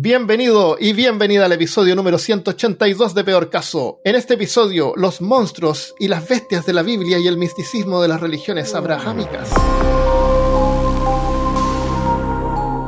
[0.00, 3.98] Bienvenido y bienvenida al episodio número 182 de Peor Caso.
[4.04, 8.06] En este episodio, los monstruos y las bestias de la Biblia y el misticismo de
[8.06, 9.50] las religiones abrahámicas.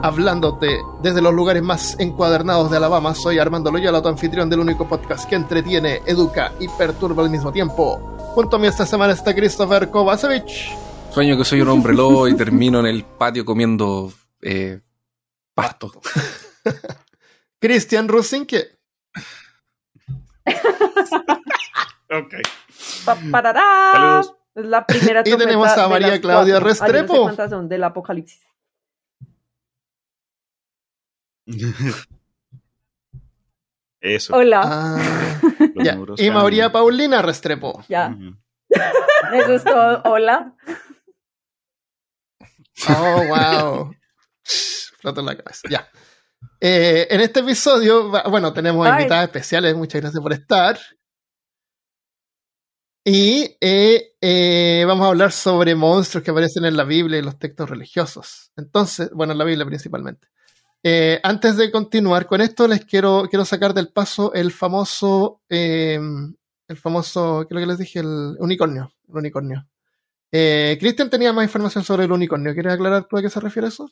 [0.05, 4.89] Hablándote desde los lugares más encuadernados de Alabama, soy Armando Loyola, tu anfitrión del único
[4.89, 7.99] podcast que entretiene, educa y perturba al mismo tiempo.
[8.37, 10.47] Junto a mí esta semana está Christopher Kovacevic.
[11.13, 14.79] Sueño que soy un hombre lobo y termino en el patio comiendo eh,
[15.57, 15.91] pasto.
[17.61, 18.79] Cristian Rusinque.
[22.13, 22.35] Ok.
[23.05, 23.63] Pa- parará.
[23.93, 24.35] Saludos.
[24.57, 26.41] Es la primera Y tenemos a María Claudia cuatro.
[26.41, 27.23] Ay, yo no sé Restrepo.
[27.23, 28.43] cuántas son del apocalipsis.
[34.01, 34.35] Eso.
[34.35, 34.61] Hola.
[34.65, 35.41] Ah,
[35.77, 35.99] ya.
[36.17, 36.73] Y María.
[36.73, 37.85] Paulina Restrepo.
[37.89, 38.09] Ya.
[38.09, 38.37] Ujú.
[39.35, 40.03] Eso es todo.
[40.05, 40.55] Hola.
[42.89, 43.95] Oh, wow.
[45.01, 45.69] Floto en la cabeza.
[45.69, 45.89] Ya.
[46.63, 48.93] Eh, en este episodio, bueno, tenemos Ay.
[48.93, 49.75] invitadas especiales.
[49.75, 50.79] Muchas gracias por estar.
[53.03, 57.39] Y eh, eh, vamos a hablar sobre monstruos que aparecen en la Biblia y los
[57.39, 58.53] textos religiosos.
[58.57, 60.29] Entonces, bueno, en la Biblia principalmente.
[61.23, 65.99] Antes de continuar con esto, les quiero, quiero sacar del paso el famoso, eh,
[66.69, 68.01] el famoso, ¿qué es lo que les dije?
[68.01, 68.93] El unicornio.
[69.09, 69.67] El unicornio.
[70.31, 72.53] Cristian tenía más información sobre el unicornio.
[72.53, 73.91] ¿Quieres aclarar tú a qué se refiere eso?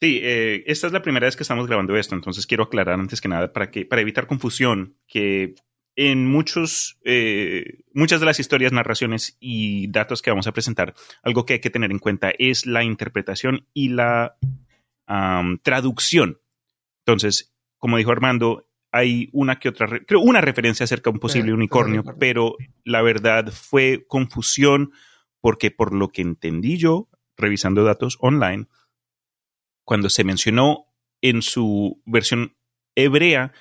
[0.00, 3.20] Sí, eh, esta es la primera vez que estamos grabando esto, entonces quiero aclarar antes
[3.20, 5.54] que nada para que para evitar confusión que
[5.96, 11.44] en muchos eh, muchas de las historias, narraciones y datos que vamos a presentar, algo
[11.44, 14.36] que hay que tener en cuenta es la interpretación y la
[15.62, 16.40] traducción.
[17.04, 21.20] Entonces, como dijo Armando, hay una que otra, re- creo una referencia acerca de un
[21.20, 22.18] posible unicornio, unicornio.
[22.20, 24.92] pero la verdad fue confusión
[25.40, 28.66] porque por lo que entendí yo, revisando datos online,
[29.88, 30.84] cuando se mencionó
[31.22, 32.54] en su versión
[32.94, 33.54] hebrea,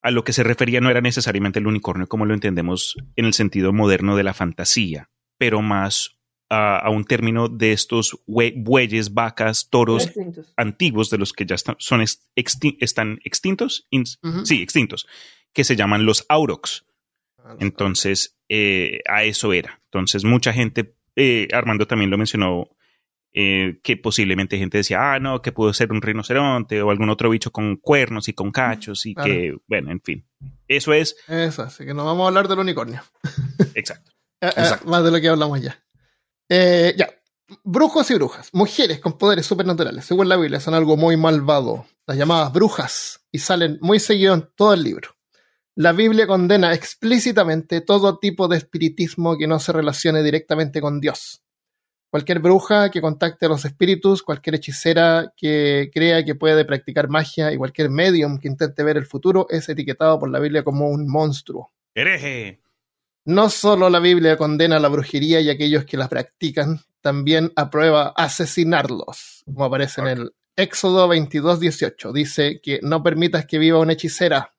[0.00, 3.34] a lo que se refería no era necesariamente el unicornio como lo entendemos en el
[3.34, 6.16] sentido moderno de la fantasía, pero más
[6.48, 10.06] a, a un término de estos bue- bueyes, vacas, toros
[10.56, 12.00] antiguos de los que ya están, son
[12.78, 13.86] están extintos,
[14.46, 15.06] sí, extintos,
[15.52, 16.86] que se llaman los aurochs.
[17.60, 19.82] Entonces, eh, a eso era.
[19.84, 22.70] Entonces, mucha gente, eh, Armando también lo mencionó,
[23.32, 27.30] eh, que posiblemente gente decía, ah, no, que pudo ser un rinoceronte o algún otro
[27.30, 29.28] bicho con cuernos y con cachos y Claro.
[29.30, 30.26] que, bueno, en fin.
[30.66, 33.02] Eso es Eso, así que no vamos a hablar del unicornio.
[33.74, 34.10] exacto.
[34.40, 34.88] Eh, eh, Exacto.
[34.88, 35.78] más de lo que hablamos ya.
[36.48, 37.08] Eh, ya.
[37.64, 38.50] Brujos y brujas.
[38.54, 40.04] Mujeres con poderes supernaturales.
[40.04, 41.86] Según la Biblia, son algo muy malvado.
[42.06, 43.26] Las llamadas brujas.
[43.32, 45.10] Y salen muy seguido en todo el libro.
[45.74, 51.42] La Biblia condena explícitamente todo tipo de espiritismo que no se relacione directamente con Dios.
[52.10, 57.52] Cualquier bruja que contacte a los espíritus, cualquier hechicera que crea que puede practicar magia
[57.52, 61.06] y cualquier medium que intente ver el futuro es etiquetado por la Biblia como un
[61.06, 61.72] monstruo.
[61.94, 62.60] Hereje.
[63.26, 69.42] No solo la Biblia condena la brujería y aquellos que la practican, también aprueba asesinarlos,
[69.44, 72.12] como aparece en el Éxodo 22, 18.
[72.12, 74.52] Dice que no permitas que viva una hechicera.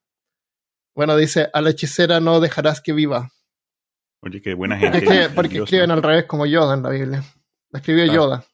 [0.95, 3.29] Bueno, dice, a la hechicera no dejarás que viva.
[4.21, 5.29] Oye, qué buena Porque, gente.
[5.35, 7.23] porque escriben al revés como Yoda en la Biblia.
[7.71, 8.13] La escribió Ah.
[8.13, 8.45] Yoda.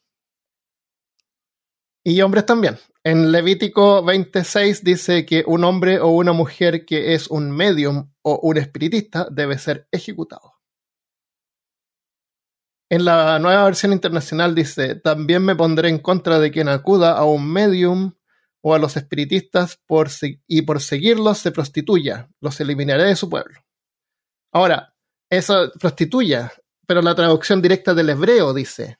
[2.04, 2.78] Y hombres también.
[3.04, 8.38] En Levítico 26 dice que un hombre o una mujer que es un medium o
[8.42, 10.54] un espiritista debe ser ejecutado.
[12.90, 17.24] En la nueva versión internacional dice, también me pondré en contra de quien acuda a
[17.24, 18.14] un medium
[18.62, 20.08] o a los espiritistas por
[20.46, 23.60] y por seguirlos se prostituya, los eliminaré de su pueblo.
[24.52, 24.94] Ahora,
[25.30, 26.50] eso prostituya,
[26.86, 28.98] pero la traducción directa del hebreo dice,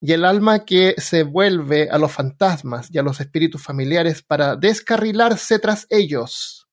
[0.00, 4.56] y el alma que se vuelve a los fantasmas y a los espíritus familiares para
[4.56, 6.68] descarrilarse tras ellos.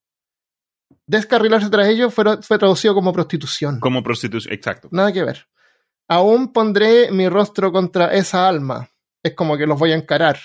[1.08, 3.80] Descarrilarse tras ellos fue, fue traducido como prostitución.
[3.80, 4.90] Como prostitución, exacto.
[4.92, 5.48] Nada que ver.
[6.08, 8.90] Aún pondré mi rostro contra esa alma.
[9.24, 10.38] Es como que los voy a encarar.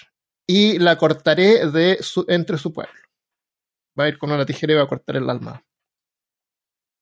[0.46, 2.92] Y la cortaré de su, entre su pueblo.
[3.98, 5.62] Va a ir con una tijera y va a cortar el alma.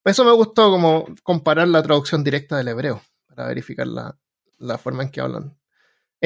[0.04, 3.02] Eso me gustó como comparar la traducción directa del hebreo.
[3.26, 4.18] Para verificar la,
[4.58, 5.56] la forma en que hablan.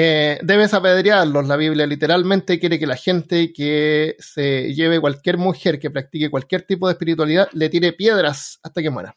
[0.02, 1.47] Eh, debes apedrearlos.
[1.47, 6.62] La Biblia literalmente quiere que la gente que se lleve cualquier mujer que practique cualquier
[6.62, 9.17] tipo de espiritualidad le tire piedras hasta que muera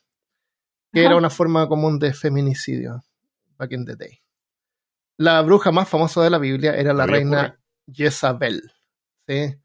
[0.94, 3.04] que era una forma común de feminicidio
[3.58, 4.20] back in the day.
[5.18, 7.60] La bruja más famosa de la Biblia era la reina.
[7.92, 8.72] Jezabel.
[9.28, 9.56] ¿sí?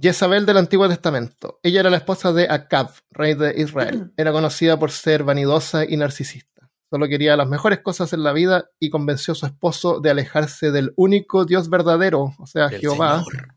[0.00, 1.58] Jezabel del Antiguo Testamento.
[1.62, 4.12] Ella era la esposa de Acab, rey de Israel.
[4.16, 6.47] Era conocida por ser vanidosa y narcisista.
[6.90, 10.70] Solo quería las mejores cosas en la vida y convenció a su esposo de alejarse
[10.70, 13.54] del único Dios verdadero, o sea, Del Jehová, Señor.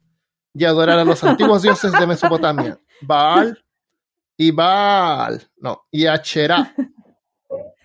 [0.54, 3.63] y adorar a los antiguos dioses de Mesopotamia, Baal
[4.38, 6.75] y Baal, no, y Asherah.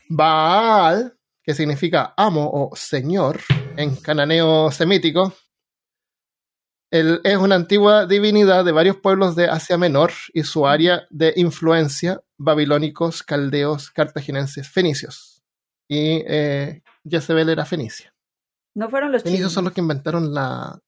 [0.08, 3.40] Baal, que significa amo o señor
[3.76, 5.32] en cananeo semítico,
[6.90, 11.32] él es una antigua divinidad de varios pueblos de Asia Menor y su área de
[11.36, 15.35] influencia, babilónicos, caldeos, cartaginenses, fenicios.
[15.88, 18.12] Y eh, Jezebel era fenicia.
[18.74, 19.52] No fueron los Fenicios chinos.
[19.52, 20.78] son los que inventaron la,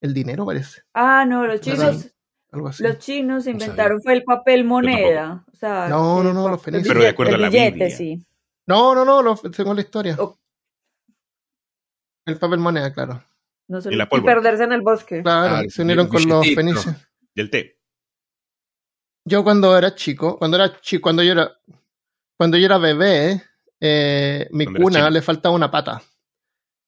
[0.00, 0.82] el dinero, parece.
[0.94, 2.12] Ah, no, los chinos.
[2.52, 2.82] Algo así.
[2.82, 5.44] Los chinos inventaron fue el papel moneda.
[5.52, 6.88] O sea, No, no, el no, los fenicios.
[6.88, 7.90] Pero de acuerdo el a la billete, Biblia.
[7.96, 8.26] sí.
[8.66, 10.16] No, no, no, lo, según la historia.
[10.18, 10.38] Oh.
[12.24, 13.22] El papel moneda, claro.
[13.68, 15.22] No se Y la y perderse en el bosque.
[15.22, 16.94] Claro, Ah, se unieron con los fenicios.
[17.34, 17.78] Del té.
[19.24, 21.52] Yo cuando era chico, cuando era chico, cuando yo era,
[22.36, 23.42] cuando yo era bebé,
[23.86, 26.02] eh, mi cuna le faltaba una pata.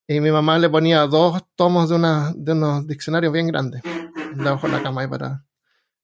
[0.06, 3.82] Y mi mamá le ponía dos tomos de, una, de unos diccionarios bien grandes.
[4.34, 5.44] Debajo de la cama ahí para.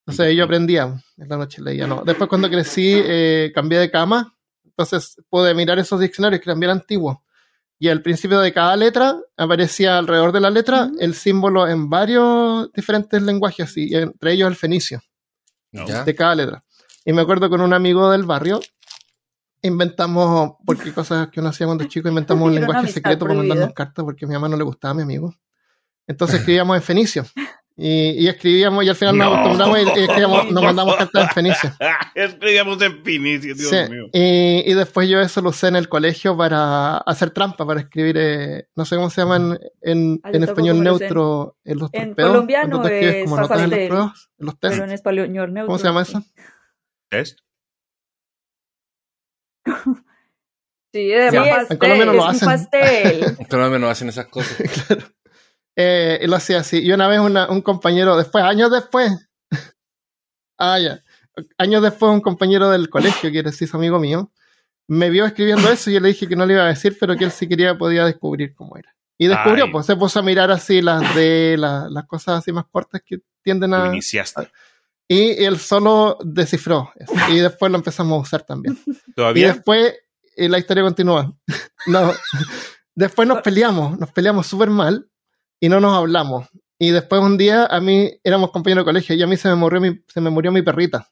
[0.06, 2.02] Entonces yo aprendía, en la noche leía, no.
[2.04, 6.72] Después cuando crecí, eh, cambié de cama, entonces pude mirar esos diccionarios que eran bien
[6.72, 7.18] antiguos.
[7.78, 12.70] Y al principio de cada letra aparecía alrededor de la letra el símbolo en varios
[12.72, 15.02] diferentes lenguajes, y entre ellos el fenicio
[15.72, 15.86] No.
[15.86, 16.62] De cada letra.
[17.04, 18.60] Y me acuerdo con un amigo del barrio,
[19.66, 24.04] inventamos, porque cosas que uno hacía cuando chico, inventamos un lenguaje secreto para mandarnos cartas
[24.04, 25.34] porque a mi mamá no le gustaba a mi amigo.
[26.06, 27.24] Entonces escribíamos en fenicio.
[27.76, 29.34] Y, y escribíamos y al final nos No.
[29.34, 31.72] acostumbramos y, y escribíamos- nos mandamos cartas en fenicio.
[32.14, 34.04] Escribíamos en Finicio, Dios Sí, mío.
[34.12, 38.16] Y, y después yo eso lo usé en el colegio para hacer trampa, para escribir,
[38.16, 42.86] eh, no sé cómo se llaman en, Ah, en tampoco español neutro en los colombiano
[42.86, 43.88] es como notas en pastel.
[43.88, 44.72] pruebas, en los test.
[44.74, 45.66] Pero en español neutro.
[45.66, 46.22] ¿Cómo se llama eso?
[47.10, 47.40] ¿Test?
[50.92, 51.66] Sí, de Ya, pastel.
[51.70, 52.48] en Colombia no lo es un hacen.
[52.48, 53.36] pastel.
[53.40, 54.56] En Colombia no hacen esas cosas.
[54.86, 55.02] claro.
[55.76, 56.80] Eh, y lo hacía así.
[56.82, 59.10] Y una vez una- un compañero, después, años después,
[60.58, 61.02] ah, ya,
[61.58, 64.30] años después un compañero del colegio, que era sí, su amigo mío,
[64.86, 67.16] me vio escribiendo eso y yo le dije que no le iba a decir, pero
[67.16, 68.94] que él si quería podía descubrir cómo era.
[69.18, 69.72] Y descubrió, Ay.
[69.72, 73.18] pues se puso a mirar así las de la- las cosas así más cortas que
[73.42, 73.86] tienden Lo a...
[73.88, 74.48] iniciaste.
[75.08, 77.12] Y él solo descifró eso.
[77.30, 78.78] Y después lo empezamos a usar también.
[79.06, 79.52] Y ¿Todavía?
[79.54, 79.94] después
[80.36, 81.32] eh, la historia continúa.
[81.86, 82.12] No,
[82.94, 85.06] después nos peleamos, nos peleamos súper mal
[85.60, 86.48] y no nos hablamos.
[86.78, 89.54] Y después un día a mí éramos compañeros de colegio y a mí se me
[89.54, 91.06] murió mi, se me murió mi perrita.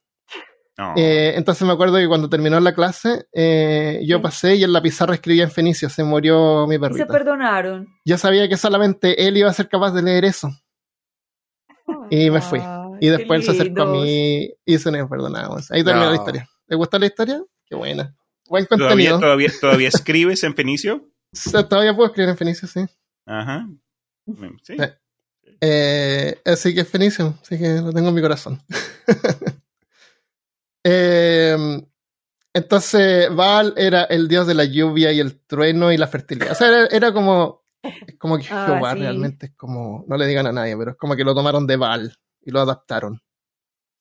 [0.79, 0.95] No.
[0.97, 4.81] Eh, entonces me acuerdo que cuando terminó la clase eh, yo pasé y en la
[4.81, 7.07] pizarra escribía en fenicio, se murió mi Y se perrita.
[7.07, 7.87] perdonaron.
[8.07, 10.49] Yo sabía que solamente él iba a ser capaz de leer eso.
[12.11, 12.61] Y me fui.
[13.05, 15.71] Y después él se acercó a mí y se nos perdonamos.
[15.73, 16.11] Ahí terminó No.
[16.13, 16.49] la historia.
[16.69, 17.43] ¿Te gustó la historia?
[17.67, 18.15] Qué buena.
[18.49, 19.19] Buen ¿Todavía, contenido.
[19.19, 21.09] todavía, ¿Todavía escribes en Fenicio?
[21.69, 22.81] Todavía puedo escribir en fenicio, sí.
[23.27, 23.67] Ajá.
[24.63, 24.77] Sí.
[24.79, 24.95] Eh.
[25.61, 28.63] Eh, así que es Fenicio, así que lo tengo en mi corazón.
[30.85, 31.57] Eh,
[32.55, 36.53] entonces, Baal era el dios de la lluvia y el trueno y la fertilidad.
[36.53, 38.99] O sea, era, era como, es como que Ah, Jehová sí.
[39.01, 41.77] realmente es como, no le digan a nadie, pero es como que lo tomaron de
[41.77, 43.21] Baal y lo adaptaron.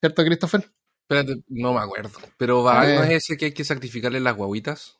[0.01, 0.71] ¿Cierto, Christopher?
[1.09, 2.11] Espérate, no me acuerdo.
[2.37, 2.95] Pero Baal Eh.
[2.95, 4.99] no es ese que hay que sacrificarle las guaguitas.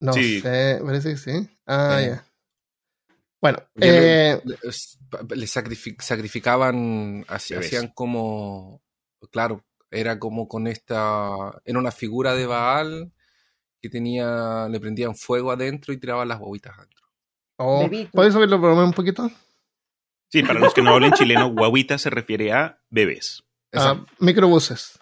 [0.00, 0.40] No Sí.
[0.40, 1.48] sé, parece que sí.
[1.66, 2.06] Ah, Eh.
[2.10, 2.26] ya.
[3.40, 4.40] Bueno, eh,
[5.34, 8.82] le, sacrificaban, hacían como,
[9.30, 11.30] claro, era como con esta,
[11.64, 13.12] era una figura de Baal
[13.80, 17.06] que tenía, le prendían fuego adentro y tiraban las guaguitas adentro.
[17.58, 17.88] oh.
[18.12, 19.30] ¿puedes subirlo por lo menos un poquito?
[20.30, 23.42] Sí, para los que no hablen chileno, guaguita se refiere a bebés.
[23.72, 24.06] Ah, Exacto.
[24.18, 24.98] microbuses.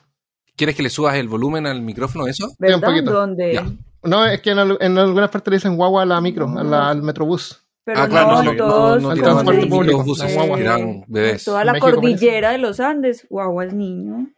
[0.57, 2.49] ¿Quieres que le subas el volumen al micrófono eso?
[2.59, 2.77] ¿Verdad?
[2.77, 3.13] un poquito.
[3.13, 3.55] ¿Dónde?
[3.55, 3.67] Ya.
[4.03, 6.63] No, es que en, al- en algunas partes le dicen guagua a la micro, a
[6.63, 7.61] la- al metrobús.
[7.87, 10.27] Pero ah, claro, no, no, no, todos no, tiraban transporte los público, buses,
[10.57, 11.45] tiraban bebés.
[11.45, 14.29] Toda la México cordillera de los Andes, guaguas niño.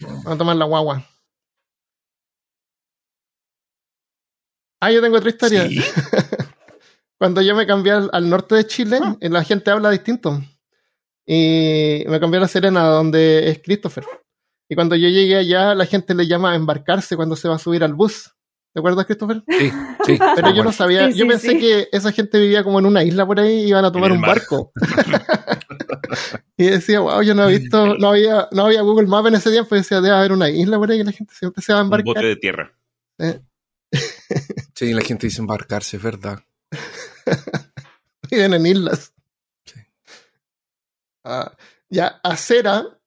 [0.00, 1.04] Vamos a tomar la guagua.
[4.80, 5.68] Ah, yo tengo otra historia.
[5.68, 5.80] Sí.
[7.18, 9.16] Cuando yo me cambié al, al norte de Chile, Ah.
[9.20, 10.42] eh, la gente habla distinto.
[11.26, 14.04] Y me cambié a La Serena, donde es Christopher.
[14.68, 17.58] Y cuando yo llegué allá, la gente le llama a embarcarse cuando se va a
[17.58, 18.32] subir al bus.
[18.72, 19.42] ¿Te acuerdas, Christopher?
[19.48, 19.70] Sí,
[20.04, 20.18] sí.
[20.36, 21.58] Pero yo no sabía, Sí, yo pensé sí.
[21.58, 24.20] que esa gente vivía como en una isla por ahí y iban a tomar un
[24.20, 24.70] barco.
[26.58, 29.50] y decía, wow, yo no he visto, no había, no había Google Maps en ese
[29.50, 31.78] tiempo, y decía, debe haber una isla por ahí y la gente siempre se va
[31.78, 32.14] a Un embarcar.
[32.14, 32.72] bote de tierra.
[34.74, 36.40] Sí, la gente dice embarcarse, es verdad.
[38.30, 39.12] Viven en islas.
[39.64, 39.80] Sí.
[41.24, 41.56] Ah,
[41.88, 42.98] ya, Acera,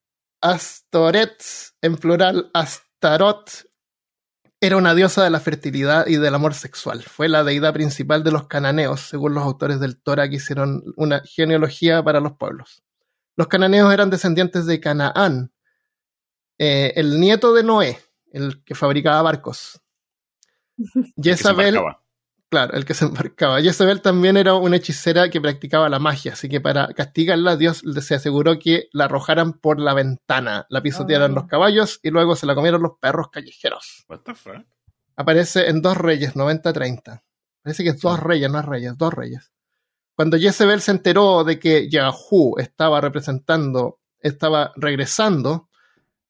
[0.41, 1.43] Astoret,
[1.81, 3.69] en plural, Astarot,
[4.61, 7.03] era una diosa de la fertilidad y del amor sexual.
[7.03, 11.21] Fue la deidad principal de los cananeos, según los autores del Torah que hicieron una
[11.21, 12.83] genealogía para los pueblos.
[13.37, 15.53] Los cananeos eran descendientes de Canaán,
[16.57, 17.99] eh, el nieto de Noé,
[18.33, 19.81] el que fabricaba barcos.
[21.21, 21.79] Jezabel.
[22.49, 23.61] Claro, el que se embarcaba.
[23.61, 28.15] Jezabel también era una hechicera que practicaba la magia, así que para castigarla, Dios se
[28.15, 31.35] aseguró que la arrojaran por la ventana, la pisotearan Ah.
[31.35, 34.05] los caballos y luego se la comieron los perros callejeros.
[34.09, 34.65] What the fuck?
[35.15, 37.23] Aparece en Dos Reyes, 90-30.
[37.61, 39.51] Parece que es Dos Reyes, no es Reyes, Dos Reyes.
[40.15, 45.69] Cuando Jezebel se enteró de que Yahú estaba representando, estaba regresando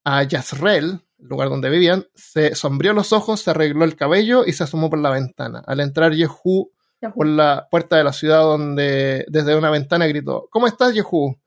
[0.04, 4.54] a Yazreel, el lugar donde vivían, se sombreó los ojos, se arregló el cabello y
[4.54, 5.64] se asomó por la ventana.
[5.68, 6.72] Al entrar Yehú
[7.16, 11.40] por la puerta de la ciudad donde desde una ventana gritó, ¿Cómo estás, Yehú?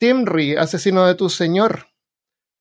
[0.00, 1.86] Simri, asesino de tu señor.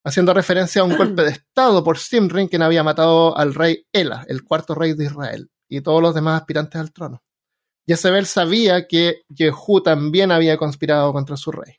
[0.06, 4.26] Haciendo referencia a un golpe de estado por Simri, quien había matado al rey Ela,
[4.28, 7.24] el cuarto rey de Israel, y todos los demás aspirantes al trono.
[7.86, 11.76] Jezebel sabía que Yehú también había conspirado contra su rey.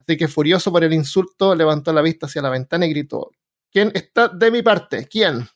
[0.00, 3.30] Así que furioso por el insulto, levantó la vista hacia la ventana y gritó,
[3.76, 5.06] ¿Quién está de mi parte?
[5.06, 5.46] ¿Quién?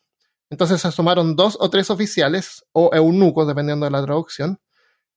[0.51, 4.61] Entonces se asomaron dos o tres oficiales, o eunucos, dependiendo de la traducción,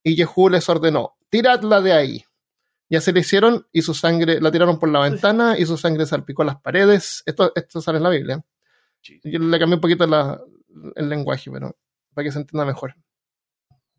[0.02, 2.24] y Jehú les ordenó, tiradla de ahí.
[2.88, 6.06] Y así lo hicieron, y su sangre, la tiraron por la ventana, y su sangre
[6.06, 7.22] salpicó las paredes.
[7.26, 8.42] Esto, esto sale en la Biblia.
[9.22, 10.40] Yo le cambié un poquito la-
[10.96, 11.76] el lenguaje, pero
[12.14, 12.94] para que se entienda mejor.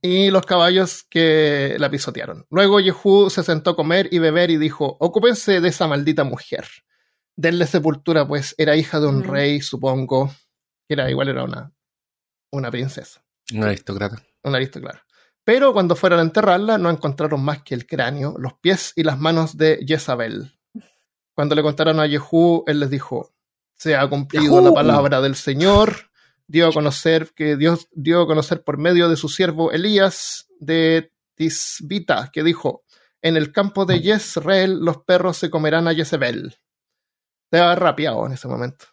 [0.01, 2.47] Y los caballos que la pisotearon.
[2.49, 6.65] Luego Jehú se sentó a comer y beber y dijo, ocúpense de esa maldita mujer.
[7.37, 9.29] Denle sepultura, pues era hija de un Mm.
[9.31, 10.33] rey, supongo.
[10.87, 11.71] Que era igual, era una,
[12.51, 13.23] una princesa.
[13.53, 14.21] Un aristócrata.
[14.43, 15.03] Un aristócrata.
[15.43, 19.19] Pero cuando fueron a enterrarla, no encontraron más que el cráneo, los pies y las
[19.19, 20.57] manos de Jezabel.
[21.35, 23.33] Cuando le contaron a Jehú, él les dijo:
[23.75, 24.61] Se ha cumplido Yehú.
[24.61, 26.09] la palabra del Señor.
[26.47, 31.11] Dio a conocer que Dios dio a conocer por medio de su siervo Elías de
[31.35, 32.83] Tisbita, que dijo:
[33.21, 36.55] En el campo de Jezreel los perros se comerán a Jezebel.
[37.55, 38.85] Estaba rapeado en ese momento.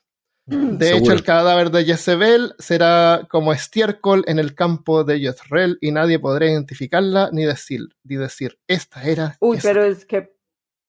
[0.44, 1.04] De Seguro.
[1.04, 6.18] hecho, el cadáver de Jezebel será como estiércol en el campo de Jezreel y nadie
[6.18, 9.36] podrá identificarla ni decir, ni decir esta era.
[9.40, 9.76] Uy, Jezabel".
[9.76, 10.34] pero es que,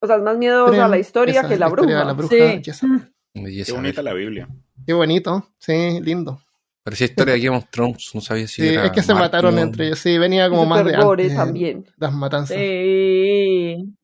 [0.01, 1.99] o sea, es más miedosa la historia Esa que la historia bruja.
[1.99, 2.61] de la bruja Sí.
[2.63, 3.13] Jezabel.
[3.35, 4.47] Y Qué esa- bonita la Biblia.
[4.87, 6.41] Qué bonito, sí, lindo.
[6.83, 9.57] Parecía historia de Game of Thrones, no sabía si Sí, era es que se mataron
[9.59, 9.99] entre ellos.
[9.99, 11.85] Sí, venía como más de antes, también.
[11.97, 12.57] las matanzas.
[12.57, 13.95] Sí.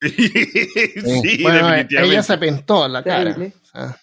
[0.02, 2.02] sí, bueno, eh, definitivamente.
[2.02, 3.24] ella se pintó la cara.
[3.34, 3.54] Terrible.
[3.62, 4.00] o sea,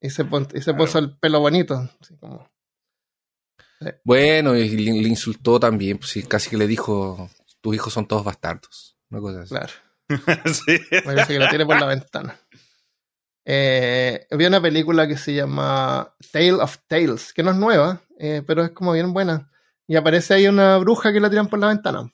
[0.00, 0.78] y se, pon- y se Claro.
[0.78, 1.74] puso el pelo bonito.
[2.00, 2.48] así como-
[4.04, 8.06] Bueno, y le, le insultó también, pues sí, casi que le dijo, tus hijos son
[8.06, 8.96] todos bastardos.
[9.10, 9.48] Una cosa así.
[9.54, 9.72] claro.
[10.54, 10.78] Sí.
[10.90, 12.38] Me parece que la tiene por la ventana.
[13.44, 18.42] Eh, vi una película que se llama Tale of Tales, que no es nueva, eh,
[18.46, 19.50] pero es como bien buena.
[19.86, 22.12] Y aparece ahí una bruja que la tiran por la ventana.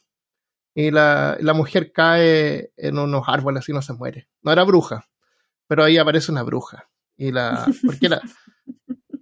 [0.74, 4.28] Y la, la mujer cae en unos árboles y no se muere.
[4.42, 5.08] No era bruja,
[5.68, 6.88] pero ahí aparece una bruja.
[7.16, 7.64] Y la.
[7.84, 8.20] ¿Por qué la.?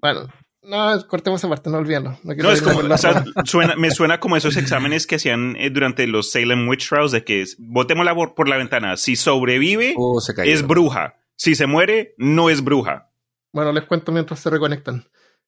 [0.01, 0.29] Bueno,
[0.63, 2.19] no, cortemos esa parte, no olvídalo.
[2.23, 5.57] No, quiero No, es como, o sea, suena, me suena como esos exámenes que hacían
[5.59, 8.97] eh, durante los Salem Witch Trials de que es, botémosla por, por la ventana.
[8.97, 11.17] Si sobrevive, Oh, se es bruja.
[11.37, 13.11] Si se muere, no es bruja.
[13.53, 15.05] Bueno, les cuento mientras se reconectan.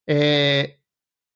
[0.07, 0.81] Eh,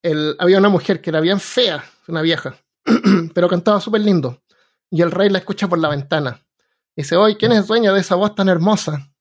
[0.03, 2.57] el- había una mujer que era bien fea, una vieja,
[3.35, 4.43] pero cantaba súper lindo.
[4.91, 6.45] Y el rey la escucha por la ventana.
[6.97, 9.13] Y dice, oye, ¿quién es dueña de esa voz tan hermosa?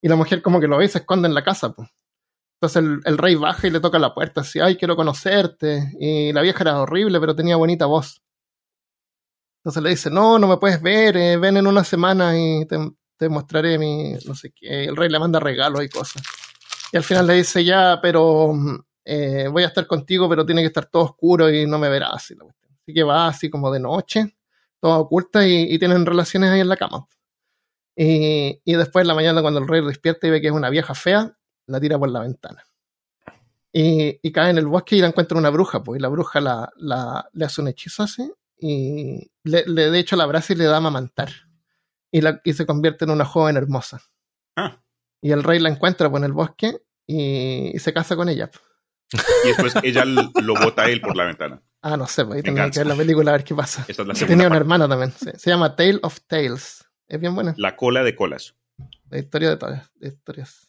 [0.00, 1.72] Y la mujer como que lo ve y se esconde en la casa.
[1.72, 1.88] pues.
[2.60, 5.92] Entonces el, rey baja y le toca la puerta, así, ay, quiero conocerte.
[6.00, 8.20] Y la vieja era horrible, pero tenía bonita voz.
[9.60, 13.28] Entonces le dice, no, no me puedes ver, eh, ven en una semana y te,
[13.28, 14.84] mostraré mi, no sé qué.
[14.84, 16.22] El rey le manda regalos y cosas.
[16.92, 20.62] Y al final le dice, ya, pero mm, eh, voy a estar contigo, pero tiene
[20.62, 22.14] que estar todo oscuro y no me verás.
[22.14, 22.34] Así
[22.94, 24.37] que va así como de noche,
[24.80, 27.06] toda oculta y, y tienen relaciones ahí en la cama.
[27.96, 30.70] Y, y después en la mañana cuando el rey despierta y ve que es una
[30.70, 32.64] vieja fea, la tira por la ventana.
[33.72, 36.40] Y, y cae en el bosque y la encuentra una bruja, pues, y la bruja
[36.40, 40.56] la, la- le hace un hechizo así, y le, le- de hecho la abraza y
[40.56, 41.30] le da a amamantar.
[42.10, 44.00] Y, la, y se convierte en una joven hermosa.
[44.56, 44.82] Ah.
[45.20, 48.50] Y el rey la encuentra pues, en el bosque y, y se casa con ella.
[49.44, 51.62] Y después ella lo bota a él por la ventana.
[51.82, 53.84] Ah, no sé, pues ahí tendría que ver la película a ver qué pasa.
[53.88, 54.56] Esta es la Tenía una parte.
[54.58, 55.12] hermana también.
[55.12, 55.30] sí.
[55.36, 56.84] Se llama Tale of Tales.
[57.06, 57.54] Es bien buena.
[57.56, 58.54] La cola de colas.
[59.10, 59.90] La historia de todas.
[59.94, 60.68] de historias.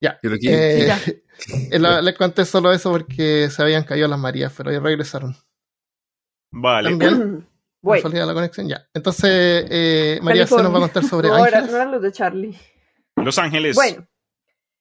[0.00, 0.18] Ya.
[0.22, 1.00] Eh, Ya.
[1.70, 5.34] eh, la- les conté solo eso porque se habían caído las Marías, pero ahí regresaron.
[6.50, 6.90] Vale.
[6.90, 7.48] También.
[7.84, 8.88] Casualidad la conexión, ya.
[8.94, 11.70] Entonces, eh, María se nos va a contar sobre no, era- ángeles.
[11.70, 12.58] no eran los de Charlie.
[13.16, 13.76] Los Ángeles.
[13.76, 14.06] Bueno,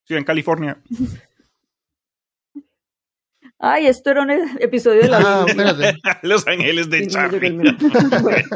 [0.06, 0.82] Ciudad en California.
[3.66, 4.30] Ay, esto era un
[4.60, 5.96] episodio de la Ah, Biblia.
[6.22, 7.58] Los Ángeles de Charlie.
[8.22, 8.48] Bueno,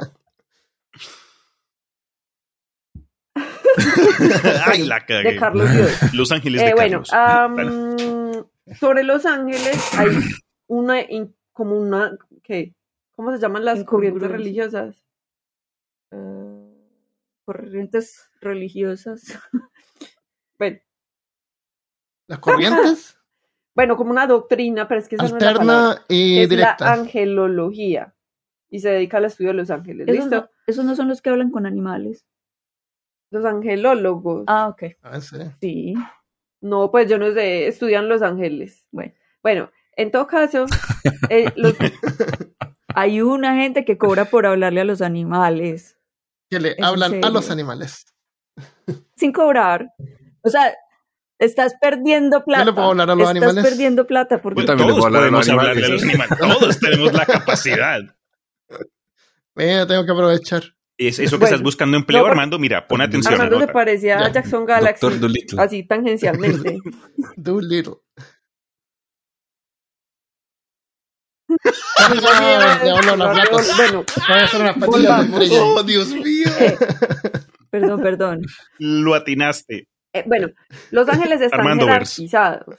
[4.66, 5.32] Ay, la cagué.
[5.34, 6.14] de Carlos Dios.
[6.14, 7.56] Los Ángeles de Eh, bueno, Carlos.
[7.56, 7.70] Dale.
[7.70, 8.46] am,
[8.80, 10.10] sobre Los Ángeles hay
[10.68, 12.74] una, in- como una, ¿qué?
[13.16, 15.04] ¿Cómo se llaman las corrientes religiosas?
[16.12, 16.74] Eh,
[17.46, 19.40] corrientes religiosas.
[20.60, 20.80] Bueno,
[22.28, 23.17] Las corrientes,
[23.77, 25.91] bueno, como una doctrina, pero es que esa no es la palabra.
[25.91, 28.15] alterna y Es la angelología
[28.72, 30.07] y se dedica al estudio de los ángeles.
[30.07, 30.36] Esos ¿Listo?
[30.36, 32.25] no, esos no son los que hablan con animales.
[33.29, 34.46] Los angelólogos.
[34.48, 34.98] Ah, ok.
[35.03, 35.38] Ah, sí.
[35.62, 35.93] Sí.
[36.60, 38.88] No, pues yo no sé, estudian los ángeles.
[38.89, 39.13] Bueno.
[39.43, 40.65] Bueno, en todo caso,
[41.29, 41.75] eh, los,
[42.96, 46.00] Hay una gente que cobra por hablarle a los animales.
[46.50, 48.07] Que le hablan a los animales.
[49.15, 49.93] Sin cobrar.
[50.41, 50.74] O sea,
[51.39, 52.65] estás perdiendo plata.
[52.65, 53.63] le puedo hablar a los estás animales?
[53.63, 56.03] perdiendo plata porque Yo también le todos puedo hablar a los podemos hablarle a los
[56.03, 56.38] animales.
[56.39, 58.00] Todos tenemos la capacidad.
[59.56, 60.63] Mira, tengo que aprovechar.
[61.00, 62.58] Es eso que Bueno, estás buscando empleo, no, Armando.
[62.58, 63.36] Mira, pon atención.
[63.36, 64.32] Armando se parecía a.
[64.32, 65.06] Jackson Galaxy,
[65.60, 66.79] así tangencialmente.
[67.36, 67.98] Doolittle.
[73.67, 74.06] Bueno.
[75.51, 76.48] Oh, Dios mío.
[76.60, 76.77] eh,
[77.70, 78.41] Perdón, perdón.
[78.79, 79.88] Lo atinaste.
[80.14, 80.48] Eh, bueno,
[80.92, 82.78] los ángeles están Armando jerarquizados.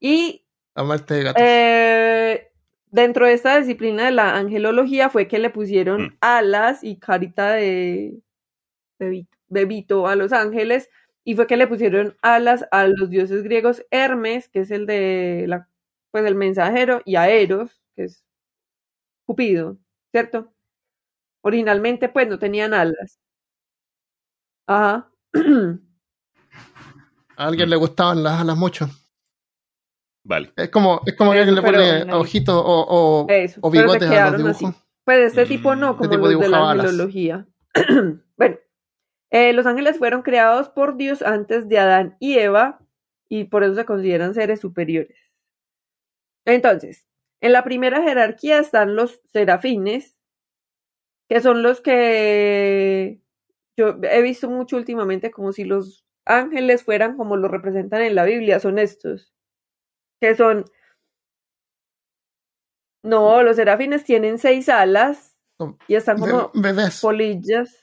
[0.00, 1.42] Y Amarte de gatos.
[1.44, 2.50] eh,
[2.86, 6.16] dentro de esta disciplina de la angelología fue que le pusieron Mm.
[6.20, 8.20] alas y carita de
[8.98, 9.36] Bebito.
[9.48, 10.88] bebito a los ángeles
[11.24, 15.44] y fue que le pusieron alas a los dioses griegos Hermes, que es el de
[15.48, 15.68] la
[16.10, 18.24] pues el mensajero, y a Eros, que es
[19.26, 19.78] Cupido,
[20.10, 20.52] ¿cierto?
[21.42, 23.18] Originalmente pues no tenían alas.
[24.66, 25.11] Ajá.
[27.36, 28.88] A alguien le gustaban las alas mucho.
[30.24, 30.52] Vale.
[30.56, 34.02] Es como, es como que alguien le pone ojitos o, o, o pero se bigotes
[34.02, 34.66] a los quedaron así.
[35.04, 37.46] Pues de este tipo no, como Este tipo los de la angelología.
[38.36, 38.58] bueno,
[39.30, 42.80] eh, los ángeles fueron creados por Dios antes de Adán y Eva
[43.28, 45.16] y por eso se consideran seres superiores.
[46.44, 47.06] Entonces,
[47.40, 50.18] en la primera jerarquía están los serafines,
[51.28, 53.21] que son los que
[53.78, 58.24] yo he visto mucho últimamente como si los ángeles fueran como los representan en la
[58.24, 59.32] Biblia, son estos,
[60.20, 60.64] que son...
[63.04, 65.36] No, los serafines tienen seis alas
[65.88, 67.00] y están como bebés.
[67.00, 67.78] polillas.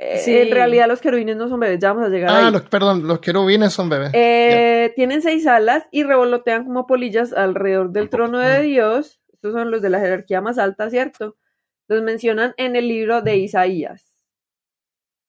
[0.00, 0.36] Eh, Sí.
[0.38, 2.52] En realidad los querubines no son bebés, ya vamos a llegar Ah, ahí.
[2.52, 4.10] los, perdón, los querubines son bebés.
[4.14, 9.20] Eh, Tienen seis alas y revolotean como polillas alrededor del trono de Dios.
[9.32, 11.36] Estos son los de la jerarquía más alta, ¿cierto?
[11.88, 14.14] Los mencionan en el libro de Isaías.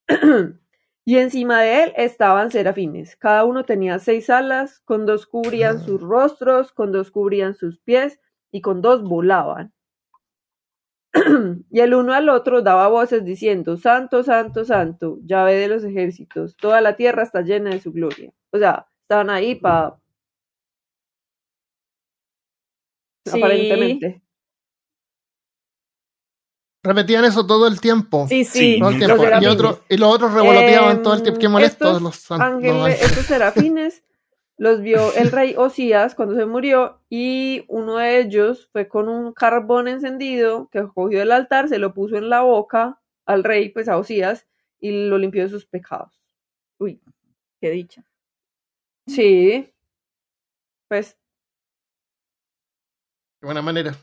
[1.06, 3.16] y encima de él estaban serafines.
[3.16, 5.80] Cada uno tenía seis alas, con dos cubrían Ah.
[5.80, 8.20] sus rostros, con dos cubrían sus pies
[8.52, 9.74] y con dos volaban.
[11.72, 16.56] y el uno al otro daba voces diciendo, Santo, Santo, Santo, llave de los ejércitos,
[16.58, 18.32] toda la tierra está llena de su gloria.
[18.52, 19.98] O sea, estaban ahí para...
[23.26, 23.38] Sí.
[23.38, 24.22] Aparentemente.
[26.82, 28.26] Repetían eso todo el tiempo.
[28.30, 28.80] Sí, Sí, sí.
[28.80, 29.24] Todo el nunca tiempo.
[29.24, 29.44] para.
[29.44, 31.40] Y, otro, y los otros revoloteaban Em, todo el tiempo.
[31.40, 33.06] Qué molestos estos los san- ángeles, los ángeles.
[33.12, 34.04] estos serafines
[34.58, 39.34] los vio el rey Osías cuando se murió y uno de ellos fue con un
[39.34, 43.88] carbón encendido que cogió del altar, se lo puso en la boca al rey, pues
[43.90, 44.48] a Osías,
[44.80, 46.22] y lo limpió de sus pecados.
[46.78, 47.02] Uy,
[47.60, 48.06] qué dicha.
[49.08, 49.74] Sí.
[50.88, 51.18] Pues
[53.42, 53.96] De buena manera.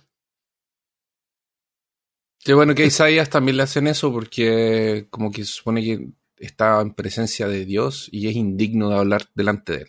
[2.46, 6.06] Qué bueno que a Isaías también le hacen eso porque como que se supone que
[6.38, 9.88] está en presencia de Dios y es indigno de hablar delante de él.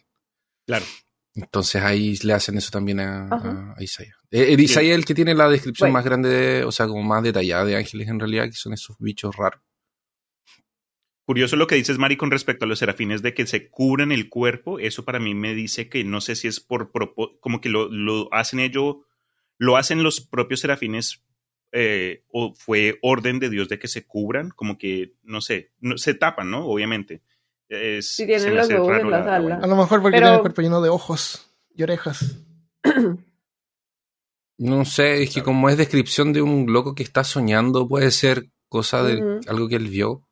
[0.66, 0.86] Claro.
[1.36, 4.16] Entonces ahí le hacen eso también a, Isaías.
[4.32, 6.00] Eh, eh, Isaías es el que tiene la descripción Bueno.
[6.00, 8.98] más grande, de- o sea, como más detallada de ángeles en realidad, que son esos
[8.98, 9.62] bichos raros.
[11.28, 14.30] Curioso lo que dices, Mari, con respecto a los serafines de que se cubren el
[14.30, 14.80] cuerpo.
[14.80, 17.88] Eso para mí me dice que no sé si es por propósito, como que lo,
[17.88, 18.96] lo hacen ellos,
[19.60, 21.24] lo hacen los propios serafines
[21.72, 25.98] eh, o fue orden de Dios de que se cubran, como que, no sé, no,
[25.98, 26.66] se tapan, ¿no?
[26.68, 27.22] Obviamente.
[27.70, 29.42] Es, Sí, tienen los ojos en la- las la alas.
[29.42, 29.58] buena.
[29.64, 32.38] A lo mejor porque Pero- tiene el cuerpo lleno de ojos y orejas.
[34.60, 38.50] No sé, es que como es descripción de un loco que está soñando, puede ser
[38.70, 40.28] cosa de algo que él vio,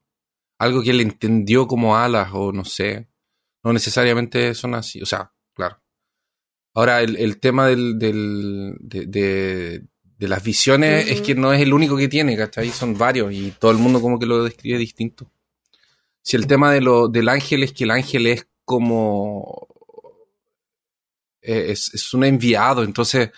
[0.58, 3.08] algo que él entendió como alas o no sé.
[3.63, 5.80] No necesariamente son así, o sea, claro.
[6.74, 9.86] Ahora, el, el tema del, del- de, de-
[10.17, 12.69] de las visiones es que no es el único que tiene, ¿cachai?
[12.69, 15.30] Son varios y todo el mundo como que lo describe distinto.
[16.21, 19.67] Si el tema de lo, del ángel es que el ángel es como...
[21.41, 23.32] eh, Es, es un enviado, entonces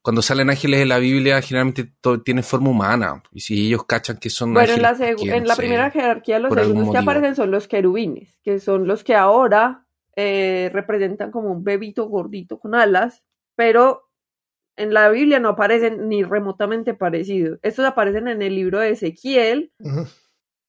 [0.00, 3.22] cuando salen ángeles en la Biblia, generalmente to- tienen forma humana.
[3.30, 5.60] Y si ellos cachan que son Bueno, en la, ángeles, segu- que, en la sé,
[5.62, 10.70] primera jerarquía los segundos que aparecen son los querubines, que son los que ahora eh,
[10.72, 13.22] representan como un bebito gordito con alas,
[13.54, 14.10] pero
[14.76, 17.58] en la Biblia no aparecen ni remotamente parecidos.
[17.62, 19.72] Estos aparecen en el libro de Ezequiel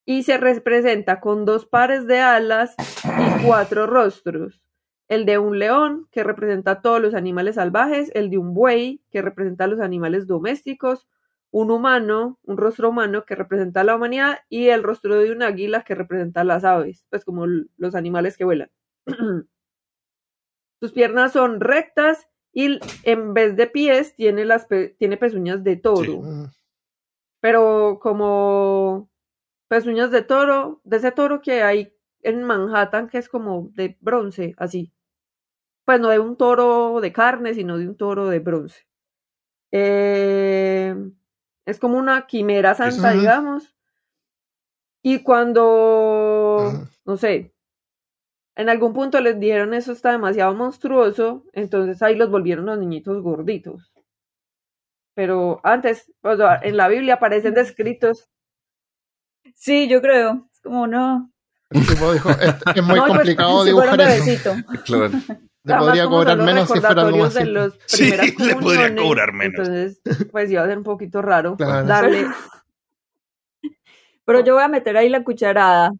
[0.05, 4.61] y se representa con dos pares de alas y cuatro rostros.
[5.07, 9.01] El de un león, que representa a todos los animales salvajes, el de un buey,
[9.11, 11.07] que representa a los animales domésticos,
[11.51, 15.43] un humano, un rostro humano que representa a la humanidad, y el rostro de un
[15.43, 18.71] águila que representa a las aves, pues como los animales que vuelan.
[20.79, 25.75] Sus piernas son rectas y en vez de pies tiene, las pe- tiene pezuñas de
[25.75, 26.49] toro Sí.
[27.41, 29.09] Pero como
[29.67, 34.53] pezuñas de toro, de ese toro que hay en Manhattan, que es como de bronce,
[34.57, 34.93] así.
[35.85, 38.87] Pues no de un toro de carne, sino de un toro de bronce.
[39.71, 40.95] Eh,
[41.65, 43.75] es como una quimera santa, digamos.
[45.01, 46.71] Y cuando,
[47.05, 47.52] no sé,
[48.55, 53.21] en algún punto les dijeron eso está demasiado monstruoso, entonces ahí los volvieron los niñitos
[53.21, 53.91] gorditos.
[55.15, 58.29] Pero antes, o sea, en la Biblia aparecen descritos.
[59.53, 60.47] Sí, yo creo.
[60.51, 61.31] Es como, no.
[61.69, 64.09] El tipo dijo, es, es muy No, pues, complicado dibujar eso.
[64.09, 64.55] bebecito.
[64.85, 65.11] Claro.
[65.65, 67.33] Le podría cobrar menos si fuera algo más
[67.85, 69.65] Sí, le podría cobrar menos.
[69.65, 71.87] Entonces, pues iba a ser un poquito raro Claro.
[71.87, 72.25] darle.
[74.25, 75.91] Pero yo voy a meter ahí la cucharada.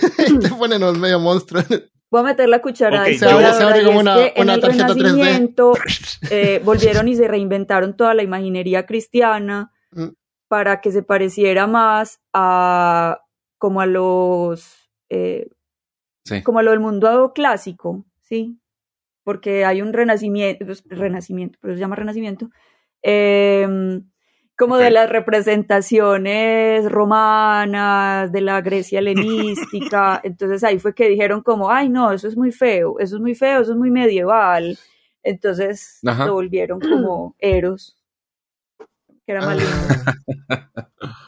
[0.40, 1.62] Te ponen un medio monstruo.
[2.10, 3.02] Voy a meter la cucharada.
[3.04, 4.94] Ok, y se abre- se abre como una- en una el tarjeta 3D.
[5.02, 5.72] Renacimiento
[6.30, 10.08] eh, volvieron y se reinventaron toda la imaginería cristiana Mm.
[10.48, 13.20] para que se pareciera más a
[13.58, 15.48] como a los eh,
[16.24, 16.42] Sí.
[16.42, 18.58] como a lo del mundo clásico, sí,
[19.24, 22.50] porque hay un renacimiento, renacimiento, pero se llama renacimiento,
[23.02, 24.10] em,
[24.58, 31.70] como de las representaciones romanas, de la Grecia helenística, entonces ahí fue que dijeron como,
[31.70, 34.76] ay no, eso es muy feo, eso es muy feo, eso es muy medieval,
[35.22, 36.26] entonces Ajá.
[36.26, 37.96] lo volvieron como Eros,
[39.24, 39.40] que era.
[40.48, 40.88] Ah.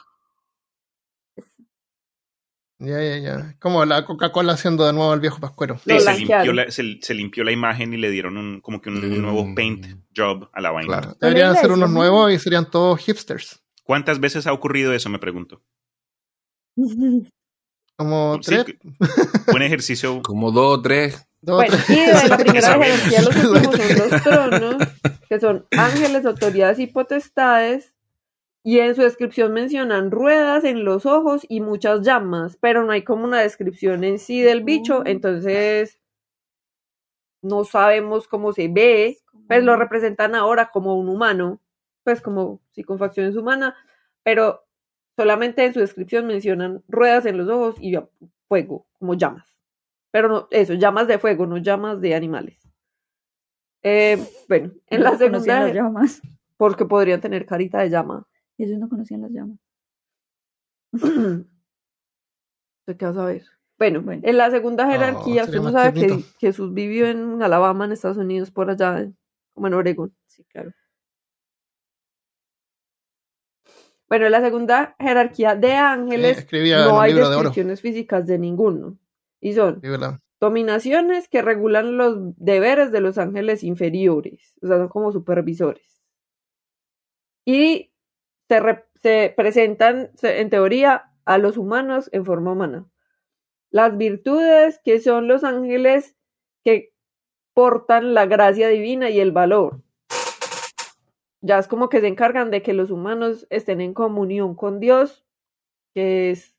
[2.80, 3.56] Ya, ya, ya.
[3.60, 5.78] Como la Coca-Cola haciendo de nuevo el viejo pascuero.
[5.86, 8.88] Sí, se, limpió la, se, se limpió la imagen y le dieron un, como que
[8.88, 9.54] un, un nuevo Mm.
[9.54, 10.98] paint job a la vaina.
[11.00, 11.16] Claro.
[11.20, 11.98] Deberían ser unos ¿no?
[11.98, 13.62] nuevos y serían todos hipsters.
[13.84, 15.10] ¿Cuántas veces ha ocurrido eso?
[15.10, 15.62] Me pregunto.
[17.96, 18.76] Como Sí, tres,
[19.54, 20.22] un ejercicio.
[20.22, 21.26] Como dos o tres.
[21.42, 21.98] dos, Bueno, tres.
[21.98, 24.76] y de la primera jerarquía los últimos son los tronos,
[25.28, 27.92] que son ángeles, autoridades y potestades.
[28.62, 33.02] Y en su descripción mencionan ruedas en los ojos y muchas llamas, pero no hay
[33.02, 35.98] como una descripción en sí del bicho, entonces
[37.42, 39.18] no sabemos cómo se ve,
[39.48, 41.60] pues lo representan ahora como un humano,
[42.04, 43.74] pues como sí con facciones humanas,
[44.22, 44.66] pero
[45.16, 47.96] solamente en su descripción mencionan ruedas en los ojos y
[48.46, 49.46] fuego, como llamas.
[50.10, 52.58] Pero no, eso, llamas de fuego, no llamas de animales.
[53.82, 54.18] Eh,
[54.48, 56.20] bueno, en la segunda, llamas.
[56.56, 58.26] porque podrían tener carita de llama.
[58.62, 59.58] Ellos no conocían las llamas.
[62.86, 63.44] ¿De qué vas a ver?
[63.78, 64.20] Bueno, Bueno.
[64.24, 66.22] en la segunda jerarquía, Oh, usted no sabe que.
[66.38, 69.10] Jesús vivió en Alabama, en Estados Unidos, por allá,
[69.54, 70.14] como en Oregón.
[70.26, 70.72] Sí, claro.
[74.08, 78.98] Bueno, en la segunda jerarquía de ángeles no hay de descripciones físicas de ninguno.
[79.40, 79.80] Y son
[80.40, 86.02] dominaciones que regulan los deberes de los ángeles inferiores, o sea, son como supervisores.
[87.46, 87.89] Y
[88.50, 92.84] se, re- se presentan, se- en teoría, a los humanos en forma humana.
[93.70, 96.16] Las virtudes, que son los ángeles
[96.64, 96.92] que
[97.54, 99.82] portan la gracia divina y el valor.
[101.42, 105.24] Ya es como que se encargan de que los humanos estén en comunión con Dios,
[105.94, 106.56] que es,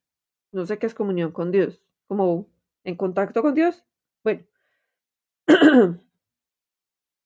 [0.53, 2.47] no sé qué es comunión con Dios, como
[2.85, 3.83] en contacto con Dios.
[4.23, 4.43] Bueno.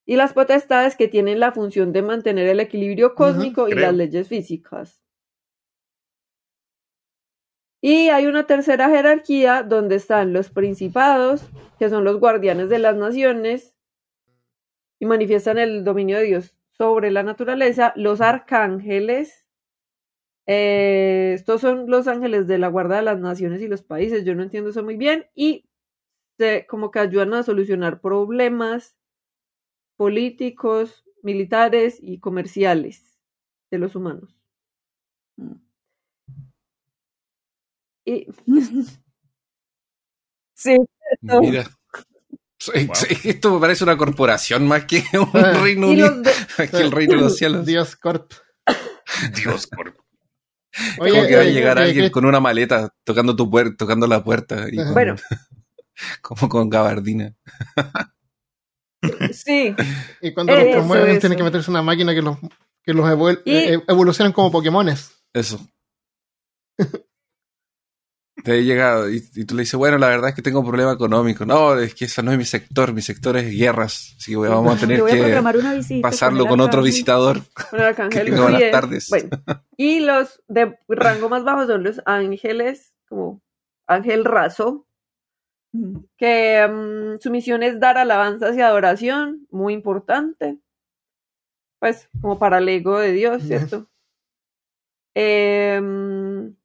[0.06, 3.82] y las potestades que tienen la función de mantener el equilibrio cósmico y creo.
[3.82, 5.02] las leyes físicas.
[7.82, 12.96] Y hay una tercera jerarquía donde están los principados, que son los guardianes de las
[12.98, 13.76] naciones
[15.00, 19.46] y manifiestan el dominio de Dios sobre la naturaleza, los arcángeles.
[20.48, 24.26] eh, estos son los ángeles de la guarda de las naciones y los países.
[24.26, 25.28] Yo no entiendo eso muy bien.
[25.36, 25.66] Y
[26.38, 28.95] se, como que ayudan a solucionar problemas
[29.98, 33.20] políticos, militares y comerciales
[33.72, 34.36] de los humanos.
[38.06, 38.28] Y
[40.58, 40.78] Sí,
[41.22, 41.42] cierto.
[41.42, 41.66] Mira.
[42.58, 42.96] Sí, Wow.
[42.96, 45.54] sí, Esto me parece una corporación más que un Ah.
[45.62, 47.66] reino unido, de- más que el reino de los cielos.
[47.66, 48.32] Dios Corp.
[49.36, 49.96] Dios, por...
[51.00, 54.24] Oye, Como que va a llegar alguien con una maleta tocando tu puerta, tocando la
[54.24, 54.86] puerta, y Ajá.
[54.86, 55.16] con- Bueno,
[56.22, 57.36] como con gabardina.
[59.34, 59.76] Sí.
[60.22, 61.20] Y cuando Eso, los promueven, eso.
[61.22, 62.38] tienen que meterse una máquina que los,
[62.84, 65.12] que los evol- Y- eh, evolucionan como Pokémones.
[65.34, 65.60] Eso.
[68.44, 70.92] Te llega y, y tú le dices, bueno, la verdad es que tengo un problema
[70.92, 71.46] económico.
[71.46, 74.14] No, es que eso no es mi sector, mi sector es guerras.
[74.20, 76.02] Así que vamos a tener Yo voy a que programar una visita.
[76.08, 77.42] pasarlo con otro visitador.
[77.72, 79.10] con el arcángel Que tenga buenas tardes.
[79.10, 79.30] Bueno,
[79.78, 83.42] y los de rango más bajo son los ángeles, como
[83.88, 84.86] ángel raso.
[86.18, 90.60] Que mm, su misión es dar alabanzas y adoración, muy importante,
[91.80, 93.44] pues como para el ego de Dios.
[93.44, 93.90] ¿cierto?
[95.16, 96.56] Em,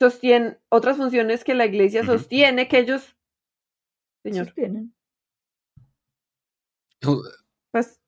[0.00, 3.16] sostiene otras funciones que la iglesia sostiene que ellos,
[4.22, 4.94] señor, Sostienen.
[7.70, 8.00] pues,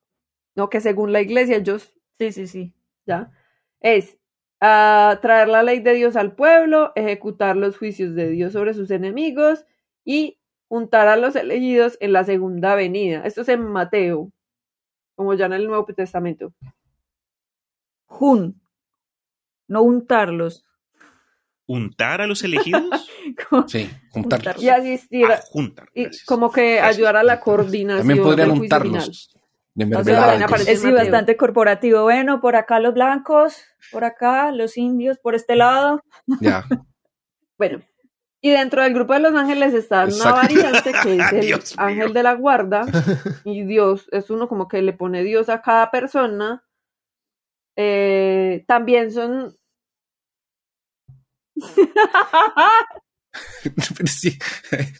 [0.55, 2.73] no, que según la iglesia ellos Sí, sí, sí.
[3.05, 3.31] ¿ya?
[3.79, 4.18] Es
[4.61, 8.91] ah, traer la ley de Dios al pueblo, ejecutar los juicios de Dios sobre sus
[8.91, 9.65] enemigos
[10.05, 13.23] y juntar a los elegidos en la segunda venida.
[13.25, 14.31] Esto es en Mateo,
[15.15, 16.53] como ya en el Nuevo Testamento.
[18.05, 18.59] Jun.
[19.67, 20.65] No untarlos.
[21.67, 22.83] ¿Untar a los elegidos?
[23.67, 24.55] Sí, juntarlos.
[24.55, 24.63] Juntar.
[24.63, 25.87] Y asistir, Ah, juntar.
[25.93, 26.95] y como que Gracias.
[26.97, 28.91] ayudar a la coordinación También podrían del juicio final.
[28.91, 29.38] untarlos.
[29.79, 30.45] De mermelada.
[30.47, 30.67] cosas.
[30.67, 32.03] Es sí, bastante corporativo.
[32.03, 36.01] Bueno, por acá los blancos, por acá los indios, por este lado.
[36.41, 36.65] Ya.
[37.57, 37.81] Bueno,
[38.41, 41.85] y dentro del grupo de los ángeles está una variante que es el Dios mío.
[41.85, 42.85] ángel de la guarda.
[43.45, 46.63] Y Dios es uno como que le pone Dios a cada persona.
[47.77, 49.55] Eh, también son.
[54.07, 54.37] Sí,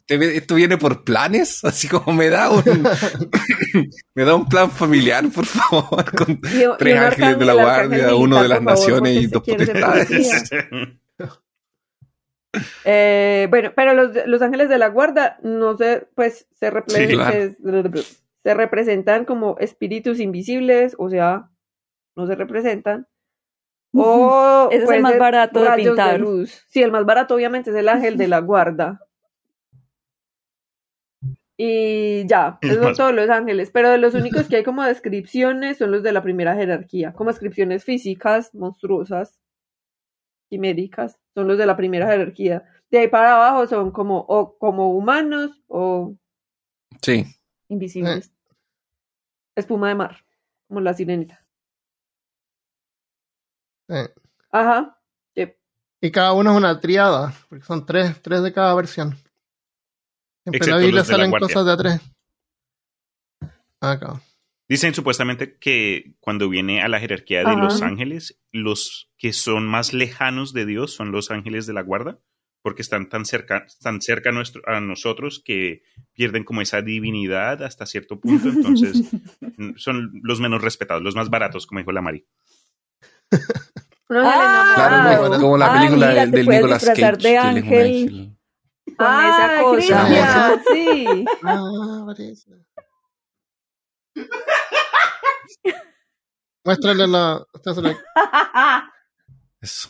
[0.05, 2.63] te esto viene por planes, así como me da un
[4.15, 8.41] me da un plan familiar, por favor, con y- tres ángeles de la guardia, uno
[8.41, 10.49] de las favor, naciones y dos potestades.
[12.83, 17.31] Eh, bueno, pero los, los ángeles de la guarda no se, pues, se, Sí, claro.
[17.31, 17.57] se,
[18.43, 21.49] se representan como espíritus invisibles, o sea,
[22.15, 23.07] no se representan.
[23.93, 26.19] O Ese es el más barato de pintar.
[26.19, 26.63] luz.
[26.67, 28.99] Sí, el más barato obviamente es el ángel de la guarda.
[31.57, 35.77] Y ya, esos son todos los ángeles, pero de los únicos que hay como descripciones
[35.77, 39.41] son los de la primera jerarquía, como descripciones físicas, monstruosas,
[40.49, 42.63] quiméricas, son los de la primera jerarquía.
[42.89, 46.15] De ahí para abajo son como, o como humanos o
[47.01, 47.25] Sí,
[47.67, 48.31] Invisibles.
[49.55, 50.25] espuma de mar,
[50.69, 51.45] como la sirenita.
[53.89, 54.09] Eh,
[54.51, 54.95] Ajá.
[56.01, 59.09] Y cada uno es una triada, porque son tres, tres de cada versión.
[60.43, 62.01] Siempre en Excepto la Biblia los de la salen cosas de a tres.
[63.81, 64.21] Acá.
[64.67, 67.59] Dicen supuestamente que cuando viene a la jerarquía de Ajá.
[67.63, 72.19] los ángeles, los que son más lejanos de Dios son los ángeles de la guarda,
[72.61, 75.81] porque están tan cerca, tan cerca a, nuestro- a nosotros que
[76.13, 78.47] pierden como esa divinidad hasta cierto punto.
[78.49, 79.09] Entonces,
[79.77, 82.25] son los menos respetados, los más baratos, como dijo la Mari.
[84.11, 88.35] Ah, claro, como, como la Ah, película mira, del, te del Nicolas Cage, de ángel.
[88.97, 90.61] Con Ah, esa cosa.
[90.73, 91.25] Sí.
[91.43, 92.51] Ah, parece.
[96.65, 97.45] Muéstrale la.
[99.61, 99.89] Eso.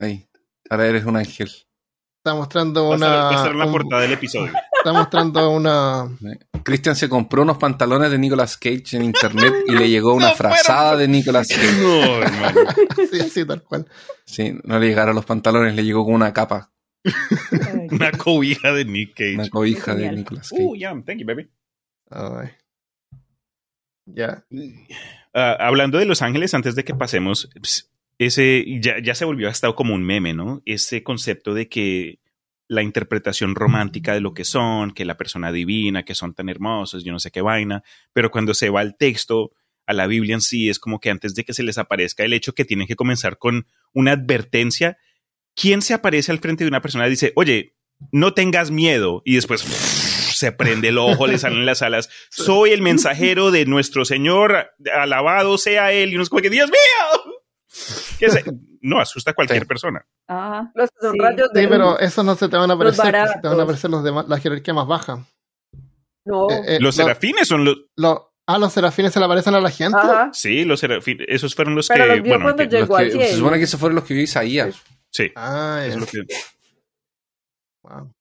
[0.00, 0.28] Ahí.
[0.70, 1.50] Ahora eres un ángel.
[2.28, 3.36] Está mostrando Va a estar- va a una.
[3.36, 4.52] estar en la un- portada del episodio.
[4.78, 6.08] está mostrando una.
[6.62, 10.96] Cristian se compró unos pantalones de Nicolas Cage en internet y le llegó una frazada
[10.96, 11.80] de Nicolas Cage.
[11.80, 12.60] No, hermano.
[13.10, 13.86] Sí, sí, tal cual.
[14.26, 16.70] Sí, no le llegaron los pantalones, le llegó con una capa,
[17.90, 19.34] Una cobija de Nick Cage.
[19.36, 20.12] una cobija de.
[20.12, 20.62] Nicolas Cage.
[20.62, 21.48] Uh, yeah, thank you, baby.
[24.06, 24.44] Ya.
[25.34, 29.48] Ah, hablando de Los Ángeles, antes de que pasemos, ps, ese ya, ya se volvió
[29.48, 30.62] hasta como un meme, ¿no?
[30.66, 32.18] Ese concepto de que
[32.68, 37.02] la interpretación romántica de lo que son, que la persona divina, que son tan hermosos,
[37.02, 39.52] yo no sé qué vaina, pero cuando se va al texto,
[39.86, 42.34] a la Biblia en sí, es como que antes de que se les aparezca el
[42.34, 44.98] hecho que tienen que comenzar con una advertencia,
[45.54, 47.74] ¿quién se aparece al frente de una persona y dice, oye,
[48.12, 49.22] no tengas miedo?
[49.24, 52.10] Y después se prende el ojo, le salen las alas.
[52.28, 56.10] Soy el mensajero de nuestro Señor, alabado sea Él.
[56.10, 57.37] Y uno es como que, Dios mío.
[58.18, 58.44] ¿Qué se-
[58.80, 59.66] No, asusta a cualquier Sí.
[59.66, 60.04] persona.
[60.28, 61.18] Ah, Los que Sí.
[61.18, 63.28] rayos de Sí, pero esos no se te van a Los aparecer.
[63.28, 65.26] se te van a aparecer los de ma- la jerarquía más baja.
[66.24, 66.50] No.
[66.50, 67.76] Eh, eh, Los lo- serafines son los...
[67.96, 69.96] lo- ah, los serafines se le aparecen a la gente.
[69.98, 70.30] Ajá.
[70.32, 71.26] Sí, los serafines.
[71.28, 72.16] Esos fueron los Pero que...
[72.20, 74.22] los bueno, cuando que- llegó Los que- se supone que esos fueron los que vio
[74.22, 74.76] Isaías.
[75.10, 76.24] sí, Ah, es lo que...
[77.82, 78.12] Wow.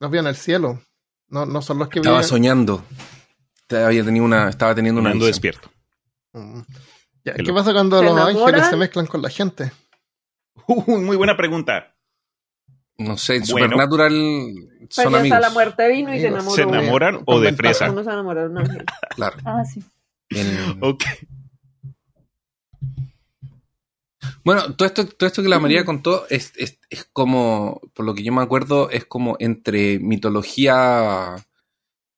[0.00, 0.80] Los vio en el cielo.
[1.28, 2.84] No, no son los que Estaba viven- soñando.
[3.70, 5.32] Había tenido una, estaba teniendo una Ando visión.
[5.32, 5.70] despierto.
[6.32, 6.60] Mm.
[7.28, 7.60] Ya, Qué ¿Qué loco.
[7.60, 8.36] pasa cuando ¿Se los enamoran?
[8.46, 9.72] ángeles se mezclan con la gente?
[10.66, 11.94] Uh, muy buena pregunta.
[12.98, 13.66] No sé, en Bueno.
[13.66, 14.12] Supernatural
[14.80, 15.40] Pues son hasta amigos.
[15.40, 16.58] la muerte vino y se Amigos.
[16.58, 16.72] enamoró.
[16.72, 17.90] ¿Se enamoran o de Con fresa?
[17.90, 18.84] Uno se enamoró de un ángel.
[19.16, 19.36] Claro.
[19.44, 19.80] Ah, sí.
[20.30, 21.04] En- Ok.
[24.44, 28.14] Bueno, todo esto, todo esto que la María contó es, es, es como, por lo
[28.14, 31.36] que yo me acuerdo, es como entre mitología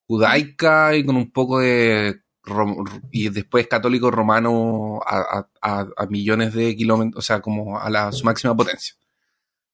[0.07, 6.53] judaica y con un poco de rom- y después católico romano a, a- a- millones
[6.55, 8.95] de kilómetros, o sea, como a la su máxima potencia.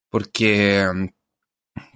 [0.08, 0.86] Porque,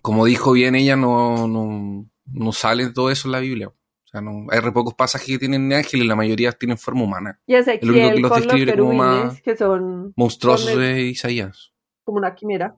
[0.03, 3.69] como dijo bien ella, no, no, no sale todo eso en la Biblia.
[3.69, 7.41] O sea, no, hay re pocos pasajes que tienen ángeles, la mayoría tienen forma humana.
[7.47, 11.03] Y Ezequiel El único que los describe como más- que son Monstruosos Con el- de
[11.03, 11.73] Isaías.
[12.03, 12.77] como una quimera.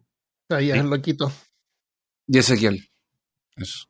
[0.50, 0.70] Sí.
[0.70, 1.32] el loquito.
[2.26, 2.90] Y Ezequiel.
[3.56, 3.88] Eso.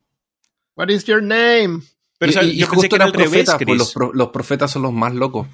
[0.77, 1.81] What is your name?
[2.25, 3.93] Pero o sea, Y- y yo pensé justo que era al revés, profetas, pues, los,
[3.93, 5.47] pro- los profetas son los más locos.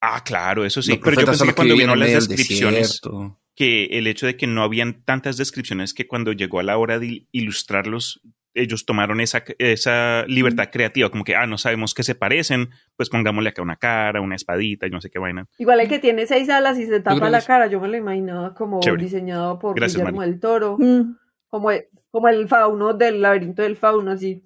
[0.00, 0.90] Ah, claro, eso sí.
[0.90, 3.38] los Pero yo pensé que cuando vieron las descripciones, desierto.
[3.56, 6.98] que el hecho de que no habían tantas descripciones que cuando llegó a la hora
[6.98, 8.20] de il- ilustrarlos,
[8.56, 13.08] ellos tomaron esa, esa libertad creativa, como que, ah, no sabemos qué se parecen, pues
[13.10, 15.46] pongámosle acá una cara, una espadita y no sé qué vaina.
[15.58, 18.54] Igual el que tiene seis alas y se tapa la cara, yo me lo imaginaba
[18.54, 19.02] como Chévere.
[19.04, 20.30] diseñado por Gracias, Guillermo Mari.
[20.32, 21.16] del Toro, Mm.
[21.48, 24.44] como el, como el fauno del laberinto del fauno, así.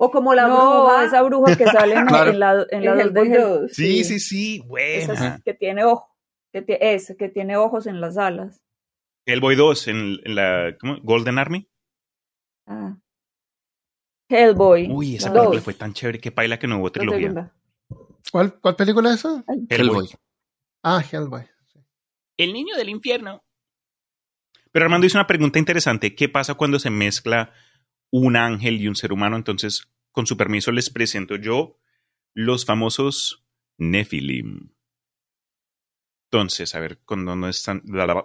[0.00, 2.30] O, como la no, bruja esa bruja que sale en, Claro.
[2.30, 5.34] en la, en la en dos de Hellboy Hell- 2, Sí, sí, sí, esa buena.
[5.36, 6.16] es- que tiene ojo,
[6.52, 8.62] que es, que tiene ojos en las alas.
[9.26, 10.98] Hellboy 2 en, en la ¿cómo?
[11.02, 11.68] Golden Army.
[12.66, 12.96] Ah.
[14.30, 14.88] Hellboy.
[14.90, 15.64] Uy, esa película dos.
[15.64, 17.52] fue tan chévere que paila que no hubo trilogía.
[18.30, 19.42] ¿Cuál, cuál película es esa?
[19.70, 20.08] Hellboy.
[20.82, 21.42] Ah, Hellboy.
[22.36, 23.42] El niño del infierno.
[24.70, 26.14] Pero Armando hizo una pregunta interesante.
[26.14, 27.52] ¿Qué pasa cuando se mezcla
[28.10, 29.36] un ángel y un ser humano?
[29.36, 31.78] Entonces, con su permiso, les presento yo
[32.34, 33.44] los famosos
[33.78, 34.70] Nephilim.
[36.30, 37.82] Entonces, a ver, ¿con dónde están,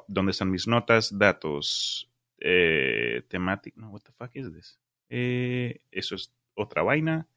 [0.08, 1.18] dónde están mis notas?
[1.18, 2.10] Datos.
[2.40, 3.80] Eh, temática.
[3.80, 4.80] No, what the fuck is this?
[5.10, 7.30] Eh, eso es otra vaina.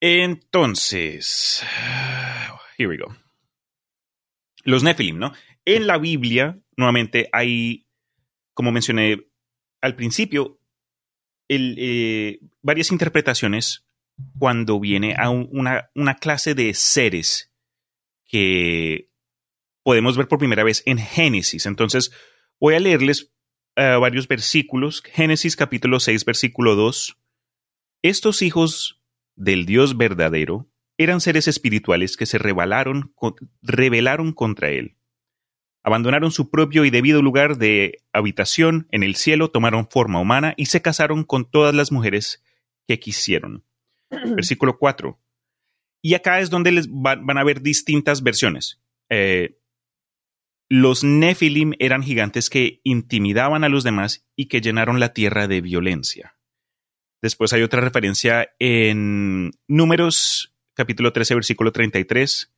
[0.00, 1.64] Entonces,
[2.76, 3.14] here we go.
[4.64, 5.32] Los Nephilim, ¿no?
[5.64, 7.86] En la Biblia, nuevamente, hay,
[8.52, 9.28] como mencioné
[9.80, 10.58] al principio,
[11.48, 13.86] eh, varias interpretaciones
[14.38, 17.52] cuando viene a un- una, una clase de seres
[18.26, 19.10] que
[19.82, 21.66] podemos ver por primera vez en Génesis.
[21.66, 22.10] Entonces,
[22.60, 23.32] voy a leerles
[23.76, 25.02] eh, varios versículos.
[25.02, 27.16] Génesis capítulo 6, versículo 2.
[28.02, 29.02] Estos hijos
[29.36, 33.12] del Dios verdadero eran seres espirituales que se rebelaron
[34.32, 34.96] contra él.
[35.84, 40.66] Abandonaron su propio y debido lugar de habitación en el cielo, tomaron forma humana y
[40.66, 42.42] se casaron con todas las mujeres
[42.88, 43.64] que quisieron.
[44.10, 45.20] Versículo 4.
[46.02, 48.80] Y acá es donde les va- van a ver distintas versiones.
[49.10, 49.58] Eh,
[50.70, 55.60] los Nephilim eran gigantes que intimidaban a los demás y que llenaron la tierra de
[55.60, 56.36] violencia.
[57.22, 62.53] Después hay otra referencia en Números, capítulo 13, versículo 33.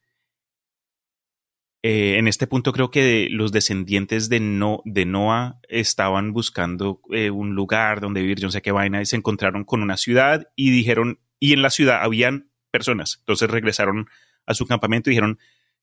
[1.88, 7.54] Eh, en este punto creo que los descendientes de, no, Noah estaban buscando eh, un
[7.54, 10.70] lugar donde vivir, yo no sé qué vaina, y se encontraron con una ciudad y
[10.70, 13.18] dijeron, y en la ciudad habían personas.
[13.20, 14.08] Entonces regresaron
[14.46, 15.38] a su campamento y dijeron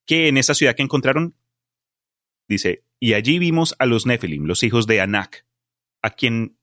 [0.05, 1.37] que en esa ciudad que encontraron,
[2.49, 5.45] dice, y allí vimos a los Nephilim, los hijos de Anak,
[6.01, 6.57] a quien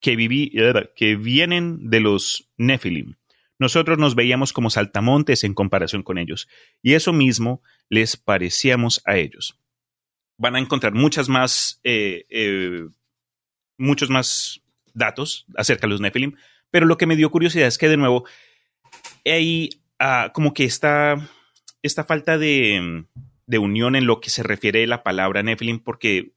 [0.00, 0.52] que, viví,
[0.96, 3.18] que vienen de los Nephilim.
[3.60, 6.48] Nosotros nos veíamos como saltamontes en comparación con ellos,
[6.82, 9.58] y eso mismo les parecíamos a ellos.
[10.36, 12.86] Van a encontrar muchas más, eh, eh,
[13.76, 14.62] muchos más
[14.94, 16.36] datos acerca de los Nephilim,
[16.70, 18.24] pero lo que me dio curiosidad es que de nuevo
[19.24, 21.28] hay ah, como que esta,
[21.82, 23.04] esta falta de,
[23.46, 26.34] de unión en lo que se refiere a la palabra Nephilim, porque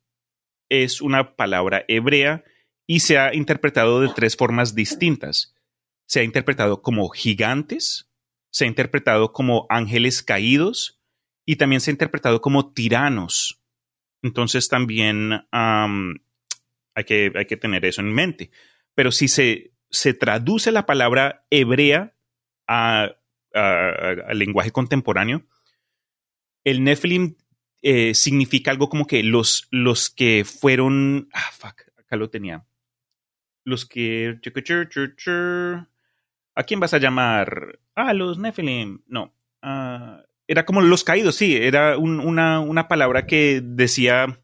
[0.70, 2.44] es una palabra hebrea
[2.88, 5.54] y se ha interpretado de tres formas distintas.
[6.08, 8.10] Se ha interpretado como gigantes,
[8.52, 11.01] se ha interpretado como ángeles caídos
[11.52, 13.62] y también se ha interpretado como tiranos.
[14.22, 18.52] Entonces también hay, que, hay que tener eso en mente.
[18.96, 22.16] Pero si se, se traduce la palabra hebrea
[22.70, 23.18] a,
[23.54, 25.46] al lenguaje contemporáneo,
[26.64, 27.36] el Nephilim
[27.82, 31.28] eh, significa algo como que los, los que fueron.
[31.34, 32.66] Ah, fuck, acá lo tenía.
[33.66, 34.40] Los que.
[36.56, 37.78] ¿A quién vas a llamar?
[37.94, 39.02] Ah, los Nephilim.
[39.06, 39.36] No.
[40.52, 41.56] Era como los caídos, sí.
[41.56, 44.44] Era un, una, una palabra que decía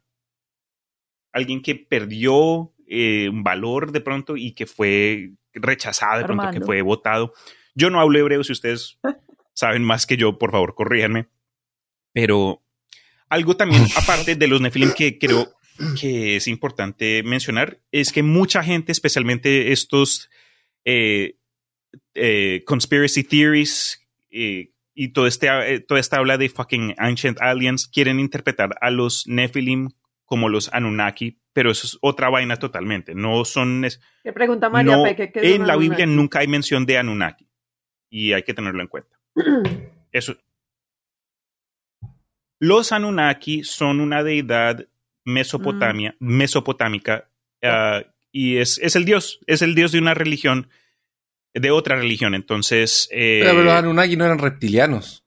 [1.34, 6.62] alguien que perdió eh, un valor de pronto y que fue rechazada, de pronto que
[6.62, 7.34] fue votado.
[7.74, 8.98] Yo no hablo hebreo, si ustedes
[9.52, 11.28] saben más que yo, por favor, corríjanme.
[12.14, 12.62] Pero
[13.28, 15.58] algo también, aparte de los Nephilim, que creo
[16.00, 20.30] que es importante mencionar, es que mucha gente, especialmente estos
[20.86, 21.36] eh,
[22.14, 27.86] eh, conspiracy theories eh, y todo este, eh, toda esta habla de fucking ancient aliens,
[27.86, 29.90] quieren interpretar a los Nephilim
[30.24, 33.14] como los Anunnaki, pero eso es otra vaina totalmente.
[33.14, 33.84] No son.
[33.84, 35.30] es- ¿Qué pregunta María no- Peque?
[35.30, 37.48] ¿qué es en la Biblia nunca hay mención de Anunnaki.
[38.10, 39.16] Y hay que tenerlo en cuenta.
[40.12, 40.36] Eso.
[42.58, 44.84] Los Anunnaki son una deidad
[45.24, 47.28] mesopotamia, mesopotámica
[47.62, 50.68] ah, y es, es el dios, es el dios de una religión,
[51.54, 52.34] de otra religión.
[52.34, 55.24] Entonces, eh, Pero los Anunnaki no eran reptilianos.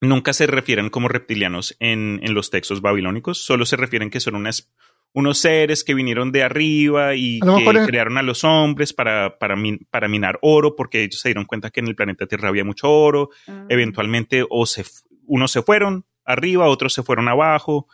[0.00, 4.36] nunca se refieren como reptilianos en, en los textos babilónicos, solo se refieren que son
[4.36, 4.70] unas,
[5.12, 9.56] unos seres que vinieron de arriba y A que crearon a los hombres para, para,
[9.56, 12.64] min- para minar oro, porque ellos se dieron cuenta que en el planeta Tierra había
[12.64, 13.30] mucho oro.
[13.48, 13.64] Ah.
[13.68, 14.84] Eventualmente, o se,
[15.26, 17.88] unos se fueron arriba, otros se fueron abajo.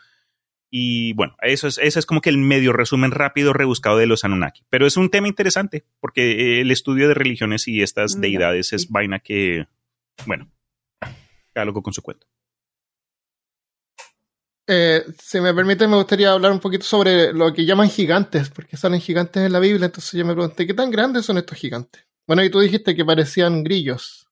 [0.69, 4.23] Y bueno, eso es, ese es como que el medio resumen rápido rebuscado de los
[4.25, 4.63] Anunnaki.
[4.69, 8.83] Pero es un tema interesante, porque el estudio de religiones y estas Mm, deidades es
[8.83, 8.87] sí.
[8.89, 9.67] vaina que,
[10.25, 10.51] bueno,
[11.53, 12.27] cada loco con su cuento.
[14.67, 18.77] Eh, si me permite, me gustaría hablar un poquito sobre lo que llaman gigantes, porque
[18.77, 19.85] salen gigantes en la Biblia.
[19.85, 22.05] Entonces yo me pregunté, ¿qué tan grandes son estos gigantes?
[22.27, 24.27] Bueno, y tú dijiste que parecían grillos.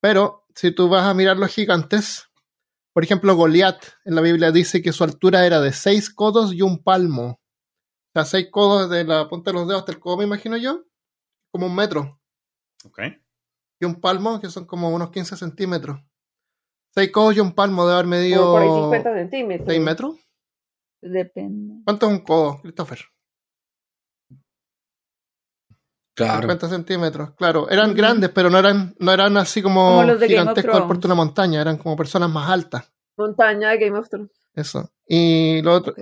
[0.00, 2.28] Pero si tú vas a mirar los gigantes,
[2.96, 6.62] por ejemplo, Goliat en la Biblia dice que su altura era de seis codos y
[6.62, 7.32] un palmo.
[7.32, 10.56] O sea, seis codos de la punta de los dedos hasta el codo, me imagino
[10.56, 10.82] yo,
[11.52, 12.18] como un metro.
[12.86, 13.00] ¿Ok?
[13.82, 16.00] Y un palmo, que son como unos 15 centímetros.
[16.94, 19.68] Seis codos y un palmo de haber medido Como por ahí 50 centímetros.
[19.68, 20.16] 6 metros.
[21.02, 21.82] Depende.
[21.84, 23.00] ¿Cuánto es un codo, Christopher?
[26.16, 26.40] Claro.
[26.40, 27.68] 50 centímetros, claro.
[27.68, 31.12] Eran grandes, pero no eran, no eran así como, Como de gigantescos al puerto de
[31.12, 32.90] una montaña, eran como personas más altas.
[33.18, 34.30] Montaña de Game of Thrones.
[34.54, 34.90] Eso.
[35.06, 35.94] Y lo otro.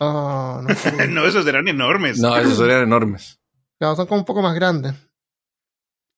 [0.00, 0.60] Ah,
[1.08, 2.18] no esos eran enormes.
[2.18, 3.38] No, esos eran enormes.
[3.78, 4.92] Claro, son como un poco más grandes.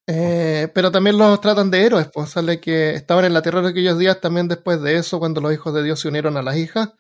[0.07, 3.67] Eh, pero también los tratan de héroes, pues sale que estaban en la tierra en
[3.67, 6.57] aquellos días también después de eso, cuando los hijos de Dios se unieron a las
[6.57, 6.95] hijas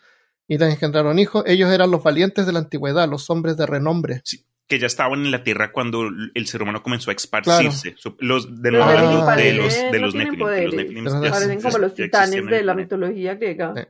[0.46, 1.44] y les engendraron hijos.
[1.46, 4.20] Ellos eran los valientes de la antigüedad, los hombres de renombre.
[4.24, 7.96] Sí, que ya estaban en la Tierra cuando el ser humano comenzó a esparcirse.
[8.20, 10.76] Los, de nuevo Los hablando de los, de no los Nephilim.
[10.76, 13.74] Nephilim ya- Parecen ya- como los titanes de la mitología griega.
[13.76, 13.82] Sí.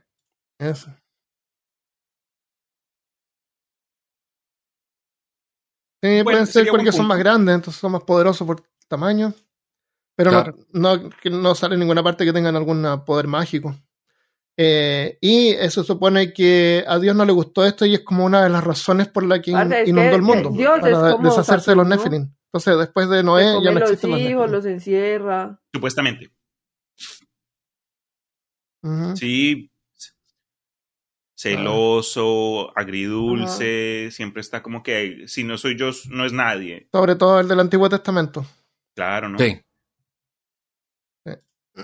[0.59, 0.89] Eso.
[6.03, 9.33] Sí, Bueno, pueden ser porque son más grandes, entonces son más poderosos por tamaño.
[10.17, 10.55] Pero Claro.
[10.73, 13.75] no, no, no sale en ninguna parte que tengan algún poder mágico.
[14.63, 18.43] Eh, y eso supone que a Dios no le gustó esto y es como una
[18.43, 19.57] de las razones por la que in-
[19.87, 20.49] inundó que- el mundo.
[20.51, 21.87] Dios es para como deshacerse de los.
[21.87, 22.31] Nephilim.
[22.53, 24.51] Entonces, después de Noé, ya no los existen los hijos, Nephilim.
[24.51, 25.59] los encierra.
[25.73, 26.31] Supuestamente.
[29.15, 29.71] Sí.
[31.35, 36.87] Celoso, agridulce, siempre está como que si no soy yo, no es nadie.
[36.91, 38.45] Sobre todo el del Antiguo Testamento.
[38.95, 39.39] Claro, ¿no?
[39.39, 39.59] Sí.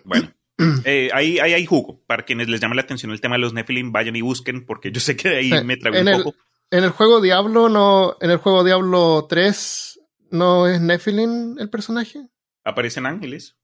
[0.03, 0.31] Bueno,
[0.85, 2.03] eh, ahí, ahí hay jugo.
[2.07, 4.91] Para quienes les llame la atención el tema de los Nephilim, vayan y busquen, porque
[4.91, 6.37] yo sé que ahí Sí, me en un el- poco.
[6.69, 10.01] En el juego Diablo, no, en el juego Diablo 3,
[10.31, 12.27] ¿no es Nephilim el personaje?
[12.65, 13.55] Aparecen ángeles.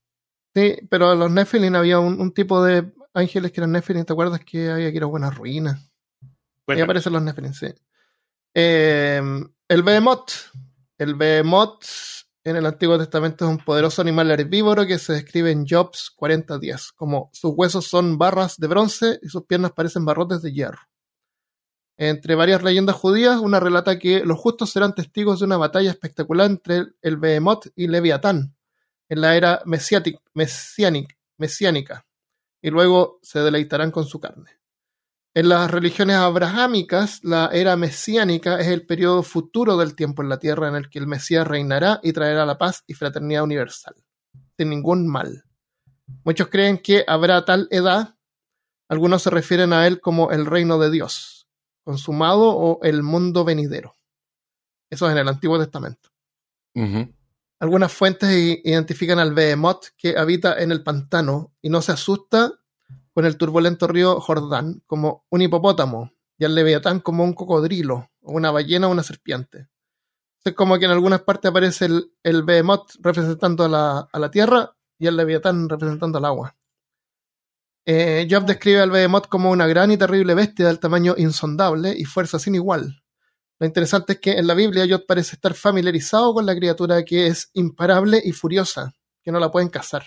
[0.56, 4.40] Sí, pero los Nephilim había un, un tipo de ángeles que eran Nephilim, ¿te acuerdas
[4.46, 5.80] que había que ir a buenas ruinas?
[6.22, 6.30] Ahí
[6.66, 6.84] Cuéntame.
[6.84, 7.68] aparecen los Nephilim, sí.
[8.54, 9.22] Eh,
[9.68, 10.32] el Behemoth.
[10.98, 11.84] El Behemoth
[12.44, 16.92] en el Antiguo Testamento es un poderoso animal herbívoro que se describe en Jobs 40.10,
[16.96, 20.82] como sus huesos son barras de bronce y sus piernas parecen barrotes de hierro.
[21.96, 26.48] Entre varias leyendas judías, una relata que los justos serán testigos de una batalla espectacular
[26.48, 28.56] entre el, Behemoth y Leviatán
[29.08, 32.06] en la era mesiánica,
[32.62, 34.63] y luego se deleitarán con su carne.
[35.36, 40.38] En las religiones abrahámicas, la era mesiánica es el periodo futuro del tiempo en la
[40.38, 43.96] tierra en el que el Mesías reinará y traerá la paz y fraternidad universal,
[44.56, 45.44] sin ningún mal.
[46.24, 48.16] Muchos creen que habrá tal edad,
[48.88, 51.48] algunos se refieren a él como el reino de Dios,
[51.84, 53.96] consumado o el mundo venidero.
[54.92, 56.12] Eso es en el Antiguo Testamento.
[57.60, 58.30] Algunas fuentes
[58.64, 62.63] identifican al Behemoth que habita en el pantano y no se asusta
[63.14, 68.34] con el turbulento río Jordán como un hipopótamo y al Leviatán como un cocodrilo o
[68.34, 69.70] una ballena o una serpiente.
[70.44, 75.08] Es como que en algunas partes aparece el, el Behemoth representando a la, tierra y
[75.08, 76.58] el Leviatán representando al agua.
[77.86, 82.06] Eh, Job describe al Behemoth como una gran y terrible bestia del tamaño insondable y
[82.06, 83.04] fuerza sin igual.
[83.60, 87.28] Lo interesante es que en la Biblia Yod parece estar familiarizado con la criatura que
[87.28, 90.04] es imparable y furiosa, que no la pueden cazar.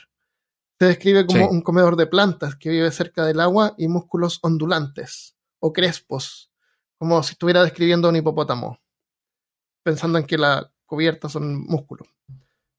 [0.78, 1.48] Se describe como Sí.
[1.50, 6.50] un comedor de plantas que vive cerca del agua y músculos ondulantes o crespos,
[6.98, 8.78] como si estuviera describiendo un hipopótamo,
[9.82, 12.08] pensando en que la cubierta son músculos.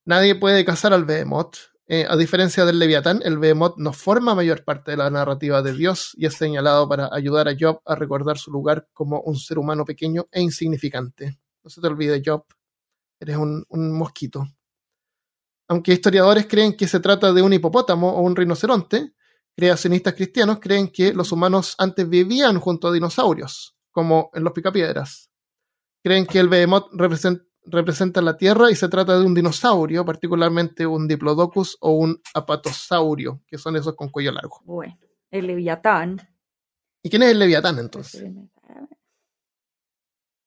[0.06, 1.56] Nadie puede cazar al Behemoth.
[1.90, 5.74] Eh, a diferencia del Leviatán, el Behemoth no forma mayor parte de la narrativa de
[5.74, 9.58] Dios y es señalado para ayudar a Job a recordar su lugar como un ser
[9.58, 11.40] humano pequeño e insignificante.
[11.64, 12.44] No se te olvide, Job,
[13.22, 14.46] eres un, un mosquito.
[15.68, 19.14] Aunque historiadores creen que se trata de un hipopótamo o un rinoceronte,
[19.56, 25.30] creacionistas cristianos creen que los humanos antes vivían junto a dinosaurios, como en los picapiedras.
[26.04, 30.86] Creen que el Behemoth representa representa la Tierra y se trata de un dinosaurio, particularmente
[30.86, 34.62] un Diplodocus o un apatosaurio, que son esos con cuello largo.
[34.64, 34.98] Bueno,
[35.30, 36.22] el Leviatán.
[37.04, 38.24] ¿Y quién es el Leviatán entonces?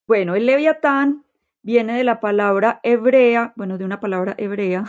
[0.07, 1.25] Bueno, el Leviatán
[1.63, 4.85] viene de la palabra hebrea, bueno, de una palabra hebrea,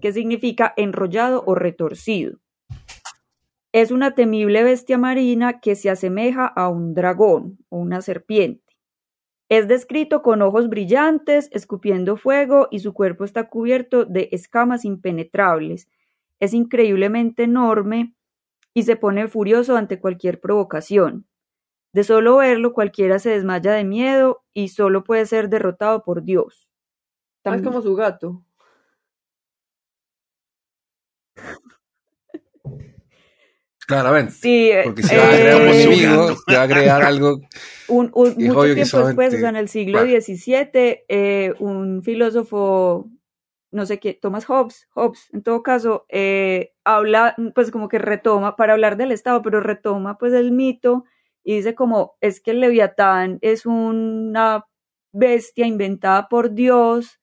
[0.00, 2.38] que significa enrollado o retorcido.
[3.72, 8.62] Es una temible bestia marina que se asemeja a un dragón o una serpiente.
[9.48, 15.88] Es descrito con ojos brillantes, escupiendo fuego y su cuerpo está cubierto de escamas impenetrables.
[16.40, 18.14] Es increíblemente enorme
[18.74, 21.26] y se pone furioso ante cualquier provocación.
[21.94, 26.68] De solo verlo cualquiera se desmaya de miedo y solo puede ser derrotado por Dios.
[27.36, 28.42] Es También- como su gato.
[33.86, 34.32] Claramente.
[34.32, 37.40] Sí, eh, Porque se va a crear un eh, enemigo, se va a crear algo.
[37.88, 40.20] un, mucho tiempo después, o sea, en el siglo Bueno.
[40.20, 43.10] XVII, eh, un filósofo,
[43.70, 48.56] no sé qué, Thomas Hobbes, Hobbes, en todo caso, eh, habla, pues como que retoma,
[48.56, 51.04] para hablar del Estado, pero retoma pues el mito
[51.44, 54.64] y dice como, es que el Leviatán es una
[55.12, 57.20] bestia inventada por Dios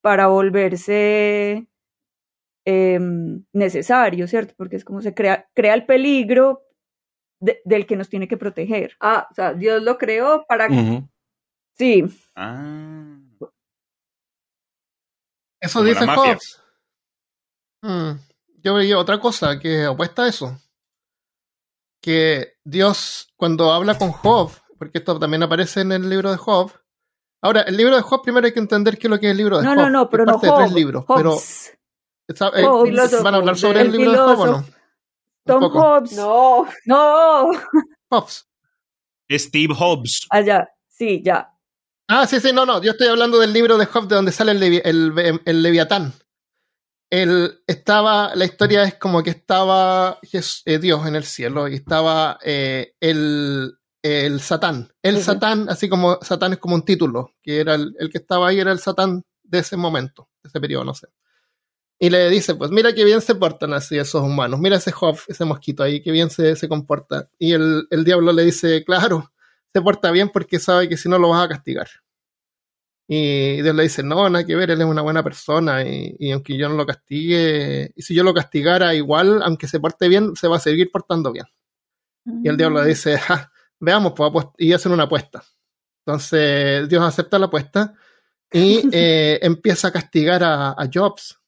[0.00, 1.68] para volverse
[2.64, 4.54] em, necesario, ¿cierto?
[4.56, 6.62] Porque es como se crea, crea el peligro
[7.40, 8.96] de- del que nos tiene que proteger.
[9.00, 11.02] Ah, o sea, Dios lo creó para que...
[11.76, 12.04] Sí,
[12.34, 13.18] Ah.
[15.60, 16.06] Eso Como dice.
[16.06, 16.62] Hobbes.
[17.82, 18.12] Mm,
[18.64, 20.56] Yo veía otra cosa que opuesta a eso.
[22.00, 26.72] Que Dios, cuando habla con Job, porque esto también aparece en el libro de Job.
[27.42, 29.38] Ahora, el libro de Job, primero hay que entender qué es lo que es el
[29.38, 29.78] libro de no, Job.
[29.78, 31.04] no, no, Es pero no Hobbes, libros.
[31.06, 31.66] Pero, Hobbes.
[31.66, 31.78] ¿está-
[32.32, 33.22] eh, Hobbes.
[33.22, 34.64] ¿Van a hablar sobre el, El libro de Job o no?
[35.44, 35.62] Tom.
[35.72, 36.12] Hobbes.
[36.12, 37.50] No, No,
[38.10, 38.46] Hobbes.
[39.30, 40.26] Steve Hobbs.
[40.30, 41.48] allá, sí, ya.
[42.08, 42.82] Ah, sí, sí, no, no.
[42.82, 46.12] Yo estoy hablando del libro de Job de donde sale el, Levi- el- el Leviatán.
[47.10, 50.18] El, estaba, la historia es como que estaba
[50.64, 54.90] eh, Dios en el cielo y estaba eh, el, el Satán.
[55.02, 55.24] El Ujú.
[55.24, 58.60] Satán, así como Satán es como un título, que era el, el que estaba ahí,
[58.60, 61.08] era el Satán de ese momento, de ese periodo, no sé.
[62.02, 65.16] Y le dice, pues mira qué bien se portan así esos humanos, mira ese Job,
[65.28, 67.30] ese mosquito ahí, qué bien se, se comporta.
[67.38, 69.30] Y el, el diablo le dice, claro,
[69.72, 71.86] se porta bien porque sabe que si no lo vas a castigar.
[73.06, 76.32] Y Dios le dice, no, nada que ver, él es una buena persona y, y
[76.32, 80.34] aunque yo no lo castigue, y si yo lo castigara igual, aunque se porte bien,
[80.34, 81.46] se va a seguir portando bien.
[82.42, 85.44] Y el diablo le dice, "Ja, veamos, pues, y hacen una apuesta.
[86.04, 87.94] Entonces Dios acepta la apuesta
[88.52, 91.38] y eh, empieza a castigar a, a Jobs,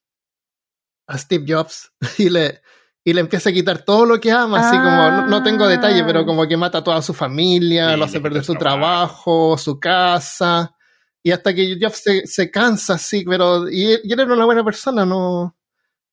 [1.07, 2.61] a Steve Jobs, y le,
[3.03, 6.03] y le empieza a quitar todo lo que ama, así como, no, no tengo detalle,
[6.03, 8.79] pero como que mata a toda su familia, Sí, lo hace perder su trabajo.
[8.79, 10.75] trabajo, su casa,
[11.21, 14.63] y hasta que Jobs se, se cansa, sí, pero, y, y él era una buena
[14.63, 15.55] persona, no,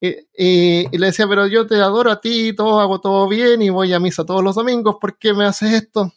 [0.00, 3.62] y, y- y le decía, pero yo te adoro a ti, todo, hago todo bien
[3.62, 6.12] y voy a misa todos los domingos, ¿por qué me haces esto?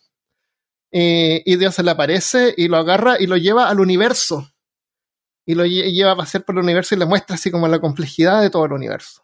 [0.92, 4.50] Y, y Dios se le aparece y lo agarra y lo lleva al universo.
[5.46, 7.80] Y lo lle- lleva a pasear por el universo y le muestra así como la
[7.80, 9.24] complejidad de todo el universo.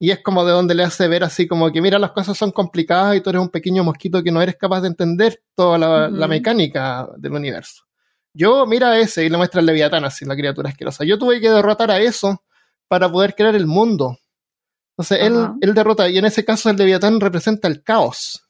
[0.00, 2.50] Y es como de donde le hace ver así como que, mira, las cosas son
[2.50, 6.08] complicadas y tú eres un pequeño mosquito que no eres capaz de entender toda la,
[6.26, 7.84] mecánica del universo.
[8.34, 11.04] Yo, mira a ese y le muestra el leviatán así, la criatura asquerosa.
[11.04, 12.42] Yo tuve que derrotar a eso
[12.88, 14.18] para poder crear el mundo.
[14.96, 18.44] Entonces, él, él derrota, y en ese caso el leviatán representa el caos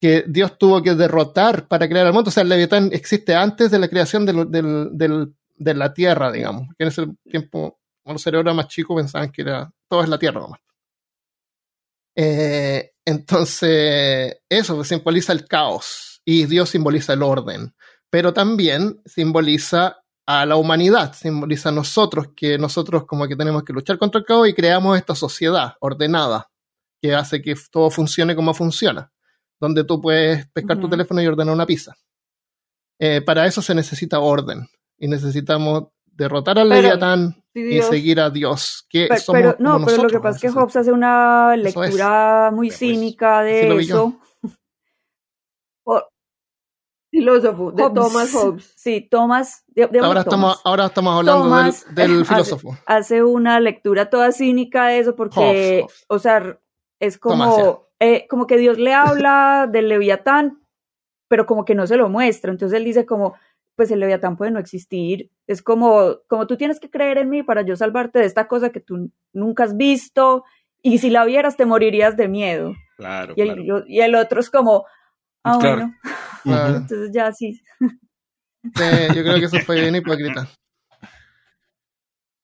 [0.00, 2.28] que Dios tuvo que derrotar para crear el mundo.
[2.28, 6.30] O sea, el leviatán existe antes de la creación del- del- del- de la Tierra,
[6.32, 6.68] digamos.
[6.76, 10.08] Que en ese tiempo, cuando los cerebros eran más chicos, pensaban que era todo es
[10.08, 10.60] la Tierra nomás.
[12.16, 17.74] Eh, entonces, eso pues, simboliza el caos y Dios simboliza el orden,
[18.10, 23.72] pero también simboliza a la humanidad, simboliza a nosotros, que nosotros como que tenemos que
[23.72, 26.50] luchar contra el caos y creamos esta sociedad ordenada
[27.00, 29.10] que hace que todo funcione como funciona,
[29.60, 31.96] donde tú puedes pescar tu teléfono y ordenar una pizza.
[32.98, 34.68] Eh, para eso se necesita orden
[34.98, 38.84] y necesitamos derrotar al Leviatán y seguir a Dios.
[38.88, 41.62] Que Pero, somos pero- no, pero lo que pasa es que Hobbes hace una es.
[41.62, 44.18] lectura muy Pues, cínica de eso.
[47.10, 47.94] Filósofo, de Hobbes.
[47.94, 48.72] Thomas Hobbes.
[48.76, 49.64] Sí, Thomas.
[49.68, 50.26] de- de- ahora, Thomas.
[50.26, 52.76] estamos, ahora estamos hablando del- Thomas del, hace- filósofo.
[52.84, 56.04] Hace una lectura toda cínica de eso porque, Hobbes, Hobbes.
[56.08, 56.58] o sea,
[57.00, 60.62] es Thomas, como, eh, como que Dios le habla del Leviatán,
[61.30, 62.50] pero como que no se lo muestra.
[62.52, 63.34] Entonces él dice como,
[63.78, 65.30] pues el Leviatán puede no existir.
[65.46, 68.70] Es como, como tú tienes que creer en mí para yo salvarte de esta cosa
[68.70, 70.42] que tú nunca has visto
[70.82, 72.74] y si la vieras te morirías de miedo.
[72.96, 73.62] Claro, Y el, claro.
[73.64, 74.84] yo- y el otro es como,
[75.44, 75.76] ah, Claro.
[75.76, 75.94] bueno,
[76.42, 76.76] Claro.
[76.78, 77.60] entonces ya sí.
[77.80, 80.48] Sí, yo creo que eso fue bien hipócrita.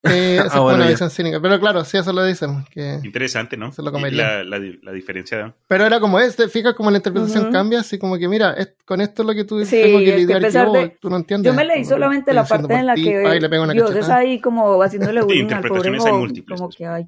[0.05, 0.91] Sí, esa Ah, bueno, una ya.
[0.91, 1.41] visión cínica.
[1.41, 2.65] Pero claro, sí, eso lo dicen.
[2.71, 3.01] Que...
[3.03, 3.73] Interesante, ¿no?
[3.73, 5.55] Se lo la, la, la diferencia.
[5.67, 7.53] Pero era como este, fíjate cómo la interpretación Ujú.
[7.53, 10.05] cambia, así como que mira, es- con esto es lo que tú Sí, tengo es
[10.05, 11.51] que que lidiar pesar yo, de- tú no entiendes.
[11.51, 13.63] Yo me leí Como que solamente la parte en la que va y le pega
[13.63, 14.19] una Dios es cachetada.
[14.19, 15.57] ahí como haciéndole bullying al pobre
[15.89, 16.77] interpretaciones hay múltiples, como pues.
[16.77, 17.07] que hay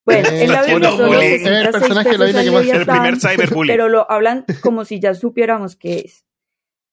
[0.06, 2.86] Bueno, Eh, en la Biblia haciendo solo Es el personaje Biblia al que más- El
[2.86, 3.74] primer cyberbullying.
[3.74, 6.24] pero lo hablan como si ya supiéramos qué es.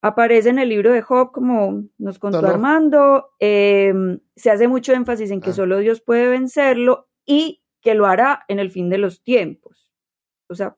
[0.07, 2.49] Aparece en el libro de Job, como nos contó Solo.
[2.53, 3.95] Armando, eh,
[4.37, 5.55] se hace mucho énfasis en que Ah.
[5.55, 9.91] solo Dios puede vencerlo y que lo hará en el fin de los tiempos.
[10.51, 10.77] O sea,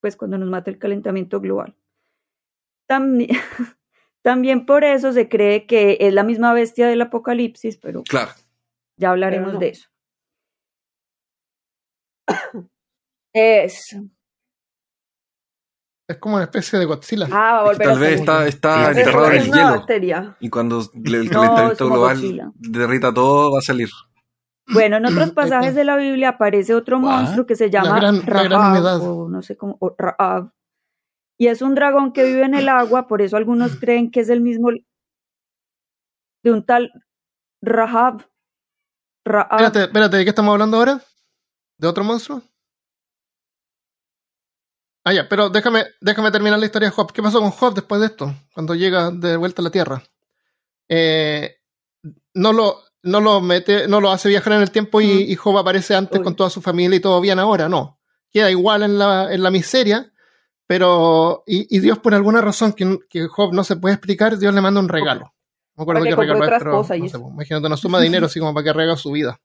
[0.00, 1.74] pues cuando nos mate el calentamiento global.
[2.86, 3.30] También,
[4.22, 8.30] también por eso se cree que es la misma bestia del Apocalipsis, pero Claro.
[8.96, 9.60] ya hablaremos Pero no.
[9.60, 9.88] de eso.
[13.34, 13.96] Es.
[16.06, 17.26] Es como una especie de Godzilla.
[17.32, 19.70] Ah, va a volver Tal a vez está, está Es- enterrado en es el hielo.
[19.70, 20.36] bacteria.
[20.40, 22.52] Y cuando el es calentamiento global Godzilla.
[22.56, 23.88] derrita todo, va a salir.
[24.72, 27.02] Bueno, en otros pasajes de la Biblia aparece otro What?
[27.10, 28.22] monstruo que se llama gran-
[29.02, 30.52] o no sé cómo, o Rahab.
[31.38, 34.28] Y es un dragón que vive en el agua, por eso algunos creen que es
[34.28, 34.68] el mismo
[36.42, 36.90] de un tal
[37.62, 38.26] Rahab.
[39.24, 39.52] Rahab.
[39.52, 41.00] Espérate, espérate, ¿de qué estamos hablando ahora?
[41.78, 42.42] ¿De otro monstruo?
[45.04, 47.12] Ah, ya, pero déjame, déjame terminar la historia de Job.
[47.12, 48.34] ¿Qué pasó con Job después de esto?
[48.54, 50.02] Cuando llega de vuelta a la Tierra.
[50.88, 51.56] Eh,
[52.34, 55.30] no lo, no lo mete, no lo hace viajar en el tiempo y, Mm.
[55.30, 56.24] y Job aparece antes Uy.
[56.24, 58.00] con toda su familia y todo bien ahora, no.
[58.30, 60.10] Queda igual en la, en la miseria,
[60.66, 64.54] pero, y, y Dios por alguna razón que, que Job no se puede explicar, Dios
[64.54, 65.34] le manda un regalo.
[65.76, 68.26] No me acuerdo qué regalo es, pero no sé, pues, imagínate una suma de dinero
[68.26, 69.40] así como para que arregla su vida.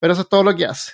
[0.00, 0.92] Pero eso es todo lo que hace.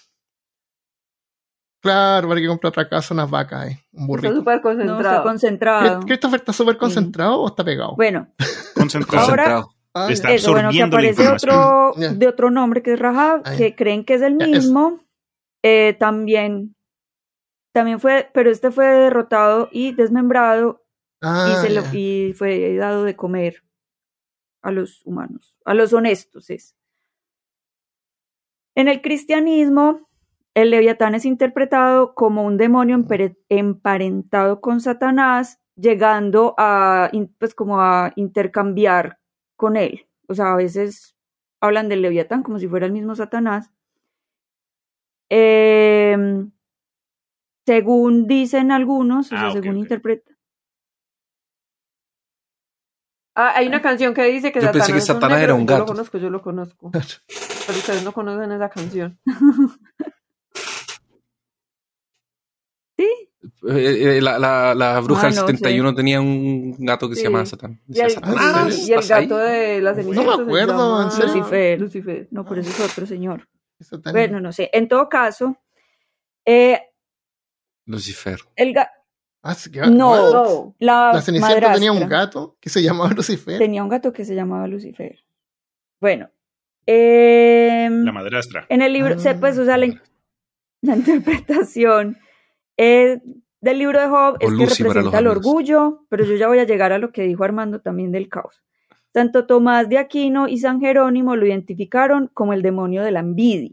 [1.81, 4.35] Claro, para que compre otra casa, unas vacas, ahí, un Está burrito.
[4.37, 5.01] súper no, concentrado.
[5.01, 6.01] está concentrado.
[6.01, 7.95] ¿Christopher está súper concentrado o está pegado?
[7.97, 8.29] Bueno,
[8.75, 9.29] Concentrado.
[9.29, 9.65] Ahora-.
[9.95, 13.75] Ah, está- eso, bueno, que aparece otro de otro nombre que es Rahab, Ah, que
[13.75, 15.01] creen que es el mismo.
[15.65, 16.77] Eh, también,
[17.73, 20.85] también fue, pero este fue derrotado y desmembrado
[21.21, 23.65] Ah, y, se lo- y fue dado de comer
[24.63, 26.77] a los humanos, a los honestos es.
[28.77, 30.08] En el cristianismo,
[30.63, 33.01] el leviatán es interpretado como un demonio
[33.49, 39.21] emparentado con Satanás, llegando a, pues como a intercambiar
[39.57, 40.09] con él.
[40.27, 41.15] O sea, a veces
[41.61, 43.71] hablan del leviatán como si fuera el mismo Satanás.
[45.31, 46.51] Em,
[47.67, 49.77] según dicen algunos, o sea, Ah, según ok.
[49.83, 50.37] interpretan.
[53.37, 55.55] Ah, hay una canción que dice que Yo pensé que es un Satanás negro, era
[55.55, 55.81] un Yo gato.
[55.81, 56.91] lo conozco, yo lo conozco.
[57.69, 59.19] Pero ustedes no conocen esa canción.
[62.99, 63.09] Sí,
[63.69, 67.21] Eh, eh, la, la, la bruja Ah, del no 71 tenía un gato que Sí.
[67.21, 67.81] se llamaba Satán.
[67.89, 69.27] Y el, "Satanás, y el ¿estás ahí?".
[69.27, 70.31] gato de la cenicienta.
[70.31, 71.27] me se acuerdo, llama ¿en serio?
[71.35, 71.81] Lucifer.
[71.81, 72.29] Lucifer.
[72.33, 73.49] no, pero ese es otro señor.
[73.79, 74.69] Eso Bueno, no sé.
[74.73, 75.57] En todo caso,
[76.45, 76.81] eh,
[77.87, 78.41] Lucifer.
[78.57, 78.91] el ga-
[79.43, 79.55] Ah,
[79.89, 80.33] No.
[80.33, 80.75] No.
[80.81, 83.59] la, La Cenicienta tenía un gato que se llamaba Lucifer.
[83.59, 85.25] tenía un gato que se llamaba Lucifer.
[86.01, 86.29] Bueno,
[86.87, 88.67] em, La madrastra.
[88.69, 89.19] en el libro, Ah.
[89.21, 89.87] se, pues, o sea, la,
[90.83, 92.19] la interpretación
[92.79, 93.21] eh,
[93.61, 96.65] del libro de Job es que Lucy representa el orgullo, pero yo ya voy a
[96.65, 98.63] llegar a lo que dijo Armando también del caos.
[99.13, 103.73] Santo Tomás de Aquino y San Jerónimo lo identificaron como el demonio de la envidia.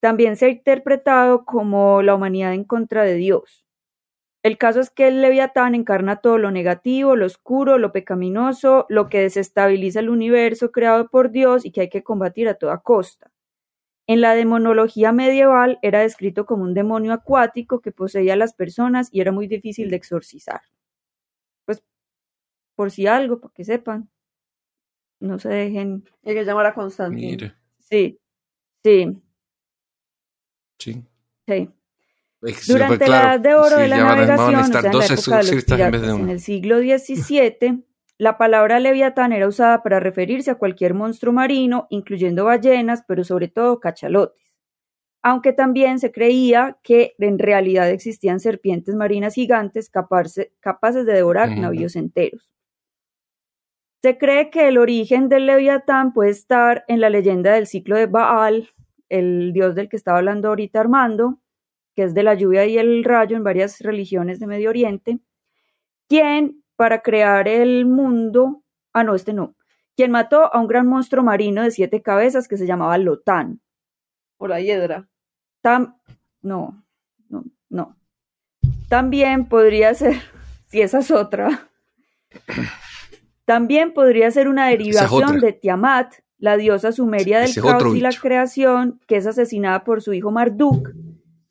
[0.00, 3.64] También se ha interpretado como la humanidad en contra de Dios.
[4.42, 9.08] El caso es que el leviatán encarna todo lo negativo, lo oscuro, lo pecaminoso, lo
[9.08, 13.30] que desestabiliza el universo creado por Dios y que hay que combatir a toda costa.
[14.08, 19.10] En la demonología medieval era descrito como un demonio acuático que poseía a las personas
[19.12, 20.62] y era muy difícil de exorcizar.
[21.66, 21.84] Pues
[22.74, 24.08] por si algo, para que sepan,
[25.20, 26.08] no se dejen.
[26.24, 27.30] Hay que llamar a Constantino.
[27.30, 28.18] Mire, Sí,
[28.82, 29.20] sí,
[30.78, 31.04] sí.
[31.46, 31.70] sí.
[32.66, 35.64] Durante la edad de oro de la navegación, o sea, en la época de los
[35.64, 37.84] piratas, en el siglo XVII,
[38.18, 43.46] la palabra leviatán era usada para referirse a cualquier monstruo marino, incluyendo ballenas, pero sobre
[43.48, 44.42] todo cachalotes.
[45.22, 51.96] Aunque también se creía que en realidad existían serpientes marinas gigantes capaces de devorar navíos
[51.96, 52.50] enteros.
[54.02, 58.06] Se cree que el origen del leviatán puede estar en la leyenda del ciclo de
[58.06, 58.70] Baal,
[59.08, 61.40] el dios del que estaba hablando ahorita Armando,
[61.96, 65.18] que es de la lluvia y el rayo en varias religiones de Medio Oriente,
[66.08, 68.62] quien, para crear el mundo,
[68.92, 69.56] ah, no, este no,
[69.96, 73.60] quien mató a un gran monstruo marino de siete cabezas que se llamaba Lotán.
[74.36, 75.08] O la hiedra.
[75.60, 75.98] Tam,
[76.40, 76.84] no,
[77.28, 77.96] no, no.
[78.88, 80.14] También podría ser,
[80.68, 81.68] si esa es otra,
[83.44, 89.00] también podría ser una derivación de Tiamat, la diosa sumeria del caos y la creación,
[89.08, 90.90] que es asesinada por su hijo Marduk,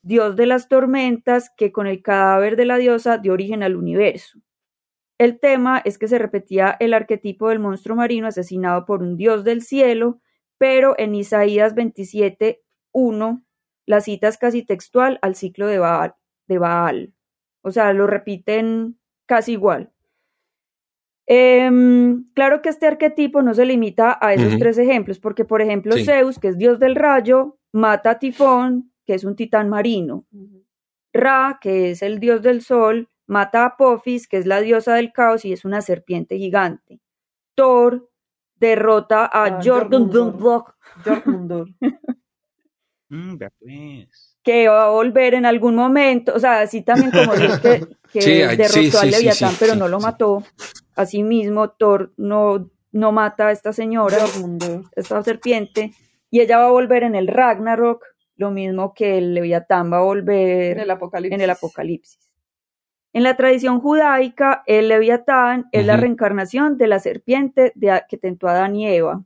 [0.00, 4.38] dios de las tormentas, que con el cadáver de la diosa dio origen al universo.
[5.18, 9.42] El tema es que se repetía el arquetipo del monstruo marino asesinado por un dios
[9.42, 10.20] del cielo,
[10.58, 13.42] pero en Isaías 27.1
[13.86, 16.14] la cita es casi textual al ciclo de Baal,
[16.46, 17.14] de Baal.
[17.62, 19.92] O sea, lo repiten casi igual.
[21.26, 25.94] Em, claro que este arquetipo no se limita a esos tres ejemplos, porque por ejemplo
[25.98, 30.26] Zeus, que es dios del rayo, mata a Tifón, que es un titán marino.
[31.12, 35.12] Ra, que es el dios del sol, mata a Apophis, que es la diosa del
[35.12, 37.00] caos y es una serpiente gigante.
[37.54, 38.10] Thor
[38.56, 40.64] derrota a ah, Jormungandr.
[43.10, 44.36] Mm, pues.
[44.42, 47.86] Que va a volver en algún momento, o sea, así también como Dios que,
[48.58, 50.44] derrotó al Leviatán, pero no lo mató.
[50.94, 54.18] Asimismo, Thor no, no mata a esta señora,
[54.94, 55.94] esta serpiente,
[56.30, 58.04] y ella va a volver en el Ragnarok,
[58.36, 61.34] lo mismo que el Leviatán va a volver en el Apocalipsis.
[61.34, 62.27] En, el Apocalipsis.
[63.12, 68.48] En la tradición judaica, el Leviatán es la reencarnación de la serpiente de, que tentó
[68.48, 69.24] a Adán y Eva.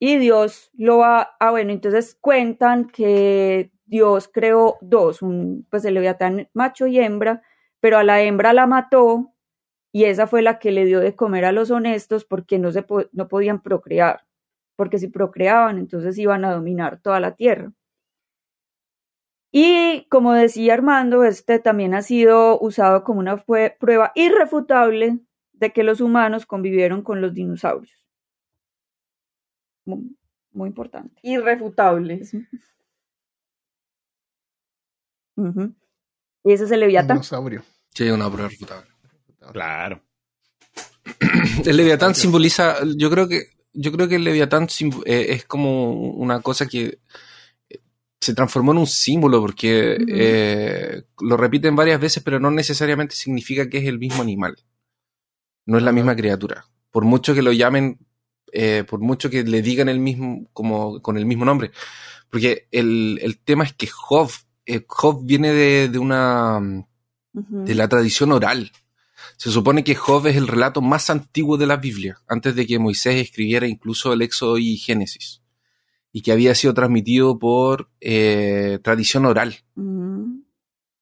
[0.00, 5.94] Y Dios lo va, ah bueno, entonces cuentan que Dios creó dos, un, pues el
[5.94, 7.42] Leviatán macho y hembra,
[7.80, 9.32] pero a la hembra la mató
[9.92, 12.84] y esa fue la que le dio de comer a los honestos porque no, se
[13.12, 14.28] no podían procrear
[14.78, 17.72] porque si procreaban, entonces iban a dominar toda la tierra.
[19.50, 25.20] Y como decía Armando, este también ha sido usado como una prueba irrefutable
[25.52, 28.06] de que los humanos convivieron con los dinosaurios.
[29.84, 31.18] Muy, importante.
[31.22, 32.20] Irrefutable.
[36.44, 37.16] Y ese es el Leviatán.
[37.16, 37.62] Dinosaurio.
[37.94, 38.90] Sí, una prueba irrefutable.
[39.52, 40.02] Claro.
[41.64, 44.66] El Leviatán simboliza, yo creo que yo creo que el Leviatán
[45.06, 46.98] eh, es como una cosa que
[48.20, 53.68] se transformó en un símbolo porque eh, lo repiten varias veces, pero no necesariamente significa
[53.68, 54.56] que es el mismo animal.
[55.66, 56.66] No es la misma criatura.
[56.90, 57.98] Por mucho que lo llamen,
[58.88, 61.70] por mucho que le digan el mismo, como con el mismo nombre.
[62.30, 64.30] Porque el, tema es que Job,
[64.86, 66.60] Job viene de, de una,
[67.32, 68.72] de la tradición oral.
[69.36, 72.78] Se supone que Job es el relato más antiguo de la Biblia, antes de que
[72.78, 75.42] Moisés escribiera incluso el Éxodo y Génesis,
[76.12, 79.56] y que había sido transmitido por eh, tradición oral.
[79.74, 80.40] Mm.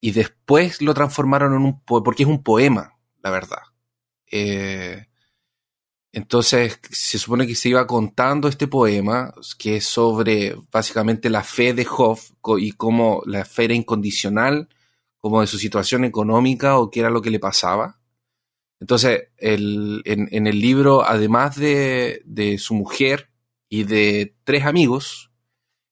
[0.00, 3.62] Y después lo transformaron en un poema, porque es un poema, la verdad.
[4.30, 5.06] Eh,
[6.12, 11.74] entonces se supone que se iba contando este poema, que es sobre básicamente la fe
[11.74, 12.18] de Job
[12.58, 14.68] y cómo la fe era incondicional,
[15.18, 18.00] como de su situación económica o qué era lo que le pasaba.
[18.80, 23.30] Entonces, el, en, el libro, además de, su mujer
[23.68, 25.30] y de tres amigos,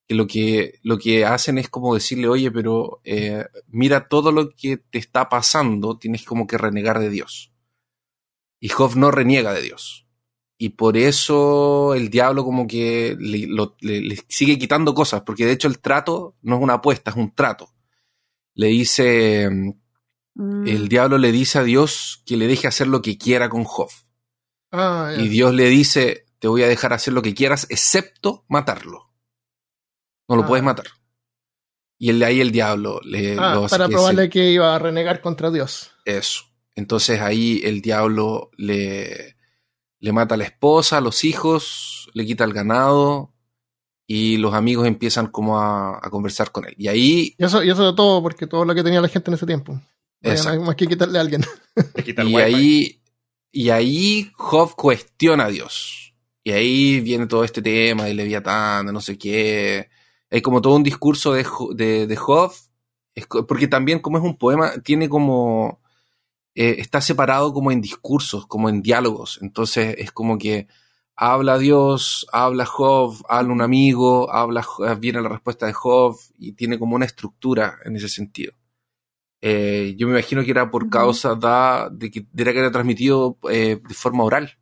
[0.06, 4.50] que lo que, lo que hacen es como decirle, oye, pero eh, mira todo lo
[4.50, 7.52] que te está pasando, tienes como que renegar de Dios.
[8.60, 10.06] Y Job no reniega de Dios.
[10.56, 13.48] Y por eso el diablo como que le,
[13.80, 17.34] le sigue quitando cosas, porque de hecho el trato no es una apuesta, es un
[17.34, 17.74] trato.
[18.54, 19.50] Le dice,
[20.34, 20.66] Mm.
[20.66, 23.90] El diablo le dice a Dios que le deje hacer lo que quiera con Job.
[24.72, 29.10] Ah, y Dios le dice, te voy a dejar hacer lo que quieras, excepto matarlo.
[30.28, 30.46] No lo ah.
[30.46, 30.84] puedes matar.
[31.98, 33.38] Y el de ahí el diablo le...
[33.38, 35.92] Ah, para probarle que iba a renegar contra Dios.
[36.04, 36.42] Eso.
[36.74, 39.38] Entonces ahí el diablo le,
[40.00, 43.32] le mata a la esposa, a los hijos, le quita el ganado
[44.06, 46.74] y los amigos empiezan como a, conversar con él.
[46.76, 47.34] Y ahí...
[47.38, 49.46] Y eso, y eso de todo, porque todo lo que tenía la gente en ese
[49.46, 49.80] tiempo.
[50.20, 51.42] Más que quitarle a alguien.
[52.04, 53.02] y, ahí,
[53.50, 56.04] y ahí Job cuestiona a Dios.
[56.44, 59.88] Y ahí viene todo este tema de Leviatán, de no sé qué.
[60.30, 62.06] Hay como todo un discurso de, de,
[63.28, 65.80] co- porque también como es un poema, tiene como...
[66.54, 69.38] eh, está separado como en discursos, como en diálogos.
[69.42, 70.68] Entonces es como que
[71.16, 76.52] habla Dios, habla Job, habla un amigo, habla, Jo- viene la respuesta de Job y
[76.54, 78.52] tiene como una estructura en ese sentido.
[79.42, 83.38] Eh, yo me imagino que era por causa da- de que, de que era transmitido
[83.50, 84.58] eh, de forma oral.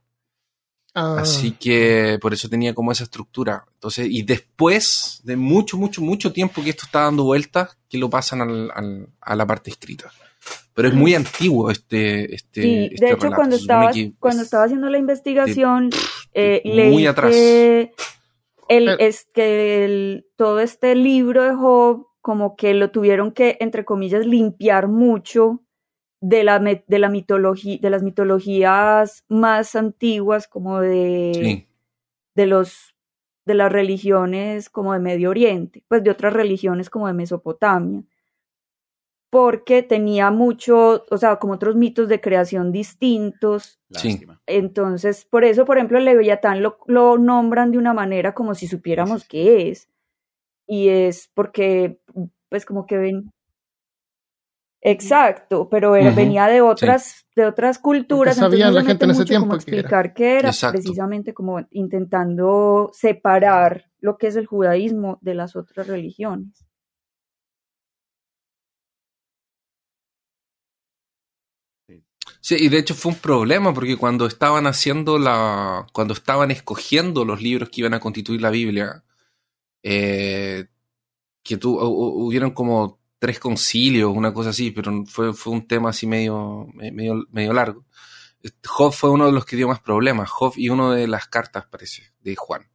[0.94, 3.64] Ah, Así que por eso tenía como esa estructura.
[3.74, 8.10] Entonces, y después de mucho, mucho, mucho tiempo que esto está dando vueltas, que lo
[8.10, 10.10] pasan al- al- a la parte escrita.
[10.74, 13.36] Pero es muy antiguo este, este, Sí, este de hecho, relato.
[13.36, 15.90] cuando estaba, cuando es- estaba haciendo la investigación,
[16.34, 17.30] eh, muy leí atrás.
[17.32, 17.92] que,
[18.68, 23.56] el, Pero- es que el- todo este libro de Job, como que lo tuvieron que,
[23.60, 25.60] entre comillas, limpiar mucho
[26.22, 31.68] de la, de la mitología, de las mitologías más antiguas, como de, Sí,
[32.34, 32.94] de los
[33.44, 38.04] de las religiones como de Medio Oriente, pues de otras religiones como de Mesopotamia,
[39.30, 43.80] porque tenía mucho, o sea, como otros mitos de creación distintos.
[43.90, 44.10] Sí.
[44.10, 44.40] Lástima.
[44.46, 48.68] Entonces, por eso, por ejemplo, el Leviatán lo, lo nombran de una manera como si
[48.68, 49.88] supiéramos qué es.
[50.68, 51.98] Y es porque,
[52.50, 53.32] pues, como que ven.
[54.84, 58.34] Exacto, pero era- venía de otras, de otras culturas.
[58.36, 59.80] sabía entonces la gente en ese mucho como tiempo que era.
[59.80, 60.72] explicar qué era, Exacto.
[60.78, 66.66] precisamente como intentando separar lo que es el judaísmo de las otras religiones.
[72.40, 75.86] Sí, y de hecho fue un problema porque cuando estaban haciendo la.
[75.92, 79.04] cuando estaban escogiendo los libros que iban a constituir la Biblia,
[79.82, 80.66] eh,
[81.44, 81.78] que hu-
[82.26, 87.24] hubieron como tres concilios, una cosa así, pero fue, fue un tema así medio, medio,
[87.30, 87.84] medio largo.
[88.66, 91.66] Job fue uno de los que dio más problemas, Job y uno de las cartas,
[91.70, 92.68] parece, de Juan.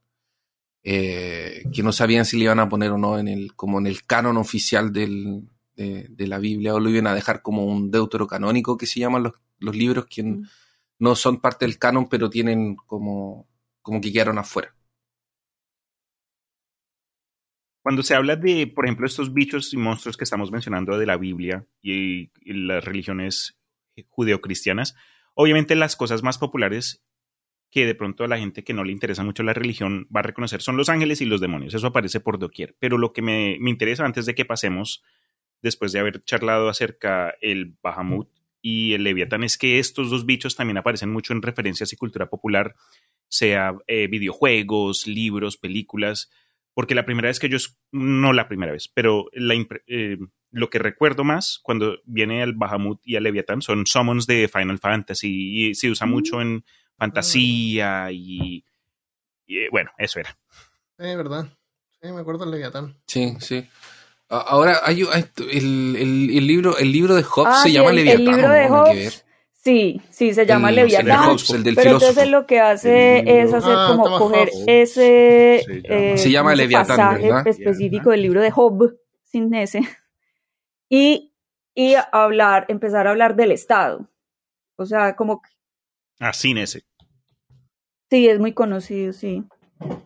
[0.83, 3.87] Eh, que no sabían si le iban a poner o no en el, como en
[3.87, 7.91] el canon oficial del, de, de la Biblia, o lo iban a dejar como un
[7.91, 10.47] deuterocanónico que se llaman los, los libros que Mm.
[10.99, 13.49] no son parte del canon, pero tienen como,
[13.81, 14.73] como que quedaron afuera.
[17.87, 21.15] Cuando se habla de, por ejemplo, estos bichos y monstruos que estamos mencionando de la
[21.15, 23.61] Biblia y, las religiones
[24.09, 24.93] judeocristianas,
[25.35, 27.05] obviamente las cosas más populares
[27.71, 30.23] que de pronto a la gente que no le interesa mucho la religión va a
[30.23, 31.75] reconocer son los ángeles y los demonios.
[31.75, 32.75] Eso aparece por doquier.
[32.77, 35.01] Pero lo que me, me interesa antes de que pasemos,
[35.61, 38.27] después de haber charlado acerca el Bahamut
[38.61, 42.29] y el Leviatán, es que estos dos bichos también aparecen mucho en referencias y cultura
[42.29, 42.75] popular,
[43.29, 46.29] sea eh, videojuegos, libros, películas
[46.77, 47.57] porque la primera vez que yo,
[47.91, 49.55] no la primera vez, pero la
[49.87, 50.17] eh,
[50.51, 54.77] lo que recuerdo más cuando viene al Bahamut y al Leviatán son summons de Final
[54.77, 56.09] Fantasy y se usa Mm.
[56.11, 56.63] mucho en
[56.95, 58.63] fantasía y,
[59.47, 60.37] y, eh, bueno, eso era.
[60.99, 61.47] Es verdad.
[61.99, 62.95] Sí, me acuerdo del Leviatán.
[63.07, 63.67] Sí, sí.
[64.29, 67.73] A- Ahora hay, hay- el, el- el libro, el libro de Job Ah, se sí,
[67.73, 68.35] llama el, el Leviatán.
[68.35, 68.75] libro ¿o de no?
[68.75, 69.25] Nada que Hobbes.
[69.67, 71.35] Sí, sí, se llama El- Leviatán.
[71.53, 74.63] El del Pero entonces lo que hace El es hacer Ah, como Thomas coger Hobbes.
[74.65, 77.47] ese, Se llama- eh, Se llama como ese Leviatán, pasaje ¿verdad?
[77.47, 78.95] específico del libro de Job,
[79.25, 79.81] sin ese,
[80.89, 81.33] y,
[81.75, 84.07] y hablar, empezar a hablar del Estado.
[84.77, 85.49] O sea, como que
[86.21, 86.83] Ah, sin ese.
[88.09, 89.43] sí, es muy conocido, sí.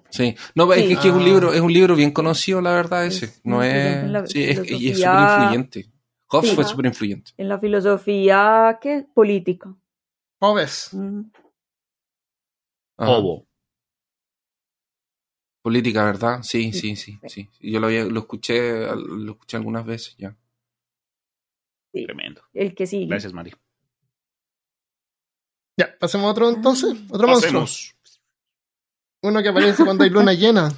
[0.09, 0.35] Sí.
[0.55, 0.95] No, es Sí.
[0.97, 1.25] que, es un Ah.
[1.25, 3.39] libro, es un libro bien conocido, la verdad, Es ese.
[3.43, 4.31] No es.
[4.31, 5.85] Sí, es, y es súper influyente.
[6.31, 6.55] Hobbes Sí.
[6.55, 7.31] fue súper influyente.
[7.37, 9.05] En la filosofía, ¿qué?
[9.13, 9.75] Política.
[10.39, 10.93] Hobbes.
[10.93, 11.21] Mm.
[12.97, 13.45] Hobo.
[15.63, 16.41] Política, ¿verdad?
[16.43, 16.95] Sí, Sí.
[16.95, 17.49] sí, sí, sí.
[17.59, 20.35] Yo lo, había, lo escuché, lo escuché algunas veces ya.
[21.93, 22.41] Sí, Tremendo.
[22.53, 23.07] el que sigue.
[23.07, 23.51] Gracias, Mari.
[25.77, 26.93] Ya, pasemos a otro entonces.
[27.09, 27.61] Otro monstruo.
[27.61, 27.95] Pasemos.
[29.23, 30.69] Uno que aparece cuando hay luna llena.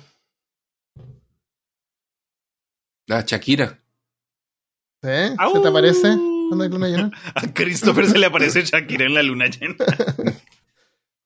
[3.08, 3.80] La Shakira.
[5.04, 5.10] ¿Sí?
[5.54, 6.08] ¿Se te aparece
[6.48, 7.12] cuando hay luna llena?
[7.36, 9.76] A Christopher se le aparece Shakira en la luna llena.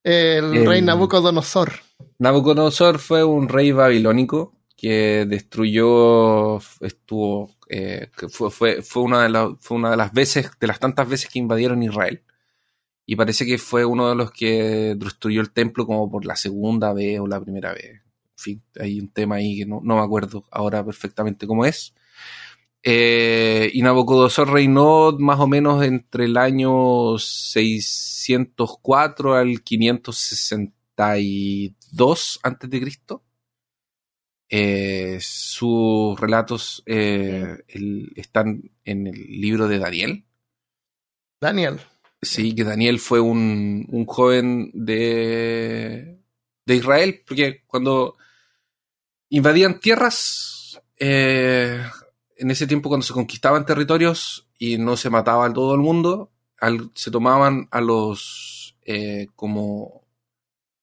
[0.03, 1.71] El El- rey Nabucodonosor.
[2.19, 9.29] Nabucodonosor fue un rey babilónico que destruyó, estuvo, eh, que fue, fue, fue, una de
[9.29, 12.23] la- fue una de las veces, de las tantas veces que invadieron Israel.
[13.05, 16.93] Y parece que fue uno de los que destruyó el templo como por la segunda
[16.93, 17.85] vez o la primera vez.
[17.93, 18.01] En
[18.35, 21.93] fin, hay un tema ahí que no, no me acuerdo ahora perfectamente cómo es.
[22.89, 32.79] Eh, y Nabucodonosor reinó más o menos entre el año 604 al 562 antes de
[32.79, 33.25] Cristo.
[34.49, 40.23] Eh, sus relatos eh, el- están en el libro de Daniel.
[41.41, 41.81] Daniel.
[42.21, 46.21] Sí, que Daniel fue un, un joven de,
[46.65, 48.15] de Israel, porque cuando
[49.27, 51.81] invadían tierras, eh,
[52.37, 56.31] en ese tiempo cuando se conquistaban territorios y no se mataba a todo el mundo,
[56.59, 60.05] al- se tomaban a los eh, como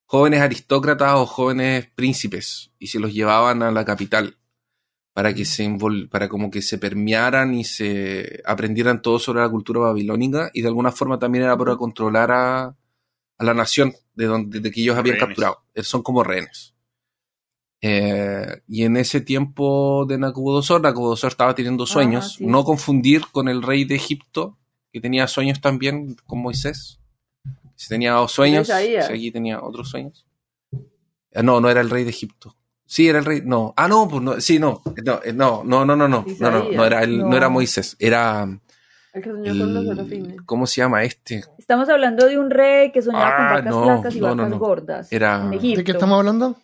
[0.07, 4.37] jóvenes aristócratas o jóvenes príncipes y se los llevaban a la capital
[5.13, 9.49] para que se invol- para como que se permearan y se aprendieran todo sobre la
[9.49, 12.65] cultura babilónica y de alguna forma también era para controlar a,
[13.39, 15.29] a la nación de donde de que ellos habían Rehenes.
[15.29, 15.65] capturado.
[15.75, 16.74] Eh, Son como rehenes.
[17.87, 22.37] Eh, y en ese tiempo de Nabucodonosor, Nabucodonosor estaba teniendo sueños.
[22.39, 22.47] sí.
[22.47, 24.57] No confundir con el rey de Egipto,
[24.91, 26.99] que tenía sueños también con Moisés.
[27.75, 30.25] Si tenía dos sueños, si aquí tenía otros sueños.
[31.35, 32.57] Ah, No, no era el rey de Egipto.
[32.87, 33.43] Sí, era el rey.
[33.45, 33.75] No.
[33.77, 34.41] Ah, no, pues no.
[34.41, 34.81] Sí, no.
[35.05, 36.25] No, eh, no, no, no, no, no.
[36.39, 37.37] No, no, no era, el, no.
[37.37, 37.49] era.
[37.51, 37.97] Moisés.
[37.99, 38.47] Era.
[39.13, 40.37] El que soñó con los serafines.
[40.47, 41.45] ¿Cómo se llama este?
[41.59, 44.59] Estamos hablando de un rey que soñaba Ah, con vacas no, blancas y vacas no.
[44.59, 45.13] gordas.
[45.13, 45.79] Era- en ¿De Egipto.
[45.79, 46.57] ¿De qué estamos hablando?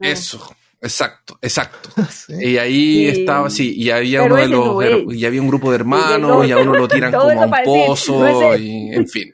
[0.00, 0.54] Eso.
[0.80, 1.90] Exacto, exacto.
[2.10, 2.34] Sí.
[2.40, 3.20] Y ahí Sí.
[3.20, 6.20] estaba, sí, y había Pero uno de los, no y había un grupo de hermanos,
[6.38, 6.44] no.
[6.44, 9.32] y a uno lo tiran como a un pozo, no y en fin.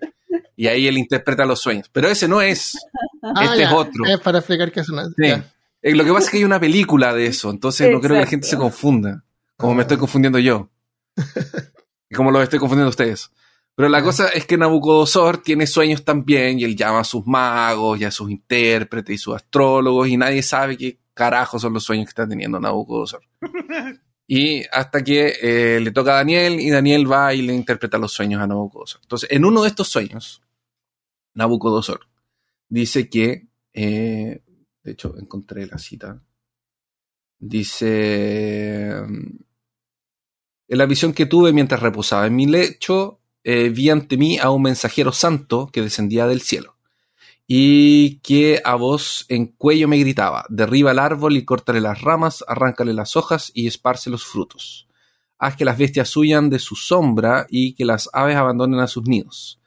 [0.56, 1.88] Y ahí él interpreta los sueños.
[1.92, 2.76] Pero ese no es.
[3.22, 4.04] Ah, este ya, es otro.
[4.06, 5.06] Es para explicar que es una.
[5.08, 5.32] Sí.
[5.82, 8.20] Eh, Lo que pasa es que hay una película de eso, entonces no creo que
[8.22, 9.24] la gente se confunda,
[9.56, 9.82] como me Ah.
[9.82, 10.68] estoy confundiendo yo.
[12.10, 13.30] Y como lo estoy confundiendo ustedes.
[13.78, 18.00] Pero la cosa es que Nabucodonosor tiene sueños también y él llama a sus magos
[18.00, 22.06] y a sus intérpretes y sus astrólogos y nadie sabe qué carajo son los sueños
[22.06, 23.22] que está teniendo Nabucodonosor.
[24.30, 28.12] Y hasta que eh, le toca a Daniel y Daniel va y le interpreta los
[28.12, 29.00] sueños a Nabucodonosor.
[29.04, 30.42] Entonces, en uno de estos sueños,
[31.34, 32.00] Nabucodonosor
[32.68, 34.42] dice que, eh,
[34.82, 36.20] de hecho, encontré la cita.
[37.38, 39.38] Dice, en
[40.66, 43.18] la visión que tuve mientras reposaba en mi lecho,
[43.50, 46.76] eh, vi ante mí a un mensajero santo que descendía del cielo
[47.46, 52.44] y que a voz en cuello me gritaba, derriba el árbol y córtale las ramas,
[52.46, 54.86] arráncale las hojas y esparce los frutos.
[55.38, 59.08] Haz que las bestias huyan de su sombra y que las aves abandonen a sus
[59.08, 59.62] nidos.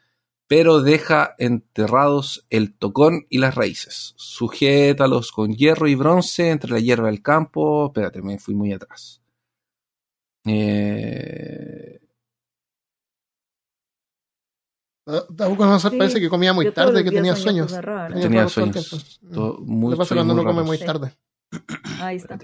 [0.46, 4.14] Pero deja enterrados el tocón y las raíces.
[4.16, 7.86] Sujétalos con hierro y bronce entre la hierba del campo.
[7.86, 9.22] Espérate, me fui muy atrás.
[10.44, 12.01] Eh,
[15.06, 15.24] Ah,
[15.90, 17.72] Sí, parece que comía muy tarde, que tenía sueño sueños.
[18.08, 18.88] Tenía tenía todo el sueños.
[19.20, 19.34] tiempo.
[19.34, 19.64] to- Mm.
[19.66, 20.84] muy, pasa sueños cuando uno come muy Sí.
[20.84, 21.16] tarde.
[22.00, 22.38] Ahí está.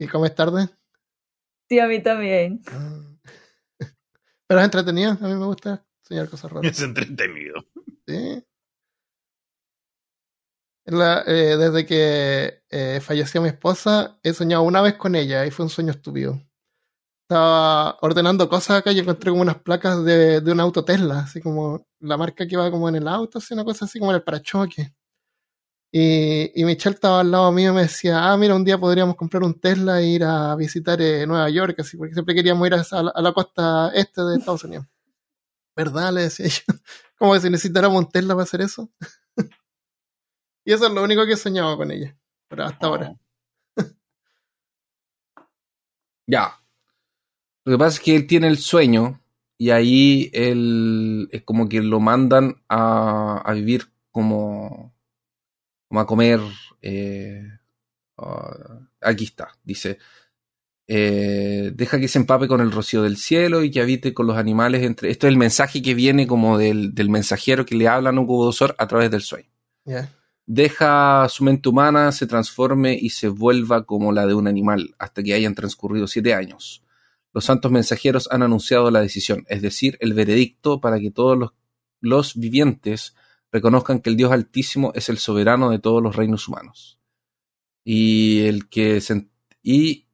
[0.00, 0.68] ¿Y comes tarde?
[1.68, 2.60] Sí, a mí también.
[2.72, 3.00] Ah.
[4.46, 5.12] Pero es entretenido.
[5.12, 6.72] A mí me gusta soñar cosas raras.
[6.72, 7.64] Es entretenido.
[8.06, 8.44] Sí.
[10.86, 15.50] La- eh, desde que eh, falleció mi esposa, he soñado una vez con ella y
[15.50, 16.40] fue un sueño estúpido.
[17.28, 21.42] Estaba ordenando cosas acá y encontré como unas placas de, de un auto Tesla, así
[21.42, 24.16] como la marca que va como en el auto, así una cosa así como en
[24.16, 24.94] el parachoque.
[25.92, 29.14] Y, y Michelle estaba al lado mío y me decía, ah, mira, un día podríamos
[29.14, 32.72] comprar un Tesla e ir a visitar eh, Nueva York, así, porque siempre queríamos ir
[32.72, 34.86] a, a la, a la costa este de Estados Unidos.
[35.76, 36.14] ¿Verdad?
[36.14, 36.62] Le decía yo.
[37.18, 38.90] Como que si necesitáramos un Tesla para hacer eso.
[40.64, 42.16] y eso es lo único que he soñado con ella.
[42.48, 43.14] Pero hasta ahora.
[46.26, 46.57] Ya.
[47.68, 49.20] Lo que pasa es que él tiene el sueño
[49.58, 54.94] y ahí él es como que lo mandan a, a vivir como,
[55.86, 56.40] como a comer.
[56.80, 57.42] eh,
[59.02, 59.98] aquí está, dice.
[60.86, 64.38] eh, deja que se empape con el rocío del cielo y que habite con los
[64.38, 65.10] animales entre.
[65.10, 68.76] Esto es el mensaje que viene como del, del mensajero que le habla a Nabucodonosor
[68.78, 69.50] a través del sueño.
[70.46, 75.22] Deja su mente humana se transforme y se vuelva como la de un animal hasta
[75.22, 76.82] que hayan transcurrido siete años.
[77.32, 81.52] Los santos mensajeros han anunciado la decisión, es decir, el veredicto para que todos
[82.00, 83.14] los, vivientes
[83.52, 86.98] reconozcan que el Dios Altísimo es el soberano de todos los reinos humanos
[87.84, 89.28] y el que se,
[89.62, 90.06] y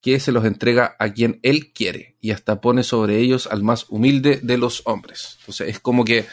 [0.00, 3.86] que se los entrega a quien él quiere y hasta pone sobre ellos al más
[3.88, 5.36] humilde de los hombres.
[5.40, 6.26] Entonces es como que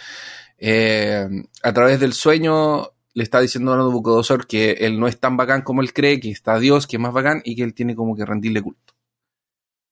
[0.57, 1.27] eh,
[1.63, 5.61] a través del sueño le está diciendo a Nabucodonosor que él no es tan bacán
[5.61, 8.15] como él cree, que está Dios, que es más bacán y que él tiene como
[8.15, 8.94] que rendirle culto.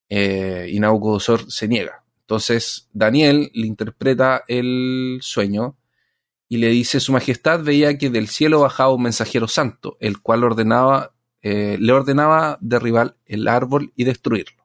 [0.10, 2.04] Eh, y Nabucodonosor se niega.
[2.22, 5.78] Entonces Daniel le interpreta el sueño
[6.48, 10.44] y le dice, Su Majestad veía que del cielo bajaba un mensajero santo, el cual
[10.44, 14.64] ordenaba, eh, le ordenaba derribar el árbol y destruirlo,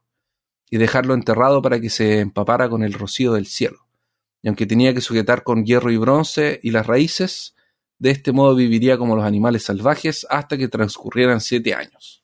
[0.70, 3.86] y dejarlo enterrado para que se empapara con el rocío del cielo.
[4.43, 7.55] Y aunque tenía que sujetar con hierro y bronce y las raíces,
[7.99, 12.22] de este modo viviría como los animales salvajes hasta que transcurrieran siete años.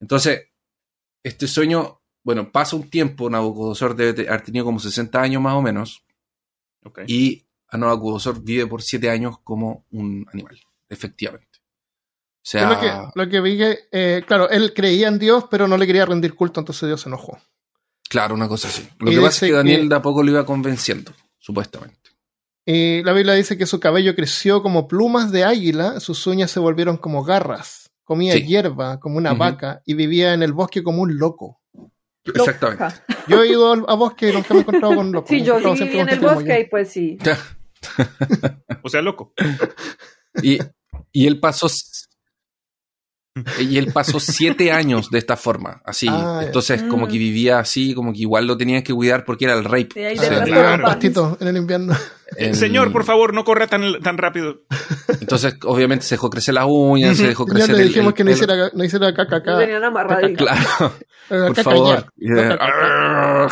[0.00, 0.50] Entonces,
[1.22, 5.62] este sueño, bueno, pasa un tiempo, Nabucodonosor debe haber tenido como 60 años más o
[5.62, 6.04] menos,
[7.06, 10.58] y a Nabucodonosor vive por siete años como un animal,
[10.88, 11.48] efectivamente.
[11.54, 15.44] O Yo sea, lo, que, lo que vi que, eh, claro, él creía en Dios,
[15.50, 17.38] pero no le quería rendir culto, entonces Dios se enojó.
[18.08, 18.86] claro, una cosa así.
[18.98, 21.98] Lo Y que pasa es que Daniel que- de a poco lo iba convenciendo, supuestamente.
[22.66, 26.60] Y la Biblia dice que su cabello creció como plumas de águila, sus uñas se
[26.60, 28.44] volvieron como garras, comía Sí.
[28.46, 31.60] hierba como una vaca y vivía en el bosque como un loco.
[32.24, 32.84] Exactamente.
[32.84, 33.04] Loca.
[33.28, 35.28] Yo he ido al- a bosque y nunca me he encontrado con locos.
[35.28, 37.18] Sí, yo viví en el bosque y pues sí.
[38.82, 39.32] O sea, loco.
[40.42, 40.58] Y,
[41.12, 41.68] y él pasó
[43.58, 46.06] y él pasó siete años de esta forma, así.
[46.10, 46.46] Ah, ya.
[46.46, 47.08] Entonces, como Mm.
[47.10, 49.88] que vivía así, como que igual lo tenían que cuidar porque era el rey.
[49.92, 51.96] Sí, ahí O sea, le pastito en el invierno.
[52.36, 54.60] el- Señor, por favor, no corra tan, tan rápido.
[55.20, 58.14] Entonces, obviamente, se dejó crecer las uñas, se dejó Ya crecer le el- dijimos el
[58.14, 59.58] que no hiciera, no hiciera caca acá.
[59.58, 60.44] tenían amarradito.
[60.44, 60.94] Claro,
[61.30, 62.06] Eh, por favor.
[62.16, 63.48] ya.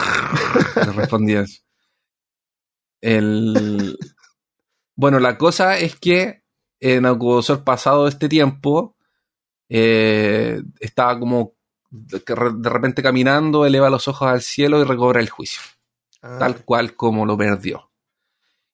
[0.86, 1.60] Le respondía eso.
[3.00, 3.96] El...
[4.94, 6.42] Bueno, la cosa es que
[6.80, 8.96] en Nabucodonosor pasado este tiempo,
[9.70, 11.54] eh, estaba como
[11.92, 15.62] de repente caminando, eleva los ojos al cielo y recobra el juicio,
[16.22, 17.90] Ah, tal cual como lo perdió.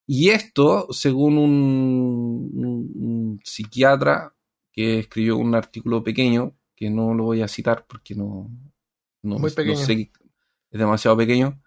[0.06, 4.34] Y esto, según un, un- un psiquiatra
[4.72, 8.50] que escribió un artículo pequeño, que no lo voy a citar porque no,
[9.22, 9.76] no, Muy no pequeño.
[9.76, 10.12] sé,
[10.70, 11.60] es demasiado pequeño,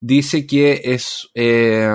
[0.00, 1.88] dice que es eh,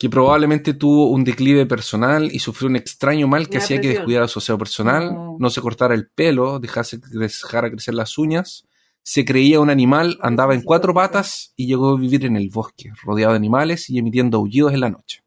[0.00, 3.88] que probablemente tuvo un declive personal y sufrió un extraño mal que Una hacía que
[3.88, 5.36] descuidara su aseo personal, No.
[5.38, 8.64] no se cortara el pelo, dejase dejara crecer las uñas,
[9.02, 12.90] se creía un animal, andaba en cuatro patas y llegó a vivir en el bosque,
[13.02, 15.22] rodeado de animales y emitiendo aullidos en la noche.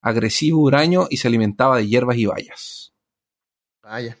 [0.00, 2.94] Agresivo, huraño y se alimentaba de hierbas y bayas.
[3.82, 4.16] Vaya.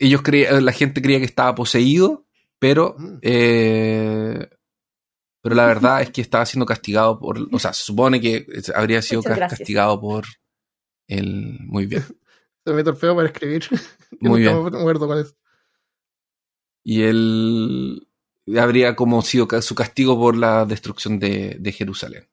[0.00, 2.24] Ellos creían, la gente creía que estaba poseído,
[2.58, 3.18] pero Mm.
[3.22, 4.48] eh,
[5.42, 9.00] pero la verdad es que estaba siendo castigado por, o sea, se supone que habría
[9.02, 10.24] sido ca- castigado por
[11.06, 12.04] el muy bien.
[12.66, 13.64] Se me torpeó para escribir.
[14.20, 14.62] Muy bien.
[14.62, 15.08] me acuerdo.
[16.84, 18.08] Y él
[18.58, 22.28] habría como sido su castigo por la destrucción de, de Jerusalén.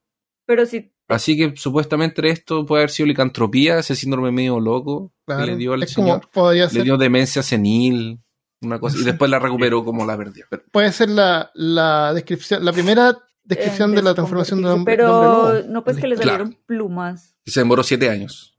[0.45, 5.45] Pero sí, Así que supuestamente esto puede haber sido licantropía, ese síndrome medio loco Claro.
[5.45, 6.22] que le dio al señor.
[6.22, 8.20] como podría Le dio demencia senil,
[8.66, 10.45] una cosa, y después la recuperó como la perdió.
[10.49, 14.93] Pero- puede ser la, la descripción, la primera descripción eh, de la transformación de hombre,
[14.93, 15.70] de Pero hombre lobo.
[15.74, 16.45] no, pues que le Claro.
[16.45, 17.36] salieron plumas.
[17.45, 18.57] y se demoró siete años.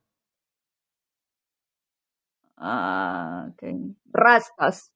[2.56, 3.62] Ah, ok.
[4.12, 4.92] Rastas.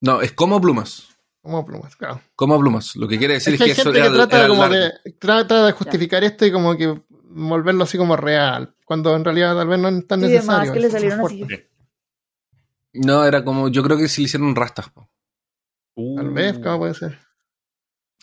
[0.00, 1.08] No, es como plumas.
[1.42, 2.20] Como plumas, claro.
[2.34, 2.96] Como plumas.
[2.96, 4.48] Lo que quiere decir Es es que que, hay eso gente que era, trata, era
[4.48, 9.24] como de, trata de justificar esto y como que volverlo así como real, cuando en
[9.24, 10.72] realidad tal vez no es tan necesario.
[10.72, 11.46] que le eso, salieron así.
[12.94, 14.90] No, era como, yo creo que sí le hicieron rastas.
[14.90, 15.10] po.
[16.16, 16.62] Tal vez, Uh.
[16.62, 17.18] ¿cómo puede ser?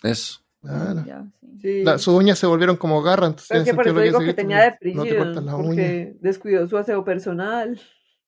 [0.02, 0.40] Eso.
[0.60, 1.04] Claro.
[1.06, 1.58] Ya, sí.
[1.60, 1.84] Sí.
[1.84, 4.18] La- sus uñas se volvieron como garras, entonces Pero es que por eso lo digo
[4.20, 7.80] que tenía depresión, No te porque descuidó su aseo personal,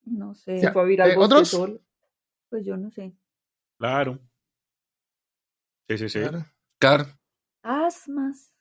[0.04, 0.58] No sé.
[0.60, 0.72] Ya.
[0.72, 1.58] fue a vivir al Eh, ¿otros?
[2.48, 3.12] Pues yo no sé.
[3.78, 4.18] Claro.
[5.88, 6.20] Sí, sí, sí.
[6.20, 6.44] Claro.
[6.78, 7.06] Claro.
[7.62, 8.52] Asmas.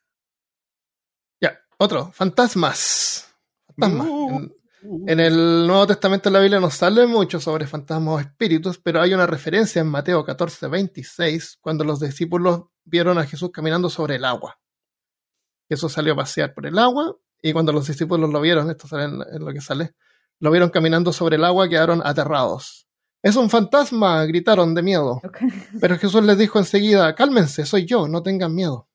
[1.41, 3.33] Ya, otro, fantasmas.
[3.67, 4.07] Fantasmas.
[4.09, 4.29] Uh.
[4.29, 8.77] En, en el Nuevo Testamento de la Biblia no sale mucho sobre fantasmas o espíritus,
[8.77, 13.89] pero hay una referencia en Mateo 14, 26, cuando los discípulos vieron a Jesús caminando
[13.89, 14.59] sobre el agua.
[15.69, 19.05] Jesús salió a pasear por el agua y cuando los discípulos lo vieron, esto sale
[19.05, 19.95] en, en lo que sale,
[20.39, 22.87] lo vieron caminando sobre el agua, quedaron aterrados.
[23.21, 25.21] Es un fantasma, gritaron de miedo.
[25.81, 28.87] Pero Jesús les dijo enseguida, cálmense, soy yo, no tengan miedo.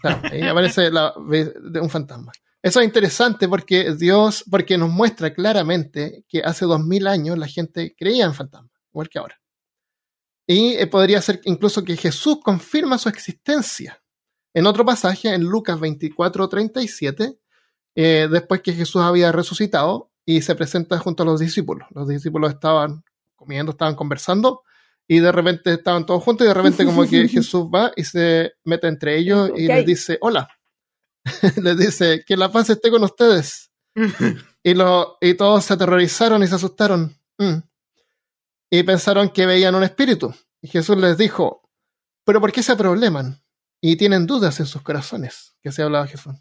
[0.00, 2.32] Claro, ahí aparece la, de un fantasma.
[2.62, 7.48] Eso es interesante porque Dios, porque nos muestra claramente que hace dos mil años la
[7.48, 9.40] gente creía en fantasmas, igual que ahora.
[10.46, 14.02] Y eh, podría ser incluso que Jesús confirma su existencia.
[14.54, 17.38] En otro pasaje, en Lucas 24, 37,
[17.94, 21.88] eh, después que Jesús había resucitado y se presenta junto a los discípulos.
[21.90, 23.02] Los discípulos estaban
[23.34, 24.62] comiendo, estaban conversando
[25.08, 28.52] y de repente estaban todos juntos y de repente como que Jesús va y se
[28.64, 30.48] mete entre ellos y les dice, hola.
[31.62, 33.70] les dice, que la paz esté con ustedes.
[34.62, 37.16] y, lo, y todos se aterrorizaron y se asustaron.
[37.38, 37.58] Mm.
[38.70, 40.34] Y pensaron que veían un espíritu.
[40.60, 41.68] Y Jesús les dijo,
[42.24, 43.42] pero ¿por qué se probleman?
[43.80, 46.34] Y tienen dudas en sus corazones, que se hablaba Jesús.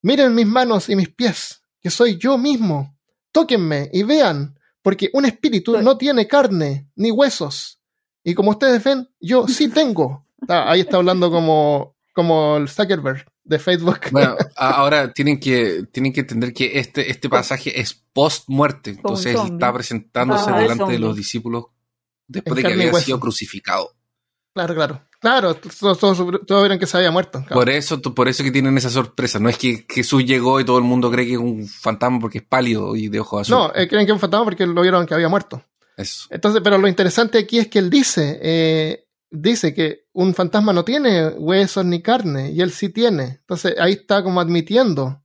[0.00, 2.98] Miren mis manos y mis pies, que soy yo mismo.
[3.30, 7.78] Tóquenme y vean, porque un espíritu no tiene carne ni huesos.
[8.24, 10.26] Y como ustedes ven, yo sí tengo.
[10.48, 14.00] Ah, ahí está hablando como, como el Zuckerberg de Facebook.
[14.10, 18.90] Bueno, ahora tienen que, tienen que entender que este, este pasaje es post muerte.
[18.90, 21.66] Entonces él está presentándose Ah, de delante de los discípulos
[22.26, 23.92] después En de que había sido crucificado.
[24.54, 25.02] Claro, claro.
[25.20, 27.38] Claro, todos, todos, todos vieron que se había muerto.
[27.40, 27.54] claro.
[27.54, 29.38] Por eso, por eso que tienen esa sorpresa.
[29.38, 32.38] No es que Jesús llegó y todo el mundo cree que es un fantasma porque
[32.38, 33.72] es pálido y de ojos azules.
[33.72, 35.64] No, eh, creen que es un fantasma porque lo vieron que había muerto.
[35.96, 36.26] Eso.
[36.30, 40.84] Entonces, pero lo interesante aquí es que él dice, eh, dice que un fantasma no
[40.84, 43.24] tiene huesos ni carne, y él sí tiene.
[43.40, 45.24] Entonces ahí está como admitiendo.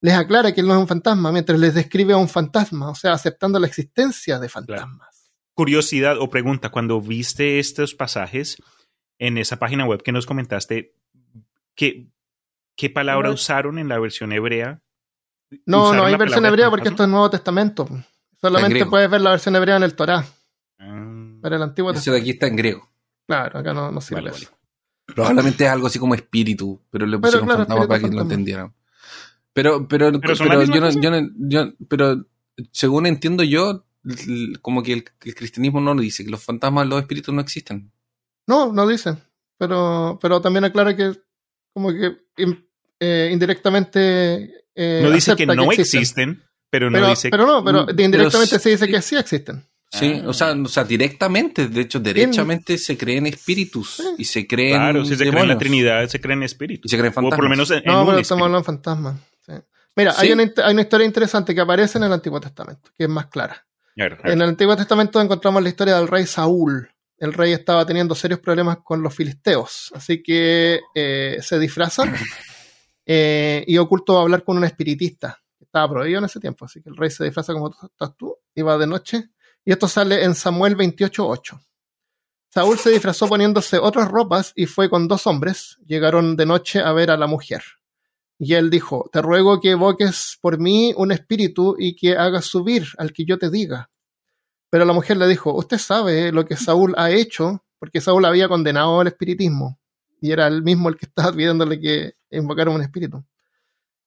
[0.00, 2.94] Les aclara que él no es un fantasma, mientras les describe a un fantasma, o
[2.94, 5.30] sea, aceptando la existencia de fantasmas.
[5.54, 8.56] Curiosidad o pregunta, cuando viste estos pasajes
[9.18, 10.94] en esa página web que nos comentaste,
[11.74, 12.08] ¿qué,
[12.76, 13.34] qué palabra No.
[13.34, 14.82] usaron en la versión hebrea?
[15.64, 17.88] No, ¿Usaron no hay la versión hebrea porque esto es Nuevo Testamento.
[18.40, 20.24] Solamente puedes ver la versión hebrea en el Torá,
[20.78, 22.22] Ah, pero el Antiguo Eso de Testamento.
[22.22, 22.90] aquí está en griego.
[23.26, 24.50] Claro, acá no, no sirve Vale, eso.
[25.06, 28.22] Probablemente es algo así como espíritu, pero le Pero pusieron claro, fantasma para que lo
[28.22, 28.74] entendieran.
[29.52, 32.26] Pero, pero, Pero pero, yo, no, yo no- yo- pero
[32.72, 33.86] según entiendo yo,
[34.62, 37.92] como que el, el cristianismo no lo dice, que los fantasmas, los espíritus no existen.
[38.46, 39.18] No, no dicen.
[39.58, 41.12] Pero, pero también aclara que
[41.72, 42.66] como que in-
[43.00, 46.00] eh, indirectamente eh, no dice que acepta no existen.
[46.00, 49.16] existen, pero no Pero, dice pero no, pero Mm, indirectamente pero se dice que sí
[49.16, 49.64] existen.
[49.98, 50.28] Sí, Ah.
[50.28, 54.76] o, sea, o sea, directamente, de hecho, derechamente se creen espíritus y se creen.
[54.76, 55.58] Claro, si se cree en la.
[55.58, 56.90] Trinidad, se creen espíritus.
[56.92, 57.50] Y se creen O por lo fantasmas.
[57.50, 59.20] menos en, en No, pero estamos hablando de fantasmas.
[59.46, 59.52] sí.
[59.96, 60.26] Mira, ¿Sí?
[60.26, 63.26] hay, una, hay una historia interesante que aparece en el Antiguo Testamento, que es más
[63.26, 63.54] clara.
[63.96, 64.32] A ver, a ver.
[64.32, 66.90] En el Antiguo Testamento encontramos la historia del rey Saúl.
[67.16, 72.02] El rey estaba teniendo serios problemas con los filisteos, así que eh, se disfraza
[73.06, 75.38] eh, y oculto va a hablar con un espiritista.
[75.60, 78.36] Estaba prohibido en ese tiempo, así que el rey se disfraza como tú estás tú
[78.54, 79.30] y va de noche.
[79.64, 81.60] Y esto sale en Samuel 28.8.
[82.50, 85.78] Saúl se disfrazó poniéndose otras ropas y fue con dos hombres.
[85.86, 87.62] Llegaron de noche a ver a la mujer.
[88.38, 92.86] Y él dijo, te ruego que evoques por mí un espíritu y que hagas subir
[92.98, 93.90] al que yo te diga.
[94.70, 98.48] Pero la mujer le dijo, usted sabe lo que Saúl ha hecho, porque Saúl había
[98.48, 99.80] condenado al espiritismo.
[100.20, 103.24] Y era él mismo el que estaba pidiéndole que invocara un espíritu.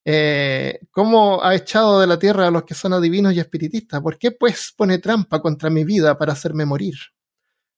[0.10, 4.00] Eh, ¿Cómo ha echado de la tierra a los que son adivinos y espiritistas?
[4.00, 6.96] ¿Por qué pues pone trampa contra mi vida para hacerme morir?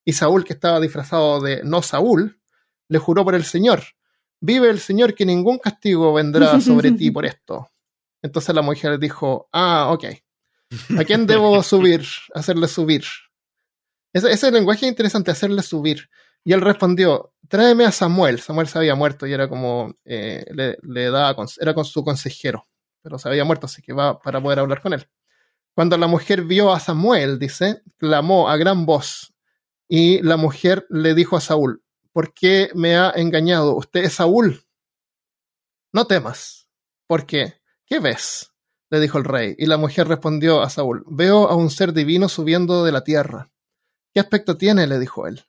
[0.06, 2.40] Y Saúl, que estaba disfrazado de no Saúl,
[2.88, 3.82] le juró por el Señor,
[4.40, 7.72] vive el Señor que ningún castigo vendrá sobre ti por esto.
[8.22, 10.06] Entonces la mujer dijo, ah, ok.
[11.00, 12.06] ¿A quién debo subir?
[12.36, 13.06] Hacerle subir.
[14.14, 16.08] Ese, ese lenguaje es interesante, hacerle subir.
[16.44, 18.40] Y él respondió, tráeme a Samuel.
[18.40, 22.68] Samuel se había muerto y era como, eh, le, daba, era con su consejero,
[23.02, 25.08] pero se había muerto, así que va para poder hablar con él.
[25.76, 29.34] Cuando la mujer vio a Samuel, dice, clamó a gran voz.
[29.88, 33.76] Y la mujer le dijo a Saúl, ¿por qué me ha engañado?
[33.76, 34.64] Usted es Saúl.
[35.92, 36.70] No temas.
[37.08, 37.56] ¿Por qué?
[37.86, 38.54] ¿Qué ves?
[38.92, 39.56] le dijo el rey.
[39.58, 43.52] Y la mujer respondió a Saúl, veo a un ser divino subiendo de la tierra.
[44.14, 44.88] ¿Qué aspecto tiene?
[44.88, 45.46] le dijo él.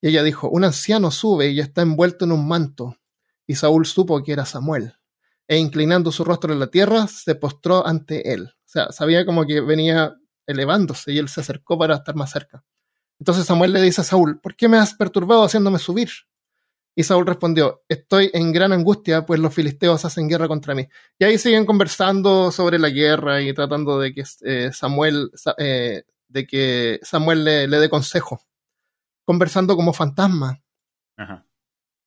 [0.00, 2.96] Y ella dijo, un anciano sube y está envuelto en un manto.
[3.46, 4.94] Y Saúl supo que era Samuel.
[5.46, 8.44] E inclinando su rostro en la tierra, se postró ante él.
[8.48, 10.14] O sea, sabía como que venía
[10.46, 12.64] elevándose y él se acercó para estar más cerca.
[13.18, 16.08] Entonces Samuel le dice a Saúl, ¿por qué me has perturbado haciéndome subir?
[16.94, 20.88] Y Saúl respondió, estoy en gran angustia, pues los filisteos hacen guerra contra mí.
[21.18, 26.46] Y ahí siguen conversando sobre la guerra y tratando de que eh, Samuel, eh, de
[26.46, 28.42] que Samuel le, le, dé consejo,
[29.30, 30.60] conversando como fantasma.
[31.16, 31.46] Ajá.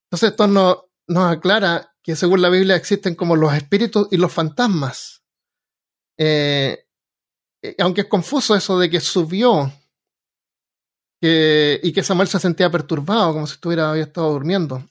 [0.07, 0.77] Entonces esto nos,
[1.07, 5.23] nos aclara que según la Biblia existen como los espíritus y los fantasmas.
[6.17, 6.85] Eh,
[7.79, 9.71] aunque es confuso eso de que subió
[11.21, 14.83] que, y que Samuel se sentía perturbado, como si estuviera había estado durmiendo.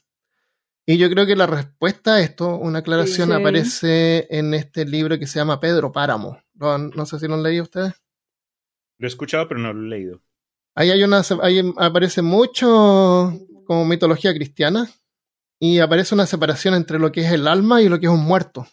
[0.87, 3.39] Y yo creo que la respuesta a esto, una aclaración, Sí, sí.
[3.41, 6.41] aparece en este libro que se llama Pedro Páramo.
[6.55, 7.93] ¿Lo han- no sé si lo han leído ustedes.
[8.97, 10.21] Lo he escuchado, pero no lo he leído.
[10.75, 12.67] Ahí hay una, ahí aparece mucho
[13.65, 14.89] como mitología cristiana
[15.59, 18.23] y aparece una separación entre lo que es el alma y lo que es un
[18.23, 18.65] muerto.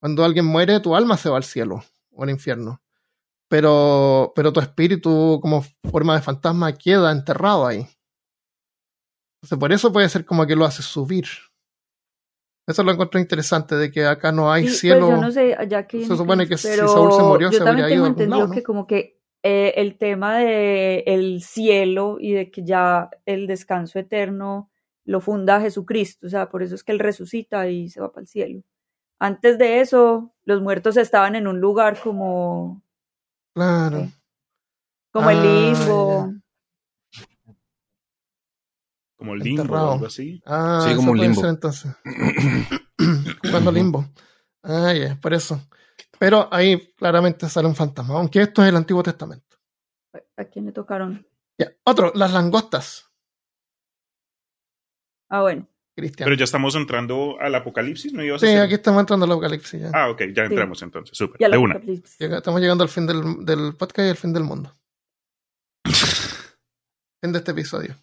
[0.00, 2.82] Cuando alguien muere, tu alma se va al cielo o al infierno.
[3.48, 7.86] Pero, pero tu espíritu como forma de fantasma queda enterrado ahí.
[9.42, 11.26] Entonces por eso puede ser como que lo hace subir.
[12.66, 15.08] Eso lo encuentro interesante, de que acá no hay Sí, pues cielo.
[15.10, 17.64] yo no sé, ya que Se supone que si pero Saúl se murió, yo se
[17.64, 18.54] también habría tengo ido entendido lado, ¿no?
[18.54, 23.98] que como que eh, el tema de el cielo y de que ya el descanso
[23.98, 24.70] eterno
[25.04, 28.22] lo funda Jesucristo, o sea, por eso es que él resucita y se va para
[28.22, 28.62] el cielo.
[29.18, 32.82] Antes de eso, los muertos estaban en un lugar como,
[33.54, 34.00] Claro.
[34.06, 34.14] Sí.
[35.12, 36.32] como el Ah, limbo.
[39.16, 39.88] Como limbo Enterrado.
[39.90, 40.42] o algo así.
[40.46, 41.40] Ah, Sí, como un limbo.
[41.40, 41.92] ser, entonces.
[43.42, 44.04] Jugando limbo.
[44.62, 45.60] Ah, ya, por eso.
[46.22, 49.56] Pero ahí claramente sale un fantasma, aunque esto es el Antiguo Testamento.
[50.36, 51.26] ¿A quién le tocaron?
[51.58, 53.10] Ya, Otro, las langostas.
[55.28, 55.66] Ah, bueno.
[55.96, 56.26] Cristian.
[56.26, 59.90] Pero ya estamos entrando al apocalipsis, ¿no Sí, aquí estamos entrando al apocalipsis ya.
[59.92, 61.40] Ah, ok, ya entramos entonces, súper.
[61.40, 61.80] Ya De una.
[62.20, 64.72] estamos llegando al fin del, del podcast y al fin del mundo.
[67.20, 67.96] fin de este episodio.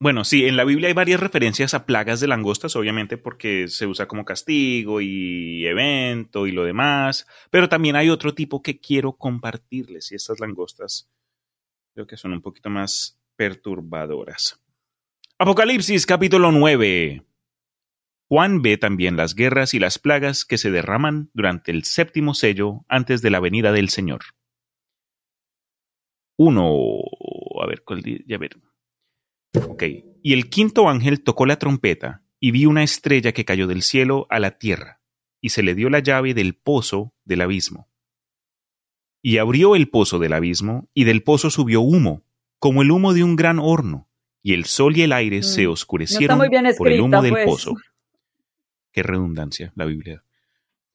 [0.00, 3.86] Bueno, sí, en la Biblia hay varias referencias a plagas de langostas, obviamente porque se
[3.86, 9.12] usa como castigo y evento y lo demás, pero también hay otro tipo que quiero
[9.16, 11.10] compartirles y estas langostas
[11.94, 14.60] creo que son un poquito más perturbadoras.
[15.38, 17.24] Apocalipsis capítulo 9.
[18.28, 22.84] Juan ve también las guerras y las plagas que se derraman durante el séptimo sello
[22.88, 24.22] antes de la venida del Señor.
[26.36, 27.00] Uno,
[27.62, 28.56] a ver, ¿cuál di- ya ver.
[29.68, 29.82] Ok.
[30.22, 34.26] Y el quinto ángel tocó la trompeta y vi una estrella que cayó del cielo
[34.30, 35.00] a la tierra,
[35.40, 37.88] y se le dio la llave del pozo del abismo.
[39.22, 42.22] Y abrió el pozo del abismo, y del pozo subió humo,
[42.58, 44.08] como el humo de un gran horno,
[44.42, 45.42] y el sol y el aire Mm.
[45.42, 47.46] se oscurecieron muy bien por el humo del pues.
[47.46, 47.74] pozo.
[48.92, 50.22] Qué redundancia, la Biblia.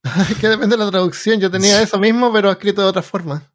[0.40, 1.40] que depende de la traducción.
[1.40, 3.52] Yo tenía eso mismo, pero escrito de otra forma.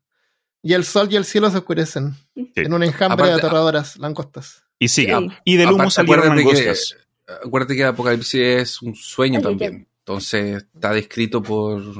[0.62, 2.50] Y el sol y el cielo se oscurecen Sí.
[2.56, 4.63] en un enjambre Aparte- de aterradoras langostas.
[4.78, 5.16] Y sigue.
[5.16, 5.28] Sí.
[5.44, 6.96] Y del humo salieron acuérdate que- langostas.
[7.44, 9.88] Acuérdate que el Apocalipsis es un sueño Ay, también.
[10.00, 11.82] Entonces está descrito por.
[11.82, 11.96] Sí,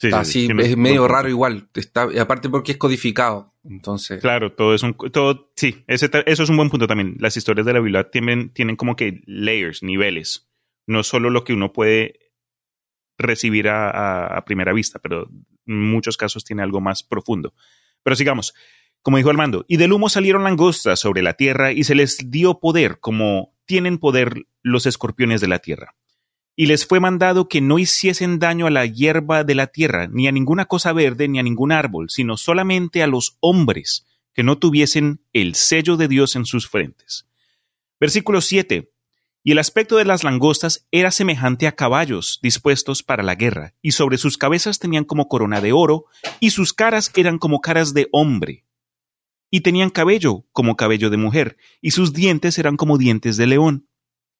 [0.00, 1.68] sí, sí, así, es medio raro igual.
[1.74, 3.54] Está, y aparte porque es codificado.
[3.64, 4.20] Entonces.
[4.20, 4.94] Claro, todo es un...
[4.94, 7.14] Todo, sí, ese eso es un buen punto también.
[7.20, 10.48] Las historias de la Biblia tienen, tienen como que layers, niveles.
[10.88, 12.18] No solo lo que uno puede
[13.18, 15.28] recibir a, a- a primera vista, pero
[15.66, 17.54] en muchos casos tiene algo más profundo.
[18.02, 18.54] Pero sigamos.
[19.02, 22.60] Como dijo Armando, y del humo salieron langostas sobre la tierra y se les dio
[22.60, 25.96] poder como tienen poder los escorpiones de la tierra.
[26.54, 30.28] Y les fue mandado que no hiciesen daño a la hierba de la tierra, ni
[30.28, 34.58] a ninguna cosa verde, ni a ningún árbol, sino solamente a los hombres que no
[34.58, 37.26] tuviesen el sello de Dios en sus frentes.
[37.98, 38.90] Versículo 7.
[39.44, 43.92] Y el aspecto de las langostas era semejante a caballos dispuestos para la guerra, y
[43.92, 46.04] sobre sus cabezas tenían como corona de oro,
[46.38, 48.64] y sus caras eran como caras de hombre.
[49.54, 53.86] Y tenían cabello como cabello de mujer, y sus dientes eran como dientes de león.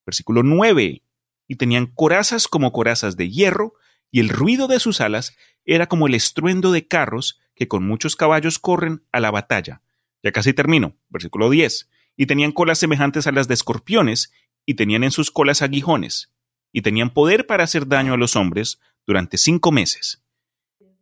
[0.07, 1.03] Versículo 9.
[1.47, 3.75] Y tenían corazas como corazas de hierro,
[4.11, 5.37] y el ruido de sus alas
[5.67, 9.83] era como el estruendo de carros que con muchos caballos corren a la batalla.
[10.23, 10.97] Ya casi termino.
[11.11, 11.91] Versículo 10.
[12.17, 14.33] Y tenían colas semejantes a las de escorpiones,
[14.65, 16.33] y tenían en sus colas aguijones,
[16.73, 20.25] y tenían poder para hacer daño a los hombres durante cinco meses.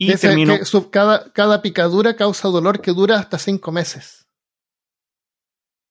[0.02, 0.59] Y termino.
[0.59, 4.27] que su- cada, cada picadura causa dolor que dura hasta cinco meses.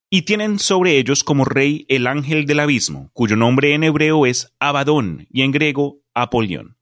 [0.10, 4.56] Y tienen sobre ellos como rey el ángel del abismo, cuyo nombre en hebreo es
[4.60, 6.78] Abadón y en griego Apolión.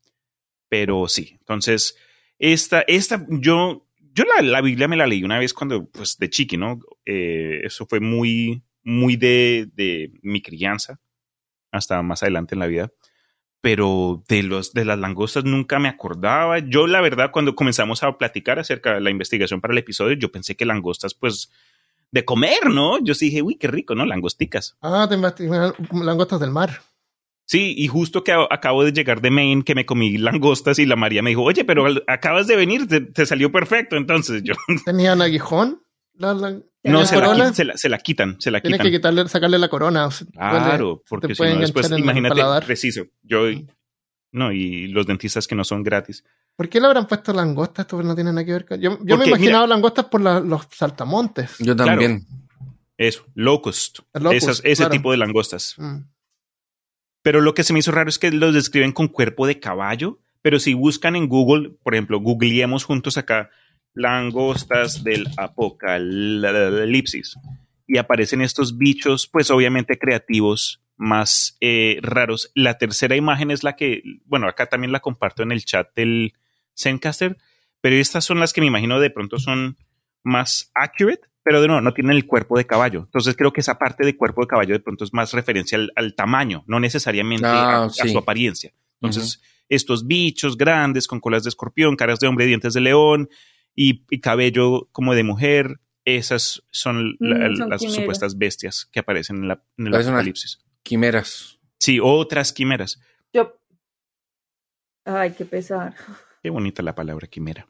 [0.69, 1.97] Pero sí, entonces,
[2.39, 6.29] esta, esta, yo, yo la, la Biblia me la leí una vez cuando, pues, de
[6.29, 6.79] chiqui, ¿no?
[7.05, 11.01] Eh, eso fue muy, muy de, de mi crianza,
[11.71, 12.91] hasta más adelante en la vida.
[13.61, 16.59] Pero de, los, de las langostas nunca me acordaba.
[16.59, 20.31] Yo, la verdad, cuando comenzamos a platicar acerca de la investigación para el episodio, yo
[20.31, 21.51] pensé que langostas, pues,
[22.11, 23.03] de comer, ¿no?
[23.03, 24.05] Yo sí dije, uy, qué rico, ¿no?
[24.05, 24.77] Langosticas.
[24.81, 25.17] Ah, te
[25.91, 26.81] langostas del mar.
[27.45, 30.97] Sí, y justo que acabo de llegar de Maine, que me comí langostas y la
[30.97, 33.95] María me dijo, oye, pero acabas de venir, te, te salió perfecto.
[33.95, 34.53] Entonces yo,
[34.85, 35.81] ¿Tenían aguijón?
[36.13, 36.59] La- la-
[36.91, 37.49] no, ¿tenían se la, corona?
[37.49, 38.91] qui- se, la, se la quitan, se la Tienes quitan.
[38.91, 40.05] que quitarle, sacarle la corona.
[40.07, 42.65] o sea, Claro, porque si no después, imagínate, paladar.
[42.65, 43.45] preciso, yo,
[44.31, 46.23] no, y los dentistas que no son gratis.
[46.55, 47.85] ¿Por qué le habrán puesto langostas?
[47.85, 48.81] Esto no tiene nada que ver con...
[48.81, 51.55] Yo, yo me imaginaba langostas por la- los saltamontes.
[51.59, 52.25] Yo también.
[52.97, 53.99] Eso, locust,
[54.31, 54.91] esas- ese claro.
[54.91, 55.75] tipo de langostas.
[55.77, 55.97] Mm.
[57.21, 60.19] Pero lo que se me hizo raro es que los describen con cuerpo de caballo,
[60.41, 63.49] pero si buscan en Google, por ejemplo, googleemos juntos acá
[63.97, 67.37] langostas del apocalipsis
[67.87, 72.51] y aparecen estos bichos, pues obviamente creativos, más eh, raros.
[72.53, 76.33] La tercera imagen es la que, bueno, acá también la comparto en el chat del
[76.75, 77.37] Zencaster,
[77.81, 79.77] pero estas son las que me imagino de pronto son
[80.23, 83.03] más accurate, pero de nuevo no tienen el cuerpo de caballo.
[83.05, 85.91] Entonces creo que esa parte de cuerpo de caballo de pronto es más referencia al,
[85.95, 88.09] al tamaño, no necesariamente Ah, a, a sí.
[88.09, 88.73] su apariencia.
[88.99, 93.29] Entonces, estos bichos grandes con colas de escorpión, caras de hombre, dientes de león
[93.77, 97.95] y, y cabello como de mujer, esas son, la- Mm, son las quimeras.
[97.95, 100.59] supuestas bestias que aparecen en, la, en el apocalipsis.
[100.83, 101.59] Quimeras.
[101.79, 102.99] Sí, otras quimeras.
[103.31, 103.53] Yo,
[105.05, 105.95] Ay, qué pesar.
[106.43, 107.67] Qué bonita la palabra quimera.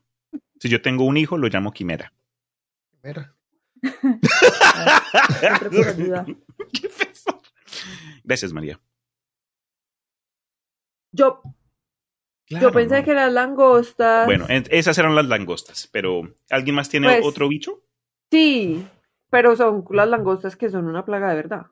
[0.60, 2.12] Si yo tengo un hijo, lo llamo quimera.
[3.04, 3.32] Pesar.
[8.24, 8.80] Gracias, María.
[11.12, 11.42] yo,
[12.48, 13.06] Claro, yo pensé ¿no?
[13.06, 14.26] que las langostas.
[14.26, 17.82] Bueno, en- esas eran las langostas, pero ¿alguien más tiene Pues- otro bicho?
[18.32, 18.88] Sí,
[19.30, 21.66] pero son las langostas que son una plaga de verdad.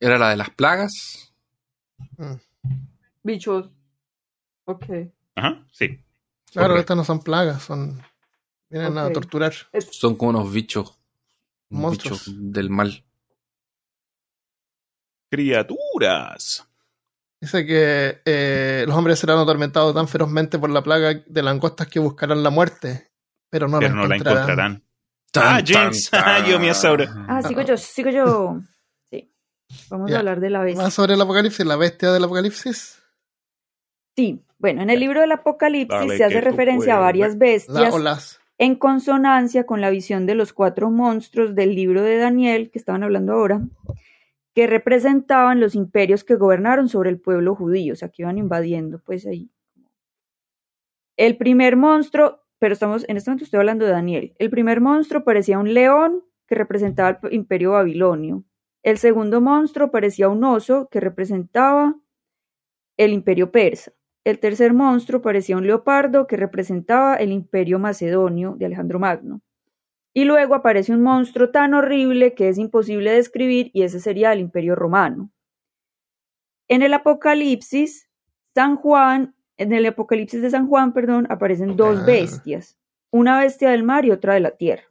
[0.00, 1.34] ¿Era la de las plagas?
[2.16, 2.34] Mm.
[3.22, 3.70] Bichos.
[4.64, 4.84] Ok.
[5.34, 6.00] Ajá, sí.
[6.52, 6.80] Claro, Correcto.
[6.80, 8.00] estas no son plagas, son.
[8.70, 9.52] Vienen a torturar.
[9.90, 10.98] Son como unos bichos.
[11.70, 12.26] Monstruos.
[12.26, 13.04] bichos del mal.
[15.30, 16.67] Criaturas.
[17.40, 22.00] Dice que eh, los hombres serán atormentados tan ferozmente por la plaga de langostas que
[22.00, 23.10] buscarán la muerte,
[23.48, 24.82] pero no, pero la, no la encontrarán.
[25.36, 26.10] Ah, Jinx.
[26.12, 26.58] Ah, yo.
[27.28, 28.60] Ah, sigo yo, sigo yo.
[29.08, 29.30] Sí.
[29.88, 30.16] Vamos Ya.
[30.16, 30.82] a hablar de la bestia.
[30.84, 32.96] Más sobre el apocalipsis, la bestia del apocalipsis,
[34.16, 37.94] Sí, bueno, en el libro del Apocalipsis Dale se hace referencia a varias la bestias
[37.94, 38.40] o las.
[38.58, 43.04] en consonancia con la visión de los cuatro monstruos del libro de Daniel, que estaban
[43.04, 43.60] hablando ahora,
[44.58, 48.98] que representaban los imperios que gobernaron sobre el pueblo judío, o sea, que iban invadiendo,
[48.98, 49.52] pues ahí.
[51.16, 55.22] El primer monstruo, pero estamos, en este momento estoy hablando de Daniel, el primer monstruo
[55.22, 58.42] parecía un león que representaba el imperio babilonio.
[58.82, 61.94] El segundo monstruo parecía un oso que representaba
[62.96, 63.92] el imperio persa.
[64.24, 69.40] El tercer monstruo parecía un leopardo que representaba el imperio macedonio de Alejandro Magno.
[70.18, 74.40] Y luego aparece un monstruo tan horrible que es imposible describir y ese sería el
[74.40, 75.30] imperio romano.
[76.66, 78.10] En el Apocalipsis,
[78.52, 82.04] San Juan, en el Apocalipsis de San Juan, perdón, aparecen dos Ah.
[82.04, 82.76] bestias,
[83.12, 84.82] una bestia del mar y otra de la tierra.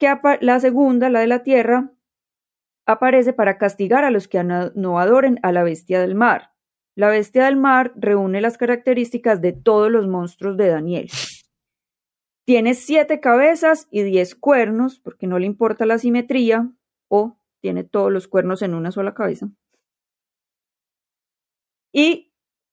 [0.00, 1.92] Que la segunda, la de la tierra,
[2.86, 6.50] aparece para castigar a los que no adoren a la bestia del mar.
[6.96, 11.08] La bestia del mar reúne las características de todos los monstruos de Daniel.
[12.46, 16.70] Tiene siete cabezas y diez cuernos, porque no le importa la simetría,
[17.08, 19.48] o tiene todos los cuernos en una sola cabeza.
[21.92, 22.32] Y...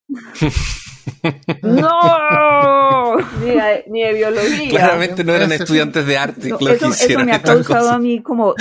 [1.63, 3.17] ¡No!
[3.39, 4.69] Ni de, ni de biología.
[4.69, 8.53] Claramente no eran estudiantes de arte No, eso, eso me ha causado a mí como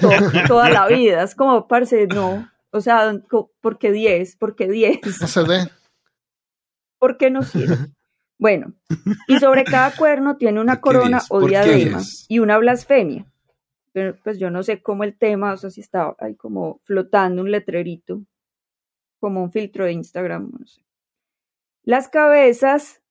[0.00, 0.10] to-
[0.46, 1.22] toda la vida.
[1.22, 2.48] Es como, parce, no.
[2.70, 3.18] O sea,
[3.60, 4.36] ¿por qué 10?
[4.36, 5.00] ¿Por qué 10?
[5.20, 5.70] No se ve.
[6.98, 7.76] ¿Por qué no sirve?
[8.38, 8.72] Bueno,
[9.26, 12.58] y sobre cada cuerno tiene una ¿Por qué corona o ¿Por qué diadema y una
[12.58, 13.26] blasfemia.
[13.92, 17.42] Pero, pues yo no sé cómo el tema, o sea, si está ahí como flotando
[17.42, 18.22] un letrerito,
[19.18, 20.84] como un filtro de Instagram, no sé.
[21.82, 23.02] Las cabezas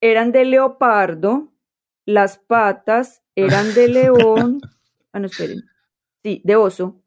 [0.00, 1.52] eran de leopardo,
[2.06, 4.60] las patas eran de león,
[5.12, 5.64] ah, no, esperen,
[6.22, 7.02] sí, de oso,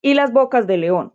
[0.00, 1.12] y las bocas de león.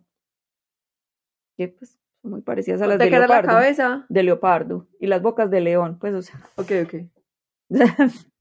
[1.58, 1.97] Que pues
[2.28, 4.06] muy parecidas a las ¿De la leopardo cabeza?
[4.10, 6.40] de leopardo y las bocas de león, pues o sea.
[6.56, 6.95] Ok, ok.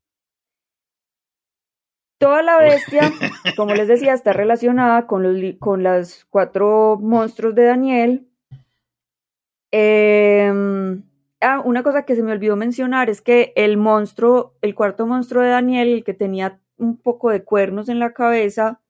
[2.19, 3.13] Toda la bestia,
[3.57, 8.29] como les decía, está relacionada con los con las cuatro monstruos de Daniel.
[9.71, 11.03] Em,
[11.43, 15.43] ah, una cosa que se me olvidó mencionar es que el monstruo, el cuarto monstruo
[15.43, 18.81] de Daniel, el que tenía un poco de cuernos en la cabeza,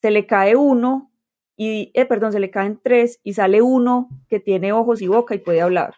[0.00, 1.10] se le cae uno
[1.60, 5.34] y, eh, perdón, se le caen tres y sale uno que tiene ojos y boca
[5.34, 5.94] y puede hablar.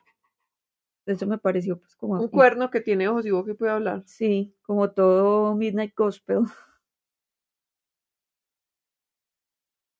[1.06, 4.02] Eso me pareció pues como Un cuerno que tiene ojos y boca y puede hablar.
[4.06, 6.40] Sí, como todo Midnight Gospel.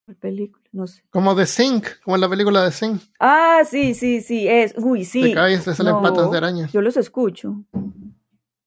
[0.06, 0.64] ¿Cuál película?
[0.72, 1.02] No sé.
[1.10, 2.98] Como The Sing, como en la película de Sing.
[3.18, 4.74] Ah, sí, sí, sí, es.
[4.78, 5.22] Uy, sí.
[5.22, 6.68] Te caes, te salen No, patas de araña.
[6.72, 7.64] Yo los escucho.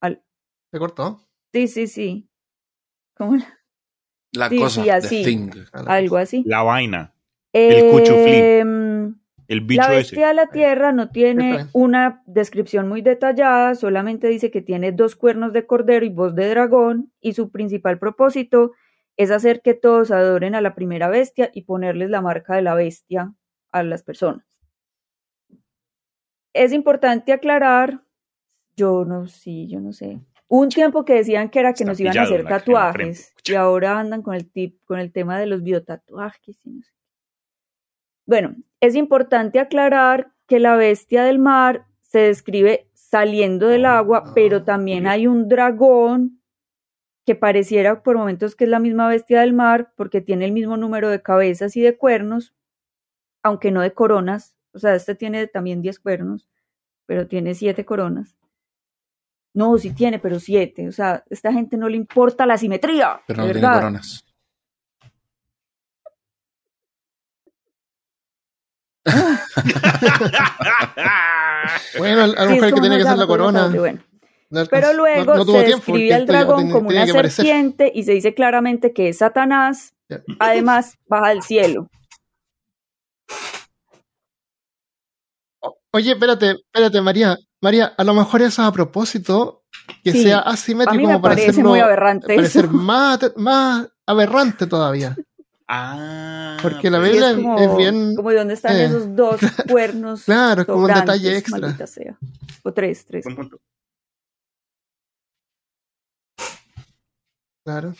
[0.02, 1.22] ¿Te cortó?
[1.54, 2.30] Sí, sí, sí.
[3.16, 3.36] ¿Cómo?
[3.36, 3.60] la-
[4.34, 5.24] La Sí, cosa, sí, the así.
[5.24, 5.50] thing.
[5.74, 6.44] Algo así.
[6.46, 7.14] La vaina.
[7.54, 8.34] El cuchuflí.
[8.36, 9.16] Em,
[9.48, 9.96] El bicho La ese.
[9.98, 15.16] bestia de la tierra no tiene una descripción muy detallada, solamente dice que tiene dos
[15.16, 18.72] cuernos de cordero y voz de dragón, y su principal propósito
[19.18, 22.74] es hacer que todos adoren a la primera bestia y ponerles la marca de la
[22.74, 23.34] bestia
[23.72, 24.46] a las personas.
[26.54, 28.02] Es importante aclarar,
[28.76, 30.20] yo no, sí, yo no sé.
[30.48, 34.00] Un tiempo que decían que era que Está nos iban a hacer tatuajes y ahora
[34.00, 36.60] andan con el tip, con el tema de los biotatuajes.
[38.26, 44.32] Bueno, es importante aclarar que la bestia del mar se describe saliendo del agua, Ah,
[44.34, 46.42] pero también hay un dragón
[47.26, 50.78] que pareciera por momentos que es la misma bestia del mar porque tiene el mismo
[50.78, 52.54] número de cabezas y de cuernos,
[53.44, 54.56] aunque no de coronas.
[54.74, 56.50] O sea, este tiene también 10 cuernos,
[57.06, 58.36] pero tiene 7 coronas.
[59.54, 60.88] No, sí tiene, pero 7.
[60.88, 63.22] O sea, a esta gente no le importa la simetría.
[63.28, 63.80] Pero no de tiene verdad.
[63.82, 64.26] coronas.
[71.98, 73.68] Bueno, a Sí, es mujer que tenía que no la corona.
[73.70, 74.02] bueno.
[74.70, 79.10] Pero luego no se describe al dragón como una serpiente y se dice claramente que
[79.10, 79.94] es Satanás.
[80.40, 81.88] Además, baja del cielo.
[85.92, 87.38] Oye, espérate, espérate, María.
[87.64, 89.64] María, a lo mejor eso es a propósito
[90.04, 95.16] que Sí, sea asimétrico como para hacerlo muy aberrante parecer más, más aberrante todavía.
[95.76, 96.58] Ah.
[96.62, 98.84] Porque la pues, vela es como, es bien- como de dónde están eh.
[98.84, 99.40] esos dos
[99.72, 100.24] cuernos.
[100.26, 101.88] Claro, es como un detalle extra.
[101.88, 102.18] sea.
[102.64, 103.24] O tres, tres.
[103.24, 103.58] buen punto.
[107.66, 107.96] Claro.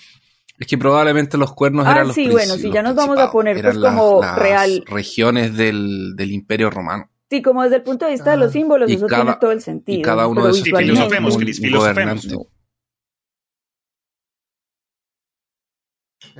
[0.60, 3.32] Es que probablemente los cuernos Ah, eran los sí, bueno, si ya nos vamos a
[3.32, 4.84] poner, pues, eran las- como las real.
[4.86, 7.10] regiones del, del Imperio Romano.
[7.34, 8.40] Sí, como desde el punto de vista de Ah.
[8.40, 9.98] los símbolos, Y eso cada- tiene todo el sentido.
[9.98, 12.28] y cada uno de esos Sí, filosofemos, Cris, filosofemos.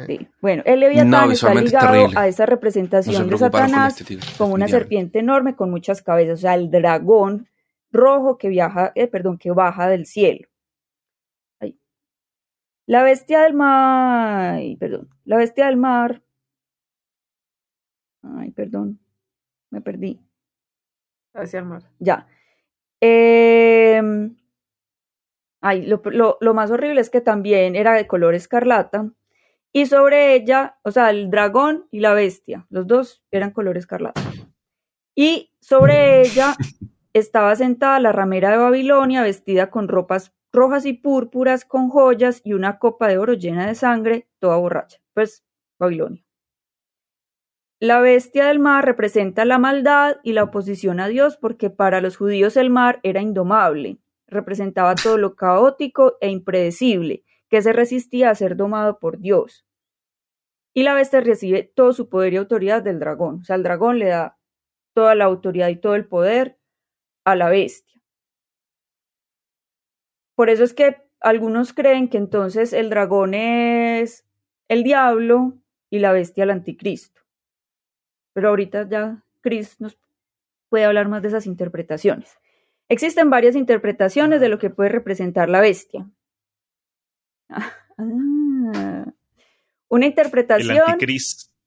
[0.08, 0.28] Sí.
[0.40, 2.20] Bueno, el Leviatán No, está ligado terrible.
[2.20, 6.42] a esa No representación de Satanás este como una serpiente enorme con muchas cabezas, o
[6.42, 7.48] sea, el dragón
[7.92, 10.48] rojo que viaja, eh, perdón, que baja del cielo.
[11.60, 11.78] Ahí.
[12.86, 16.22] La bestia del mar, ay, perdón, la bestia del mar.
[18.22, 19.00] Ay, perdón,
[19.72, 20.20] me perdí.
[21.34, 21.84] Hacia el mar.
[22.00, 22.28] Ya.
[23.02, 24.36] Em,
[25.62, 29.12] ay, lo, lo- lo más horrible es que también era de color escarlata.
[29.74, 34.22] Y sobre ella, o sea, el dragón y la bestia, los dos eran color escarlata.
[35.16, 36.56] Y sobre ella
[37.14, 42.54] estaba sentada la ramera de Babilonia, vestida con ropas rojas y púrpuras, con joyas y
[42.54, 45.00] una copa de oro llena de sangre, toda borracha.
[45.14, 45.44] Pues,
[45.80, 46.24] Babilonia.
[47.84, 52.16] La bestia del mar representa la maldad y la oposición a Dios porque para los
[52.16, 58.36] judíos el mar era indomable, representaba todo lo caótico e impredecible, que se resistía a
[58.36, 59.68] ser domado por Dios.
[60.74, 64.00] Y la bestia recibe todo su poder y autoridad del dragón, o sea, el dragón
[64.00, 64.40] le da
[64.94, 66.58] toda la autoridad y todo el poder
[67.26, 68.02] a la bestia.
[70.36, 74.26] Por eso es que algunos creen que entonces el dragón es
[74.70, 75.58] el diablo
[75.90, 77.23] y la bestia el anticristo.
[78.34, 79.98] Pero ahorita ya Chris nos
[80.70, 82.38] puede hablar más de esas interpretaciones.
[82.90, 86.10] Existen varias interpretaciones de lo que puede representar la bestia.
[87.50, 89.06] Ah.
[89.90, 90.98] Una interpretación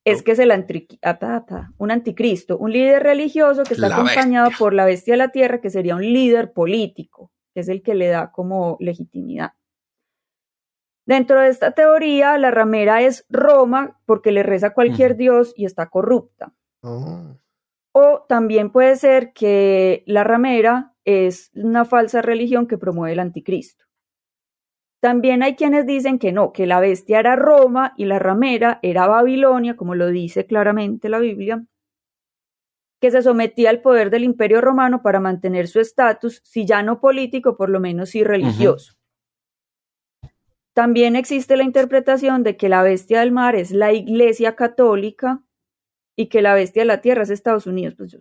[0.04, 4.48] es que es el antri- ah, un anticristo, un líder religioso que está La acompañado
[4.48, 4.58] bestia.
[4.58, 7.94] por la bestia de la tierra, que sería un líder político, que es el que
[7.94, 9.52] le da como legitimidad.
[11.06, 15.64] Dentro de esta teoría, la ramera es Roma porque le reza a cualquier dios y
[15.64, 16.52] está corrupta.
[16.86, 17.36] Oh.
[17.92, 23.84] O también puede ser que la ramera es una falsa religión que promueve el anticristo.
[25.00, 29.06] También hay quienes dicen que no, que la bestia era Roma y la ramera era
[29.06, 31.64] Babilonia, como lo dice claramente la Biblia,
[33.00, 37.00] que se sometía al poder del imperio romano para mantener su estatus, si ya no
[37.00, 38.94] político, por lo menos sí religioso.
[40.74, 45.42] También existe la interpretación de que la bestia del mar es la iglesia católica
[46.16, 47.94] y que la bestia de la tierra es Estados Unidos.
[47.96, 48.18] Pues yo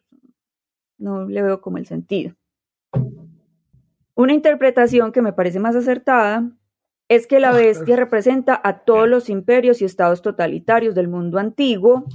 [0.98, 2.36] no le veo como el sentido.
[4.14, 6.50] Una interpretación que me parece más acertada
[7.10, 12.06] es que la bestia representa a todos los imperios y estados totalitarios del mundo antiguo,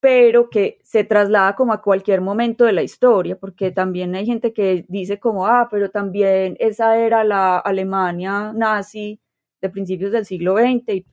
[0.00, 4.52] pero que se traslada como a cualquier momento de la historia, porque también hay gente
[4.52, 9.20] que dice como, ah, pero también esa era la Alemania nazi
[9.60, 11.06] de principios del siglo XX y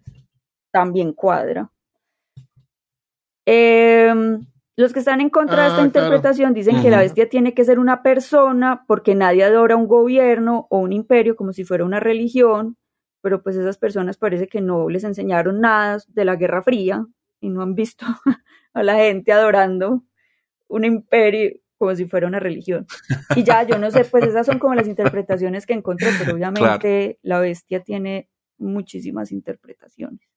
[0.71, 1.71] también cuadra.
[3.51, 4.45] Em,
[4.77, 7.65] los que están en contra de esta Ah, interpretación dicen que la bestia tiene que
[7.65, 11.99] ser una persona porque nadie adora un gobierno o un imperio como si fuera una
[11.99, 12.77] religión,
[13.21, 17.07] pero pues esas personas parece que no les enseñaron nada de la Guerra Fría
[17.41, 18.05] y no han visto
[18.73, 20.03] a la gente adorando
[20.67, 22.85] un imperio como si fuera una religión.
[23.35, 27.17] Y ya, yo no sé, pues esas son como las interpretaciones que encontré, pero obviamente
[27.23, 30.28] la bestia tiene muchísimas interpretaciones.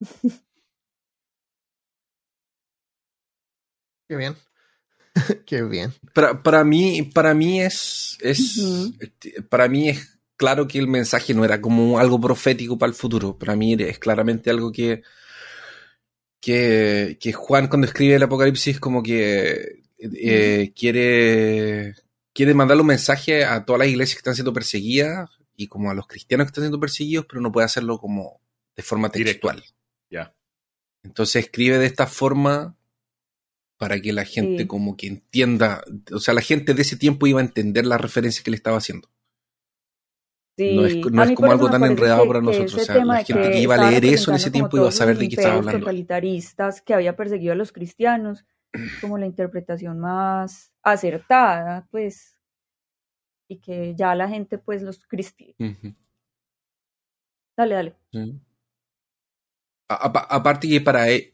[4.08, 4.34] Qué bien.
[5.46, 5.92] Qué bien.
[6.14, 8.60] Para, para mí, para mí es, es
[9.48, 13.38] para mí es claro que el mensaje no era como algo profético para el futuro.
[13.38, 15.02] Para mí es claramente algo que,
[16.40, 21.94] que, que Juan cuando escribe el Apocalipsis como que eh, quiere,
[22.32, 25.94] quiere mandarle un mensaje a todas las iglesias que están siendo perseguidas y como a
[25.94, 28.40] los cristianos que están siendo perseguidos, pero no puede hacerlo como
[28.74, 29.52] de forma Directo.
[30.10, 30.34] Ya.
[31.02, 32.76] Entonces escribe de esta forma
[33.78, 34.66] para que la gente Sí.
[34.66, 35.82] como que entienda,
[36.12, 38.76] o sea, la gente de ese tiempo iba a entender la referencia que le estaba
[38.76, 39.08] haciendo.
[40.58, 42.74] Sí, No es, no como algo tan enredado que- para nosotros.
[42.74, 45.16] O sea, la gente que iba a leer eso en ese tiempo iba a saber
[45.16, 45.78] de qué estaba hablando.
[45.80, 48.44] totalitaristas que había perseguido a los cristianos,
[49.00, 52.36] como la interpretación más acertada, pues,
[53.48, 55.56] y que ya la gente, pues, los cristianos.
[57.56, 57.94] Dale, dale.
[58.12, 58.38] sí.
[59.92, 61.32] Aparte que para e-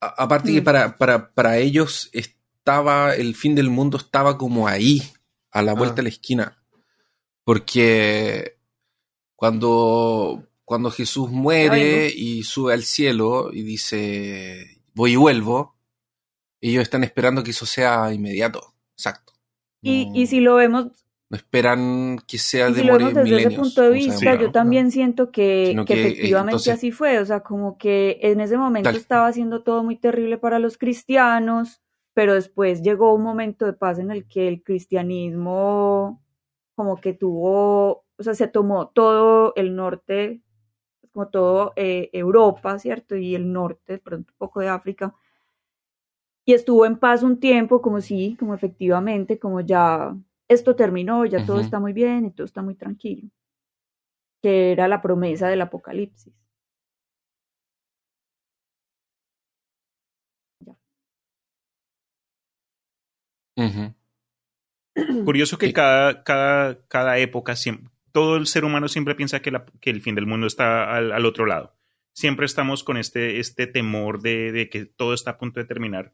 [0.00, 0.64] aparte que Mm.
[0.64, 5.02] para, para, para ellos estaba el fin del mundo estaba como ahí
[5.50, 5.96] a la vuelta Ah.
[5.96, 6.54] de la esquina
[7.44, 8.58] Porque
[9.36, 15.74] cuando, cuando Jesús muere Ay, y sube al cielo y dice, voy y vuelvo,
[16.60, 18.74] ellos están esperando que eso sea inmediato.
[18.98, 19.32] Exacto.
[19.80, 20.88] Y, No- y si lo vemos,
[21.30, 24.40] no esperan que sea y si lo vemos desde ese punto de vista, sabemos, Sí,
[24.40, 24.52] yo ¿no?
[24.52, 27.18] también siento que, que que, eh, efectivamente entonces- así fue.
[27.18, 28.96] O sea, como que en ese momento Tal.
[28.96, 31.82] estaba siendo todo muy terrible para los cristianos,
[32.14, 36.22] pero después llegó un momento de paz en el que el cristianismo
[36.74, 40.40] como que tuvo, o sea, se tomó todo el norte,
[41.12, 43.16] como todo eh, Europa, ¿cierto?
[43.16, 45.14] Y el norte, de pronto un poco de África.
[46.44, 50.16] Y estuvo en paz un tiempo, como sí, como efectivamente, como ya
[50.48, 53.28] esto terminó, ya todo está muy bien y todo está muy tranquilo.
[54.42, 56.32] Que era la promesa del apocalipsis.
[65.24, 65.72] Curioso que Sí.
[65.72, 67.54] cada, cada, cada época,
[68.12, 71.12] todo el ser humano siempre piensa que, la- que el fin del mundo está al,
[71.12, 71.74] al otro lado.
[72.12, 76.12] Siempre estamos con este, este temor de, de que todo está a punto de terminar.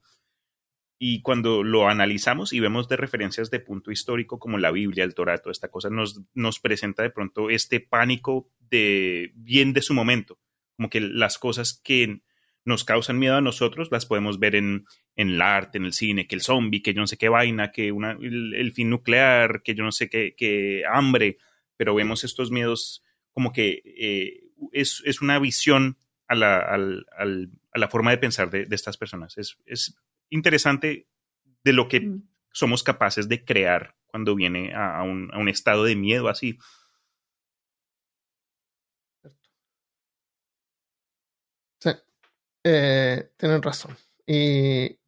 [1.07, 5.15] Y cuando lo analizamos y vemos de referencias de punto histórico como la Biblia, el
[5.15, 9.93] Torah, toda esta cosa, nos, nos presenta de pronto este pánico de bien de su
[9.93, 10.39] momento.
[10.79, 12.23] Como que las cosas que
[12.65, 16.27] nos causan miedo a nosotros las podemos ver en, en el arte, en el cine,
[16.27, 19.75] que el zombie, que yo no sé qué vaina, que una, el, fin nuclear, que
[19.75, 21.37] yo no sé qué, que hambre,
[21.77, 25.99] pero vemos estos miedos como que eh, es, es una visión
[26.29, 29.37] a la, al- al- a la forma de pensar de, de estas personas.
[29.37, 29.97] Es, es
[30.31, 31.09] interesante
[31.65, 32.23] de lo que Mm.
[32.53, 36.59] somos capaces de crear cuando viene a, a un, a un estado de miedo así.
[41.81, 41.91] Sí,
[42.65, 43.97] eh, tienen razón.
[44.27, 44.99] Y,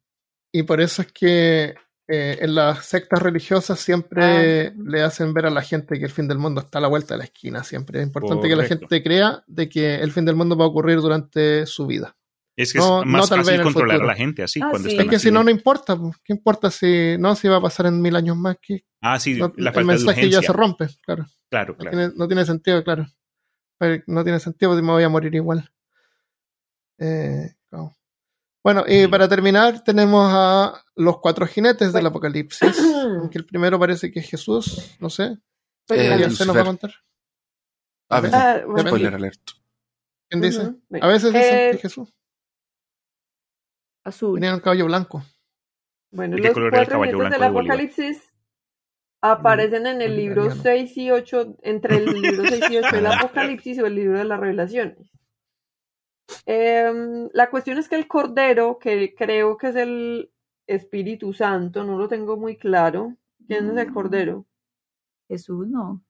[0.51, 1.75] y por eso es que
[2.07, 6.11] eh, en las sectas religiosas siempre Ah, le hacen ver a la gente que el
[6.11, 7.63] fin del mundo está a la vuelta de la esquina.
[7.63, 10.69] Siempre es importante que la gente crea de que el fin del mundo va a
[10.69, 12.16] ocurrir durante su vida.
[12.57, 14.09] Es que No- es no más tal fácil el controlar futuro.
[14.09, 14.95] a la gente así Ah, cuando sí.
[14.95, 15.97] están Es que así si no, de- no importa.
[16.23, 18.57] ¿Qué importa si no si va a pasar en mil años más?
[18.61, 20.47] que Ah, sí, no- la el falta de mensaje ya urgencia.
[20.47, 21.25] se rompe, claro.
[21.49, 21.97] Claro, No, claro.
[21.97, 23.05] tiene, no tiene sentido, claro.
[24.07, 25.71] No tiene sentido porque me voy a morir igual.
[26.99, 27.95] Eh, no.
[28.63, 32.59] Bueno, y para terminar tenemos a los cuatro jinetes del apocalipsis.
[33.21, 35.37] aunque el primero parece que es Jesús, no sé.
[35.89, 36.91] Eh, ya mira, se nos va a contar.
[38.09, 38.61] Ah, verdad.
[38.61, 39.41] ah, bueno, Spoiler alert.
[40.29, 40.61] ¿Quién dice?
[41.01, 42.09] A veces dicen Eh, que es Jesús.
[44.07, 44.39] Azul.
[44.39, 45.23] Tenía un caballo blanco.
[46.11, 47.49] Bueno, ¿De qué los color era el cuatro caballo jinetes del?
[47.49, 48.33] Apocalipsis
[49.21, 50.63] aparecen en el libro Bolivariano.
[50.63, 54.23] 6 y 8, entre el libro 6 y 8 del Apocalipsis o el libro de
[54.23, 55.11] las Revelaciones.
[56.45, 60.31] Em, la cuestión es que el Cordero, que creo que es el
[60.65, 63.15] Espíritu Santo, no lo tengo muy claro.
[63.47, 64.45] ¿Quién es el Cordero?
[65.27, 66.03] Jesús no.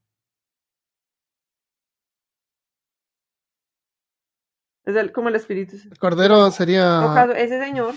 [4.87, 5.75] Es el, como el Espíritu.
[5.91, 7.27] El cordero sería.
[7.35, 7.93] ese señor.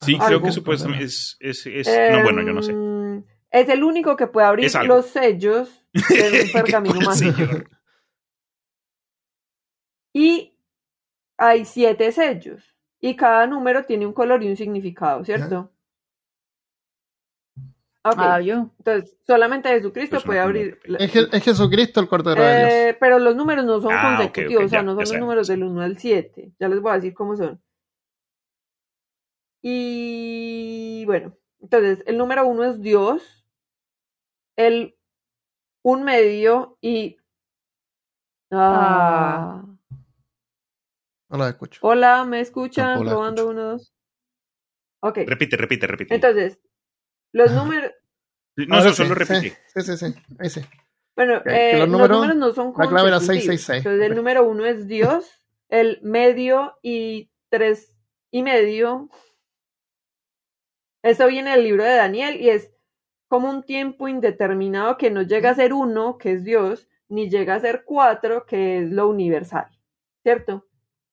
[0.00, 2.72] Sí, Algo, creo que supuestamente es, es, es- no, bueno, yo no sé.
[2.72, 7.64] em, Es el único que puede abrir los sellos de un pergamino ¿Cuál mágico.
[10.12, 10.58] Y
[11.38, 12.74] hay siete sellos.
[13.00, 15.70] Y cada número tiene un color y un significado, ¿cierto?
[18.08, 18.70] Ok, Ah, yo.
[18.78, 20.78] entonces solamente Jesucristo Pues puede abrir.
[20.84, 20.98] idea.
[20.98, 22.70] Es, es Jesucristo el cordero de Dios.
[22.72, 25.48] Eh, pero los números no son Ah, consecutivos, o sea, ya, no son los números
[25.48, 26.52] del 1 al 7.
[26.58, 27.60] Ya les voy a decir cómo son.
[29.62, 33.44] Y bueno, entonces el número 1 es Dios,
[34.56, 34.96] el
[35.82, 37.16] un medio y...
[38.50, 39.64] Ah.
[41.28, 41.80] No lo escucho.
[41.82, 43.04] Hola, ¿me escuchan?
[43.04, 43.50] La Probando escucho.
[43.50, 43.92] uno, dos.
[45.02, 46.14] Ok, Repite, repite, repite.
[46.14, 46.60] entonces,
[47.36, 47.92] los números...
[48.56, 49.58] no, eso solo sí, repite.
[49.74, 50.14] Sí, sí, sí.
[50.38, 50.60] Ahí sí.
[51.14, 53.60] Bueno, eh, los los, números- no son la clave era consecutivos.
[53.62, 53.78] 666.
[53.78, 57.96] Entonces, el número uno es Dios, el medio y tres
[58.30, 59.08] y medio.
[61.02, 62.72] Eso viene del libro de Daniel y es
[63.28, 67.54] como un tiempo indeterminado que no llega a ser uno, que es Dios, ni llega
[67.54, 69.68] a ser cuatro, que es lo universal,
[70.22, 70.66] ¿cierto?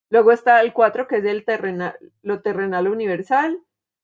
[0.09, 3.59] Luego está el cuatro, que es el terrenal, lo terrenal universal,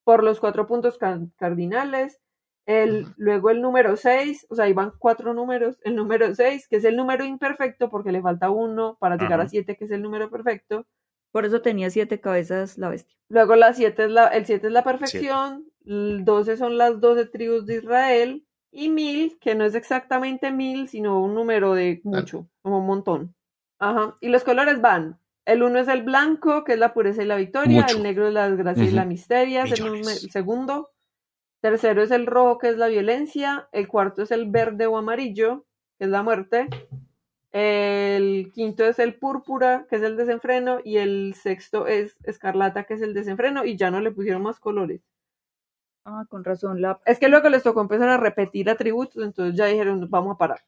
[0.09, 2.19] por los cuatro puntos ca- cardinales.
[2.65, 5.77] El, luego el número 6, o sea, ahí van cuatro números.
[5.83, 9.43] El número 6, que es el número imperfecto, porque le falta uno para llegar a
[9.43, 9.49] Ajá.
[9.49, 10.87] 7, que es el número perfecto.
[11.31, 13.15] Por eso tenía siete cabezas la bestia.
[13.29, 17.27] Luego la siete es la, el 7 es la perfección, el 12 son las 12
[17.27, 22.47] tribus de Israel, y 1000, que no es exactamente 1000, sino un número de mucho,
[22.63, 23.35] como un montón.
[23.77, 24.17] Ajá.
[24.21, 25.19] Y los colores van.
[25.45, 27.97] El uno es el blanco, que es la pureza y la victoria, Mucho.
[27.97, 30.91] el negro es la desgracia y la misteria, el segundo.
[31.61, 35.65] Tercero es el rojo, que es la violencia, el cuarto es el verde o amarillo,
[35.97, 36.69] que es la muerte.
[37.51, 40.79] El quinto es el púrpura, que es el desenfreno.
[40.83, 43.65] Y el sexto es escarlata, que es el desenfreno.
[43.65, 45.01] Y ya no le pusieron más colores.
[46.05, 46.81] Ah, con razón.
[46.81, 46.99] La...
[47.05, 50.61] Es que luego les tocó empezar a repetir atributos, entonces ya dijeron, vamos a parar.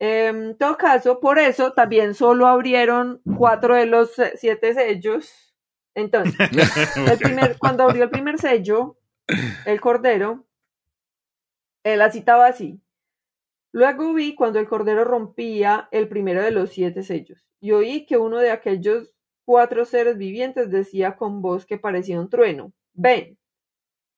[0.00, 5.54] En todo caso, por eso también solo abrieron cuatro de los eh, siete sellos.
[5.94, 6.36] Entonces,
[7.10, 8.96] el primer, cuando abrió el primer sello,
[9.66, 10.46] el cordero,
[11.82, 12.80] eh, la citaba así.
[13.72, 18.16] Luego vi cuando el cordero rompía el primero de los siete sellos, y oí que
[18.16, 19.12] uno de aquellos
[19.44, 23.38] cuatro seres vivientes decía con voz que parecía un trueno, ven.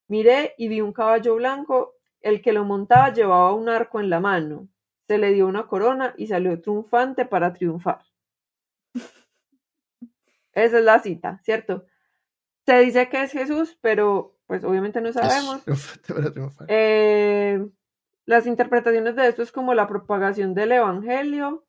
[0.09, 4.21] Miré y vi un caballo blanco, el que lo montaba llevaba un arco en la
[4.21, 4.69] mano,
[5.11, 7.99] se le dio una corona y salió triunfante para triunfar.
[10.53, 11.85] Esa es la cita, ¿cierto?
[12.65, 15.65] Se dice que es Jesús, pero pues obviamente no sabemos.
[15.65, 16.67] Triunfante para triunfar.
[16.71, 17.69] Eh,
[18.25, 21.67] las interpretaciones de esto es como la propagación del Evangelio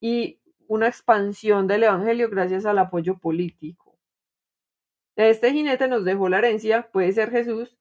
[0.00, 3.96] y una expansión del Evangelio gracias al apoyo político.
[5.14, 7.78] Este jinete nos dejó la herencia, puede ser Jesús,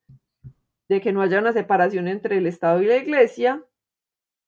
[0.90, 3.66] de que no haya una separación entre el Estado y la Iglesia,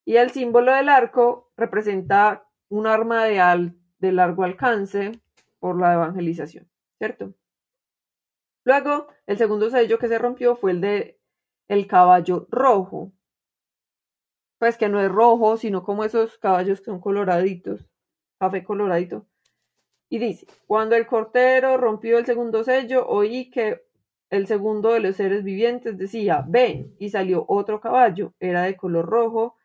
[0.08, 5.12] y el símbolo del arco representa un arma de, de largo alcance
[5.60, 6.66] por la evangelización,
[6.98, 7.34] ¿cierto?
[8.64, 11.20] Luego, el segundo sello que se rompió fue el de
[11.68, 13.12] el caballo rojo.
[14.60, 17.86] Pues que no es rojo, sino como esos caballos que son coloraditos,
[18.40, 19.28] café coloradito.
[20.08, 23.86] Y dice, cuando el cortero rompió el segundo sello, oí que
[24.30, 29.06] el segundo de los seres vivientes decía, ven, y salió otro caballo, era de color
[29.06, 29.57] rojo,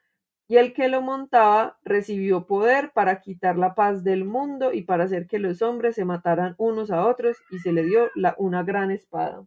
[0.48, 5.04] y el que lo montaba recibió poder para quitar la paz del mundo y para
[5.04, 8.62] hacer que los hombres se mataran unos a otros, y se le dio la, una
[8.62, 9.44] gran espada.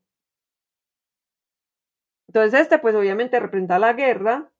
[2.27, 4.51] Entonces este pues obviamente representa la guerra,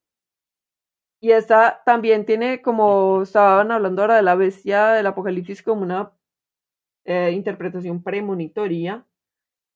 [1.20, 6.12] y esta también tiene como estaban hablando ahora de la bestia del apocalipsis como una
[7.04, 9.06] eh, interpretación premonitoria,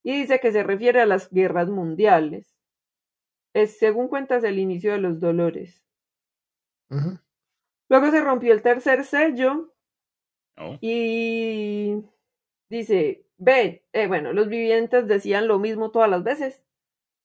[0.02, 2.56] y dice que se refiere a las guerras mundiales.
[3.54, 5.84] Es, según cuentas, el inicio de los dolores.
[7.88, 9.72] Luego se rompió el tercer sello
[10.62, 10.76] Oh.
[10.82, 12.02] y
[12.68, 16.62] dice, ve, eh, bueno, los vivientes decían lo mismo todas las veces.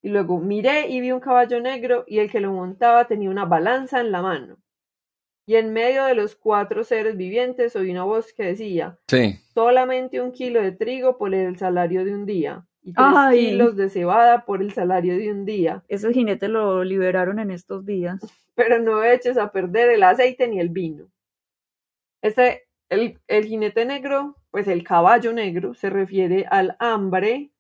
[0.02, 3.44] Y luego miré y vi un caballo negro y el que lo montaba tenía una
[3.46, 4.58] balanza en la mano.
[5.48, 9.38] Y en medio de los cuatro seres vivientes oí una voz que decía, Sí.
[9.54, 13.40] solamente un kilo de trigo por el salario de un día y tres Ay.
[13.52, 15.84] kilos de cebada por el salario de un día.
[15.90, 18.22] Ese jinete lo liberaron en estos días.
[18.56, 21.10] pero no eches a perder el aceite ni el vino.
[22.24, 27.52] Este, el, el jinete negro, pues el caballo negro, se refiere al hambre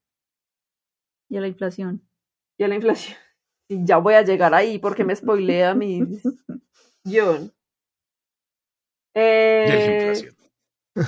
[1.30, 2.02] Y a la inflación.
[2.58, 3.18] y a la inflación.
[3.68, 6.02] Y ya voy a llegar ahí porque me spoilea mi
[7.04, 7.52] guion.
[9.16, 10.36] Y la Eh, inflación.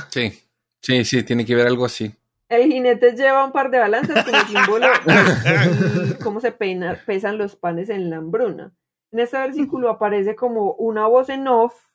[0.10, 0.34] Sí.
[0.82, 2.14] Sí, sí, tiene que ver algo así.
[2.50, 7.56] El jinete lleva un par de balanzas como símbolo de cómo se pena- pesan los
[7.56, 8.74] panes en la hambruna.
[9.12, 11.86] En este versículo aparece como una voz en off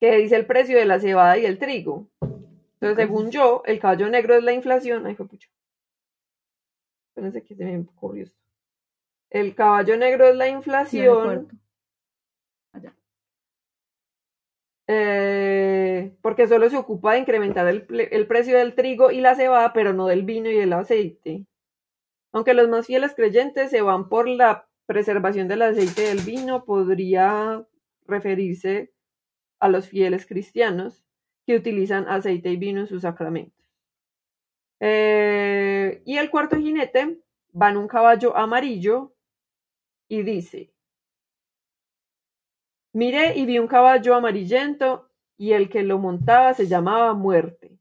[0.00, 2.08] que dice el precio de la cebada y el trigo.
[2.22, 5.06] Entonces, según yo, el caballo negro es la inflación.
[5.06, 5.48] Ay, pucha.
[7.10, 8.38] Espérense que se me ocurrió esto.
[9.30, 11.24] El caballo negro es la inflación.
[11.24, 11.56] puerto.
[12.72, 12.94] Allá.
[14.92, 19.92] Eh, porque solo se ocupa de incrementar el, precio del trigo y la cebada, pero
[19.92, 21.46] no del vino y el aceite.
[22.32, 27.64] Aunque los más fieles creyentes se van por la preservación del aceite del vino, podría
[28.04, 28.92] referirse
[29.60, 31.04] a los fieles cristianos
[31.46, 33.64] que utilizan aceite y vino en sus sacramentos.
[34.80, 37.20] Eh, y el cuarto jinete
[37.54, 39.14] va en un caballo amarillo
[40.08, 40.72] y dice,
[42.92, 47.78] Miré y vi un caballo amarillento y el que lo montaba se llamaba Muerte.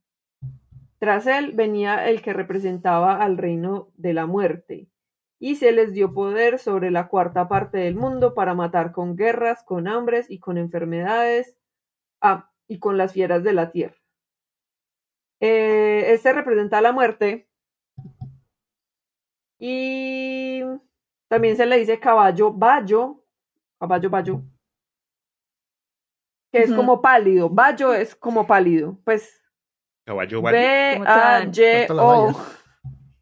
[0.99, 4.87] Tras él venía el que representaba al reino de la muerte,
[5.39, 9.63] y se les dio poder sobre la cuarta parte del mundo para matar con guerras,
[9.63, 11.57] con hambres y con enfermedades,
[12.21, 13.95] ah, y con las fieras de la tierra.
[15.39, 17.47] Eh, este representa la muerte,
[19.57, 20.61] y
[21.29, 23.23] también se le dice caballo bayo,
[23.79, 24.41] caballo bayo,
[26.51, 27.49] que es como pálido.
[27.49, 28.99] Bayo es como pálido.
[29.03, 29.41] Pues
[30.05, 30.57] Caballo vale.
[30.57, 32.33] B A Y O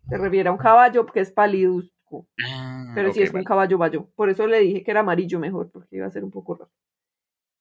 [0.09, 4.09] se refiere a un caballo que es paliduzco, Ah, pero sí es un caballo bayo.
[4.15, 6.71] Por eso le dije que era amarillo mejor, porque iba a ser un poco raro.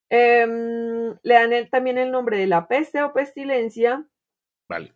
[0.09, 4.07] Em, le dan el- también el nombre de la peste o pestilencia.
[4.69, 4.95] Vale.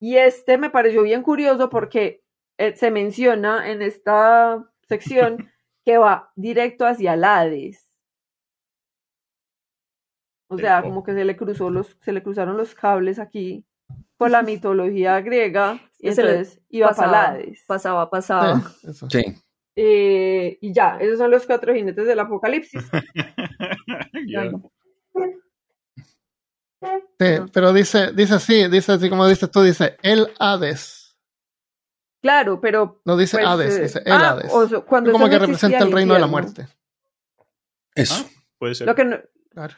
[0.00, 2.22] Y este me pareció bien curioso porque
[2.58, 5.50] eh, se menciona en esta sección
[5.84, 7.87] que va directo hacia el Hades.
[10.48, 13.64] O sea, como que se le cruzó los, se le cruzaron los cables aquí
[14.16, 17.64] por la mitología griega y entonces iba para pasaba, Hades.
[17.66, 18.60] pasaba, pasaba.
[18.60, 19.10] Sí, eso.
[19.10, 19.24] Sí.
[19.76, 22.82] Eh, y ya, esos son los cuatro jinetes del apocalipsis.
[27.18, 31.16] Sí, pero dice, dice así, dice así como dices tú, dice el Hades.
[32.22, 34.52] Claro, pero No dice pues, Hades, eh, dice el ah, Hades.
[34.52, 36.68] o sea, cuando como que representa el reino de la muerte.
[37.96, 38.14] Eso.
[38.16, 38.86] Ah, puede ser.
[38.86, 39.18] Lo que no-
[39.50, 39.74] Claro.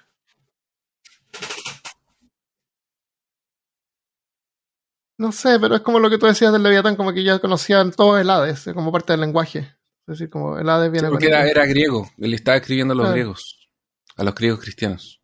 [5.21, 7.93] No sé, pero es como lo que tú decías del Leviatán, como que ya conocían
[7.93, 9.59] todo el Hades, como parte del lenguaje.
[9.59, 12.09] Es decir, como el Hades viene Porque con era, griego.
[12.17, 13.15] Él estaba escribiendo a los Claro.
[13.15, 13.69] griegos.
[14.17, 15.21] A los griegos cristianos.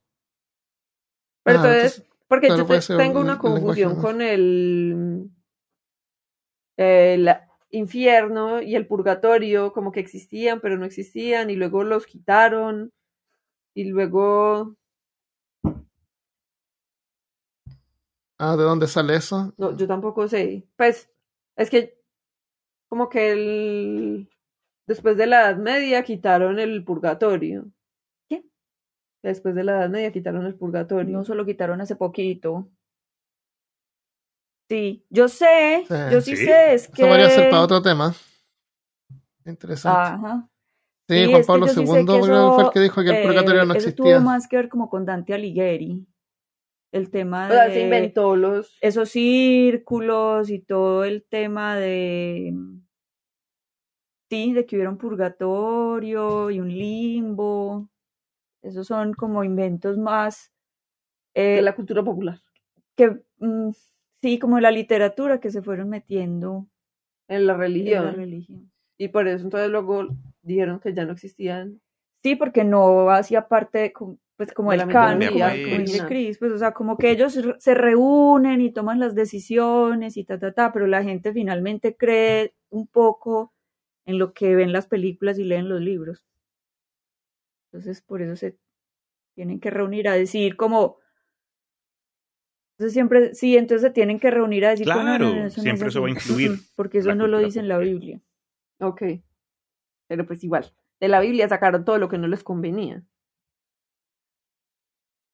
[1.43, 5.31] pero Ah, entonces, porque claro, yo te- tengo una confusión con el,
[6.77, 7.31] el
[7.71, 12.91] infierno y el purgatorio, como que existían, pero no existían, y luego los quitaron,
[13.75, 14.77] y luego,
[18.39, 19.55] Ah, ¿de dónde sale eso?
[19.57, 21.11] no, yo tampoco sé, pues,
[21.57, 21.99] es que
[22.89, 24.31] como que el,
[24.87, 27.67] después de la Edad Media quitaron el purgatorio.
[28.29, 28.45] ¿Qué?
[29.23, 31.17] Después de la Edad Media quitaron el purgatorio.
[31.17, 32.69] No solo quitaron hace poquito.
[34.69, 35.95] Sí, yo sé, Sí.
[36.13, 36.45] yo sí, Sí.
[36.45, 37.03] sé, es que...
[37.03, 38.15] Eso podría ser para otro tema.
[39.45, 39.99] Interesante.
[40.01, 40.49] Ajá.
[41.09, 42.81] sí, Sí, Juan es que Pablo yo sí II creo que fue el eso, que
[42.81, 44.17] dijo que el eh, purgatorio no Eso existía.
[44.17, 46.07] tuvo más que ver como con Dante Alighieri.
[46.97, 48.77] El tema O sea, de se inventó los...
[48.81, 52.55] esos círculos y todo el tema de...
[54.31, 57.89] Sí, de que hubiera un purgatorio y un limbo.
[58.63, 60.53] Esos son como inventos más...
[61.35, 62.41] eh, de la cultura popular.
[62.97, 63.71] que mm,
[64.23, 66.67] sí, como la literatura que se fueron metiendo
[67.29, 68.05] En la en religión.
[68.07, 68.73] la religión.
[68.99, 70.09] Y por eso entonces luego
[70.43, 71.81] dijeron que ya no existían.
[72.23, 73.93] Sí, porque no hacía parte de,
[74.37, 76.03] pues como el como dice pues.
[76.03, 80.39] Chris, pues o sea, como que ellos se reúnen y toman las decisiones y ta,
[80.39, 83.55] ta, ta, pero la gente finalmente cree un poco
[84.05, 86.23] en lo que ven las películas y leen los libros.
[87.67, 88.59] Entonces, por eso se
[89.35, 90.99] tienen que reunir a decir como...
[92.73, 95.51] Entonces siempre, sí, entonces se tienen que reunir a decir como, no, no, Claro, no,
[95.51, 97.79] siempre es eso va a Ujú, Porque eso no lo dice en la.
[97.79, 98.21] Biblia.
[98.81, 99.03] Ok.
[100.09, 100.71] Pero pues igual.
[101.01, 103.03] De la Biblia sacaron todo lo que no les convenía.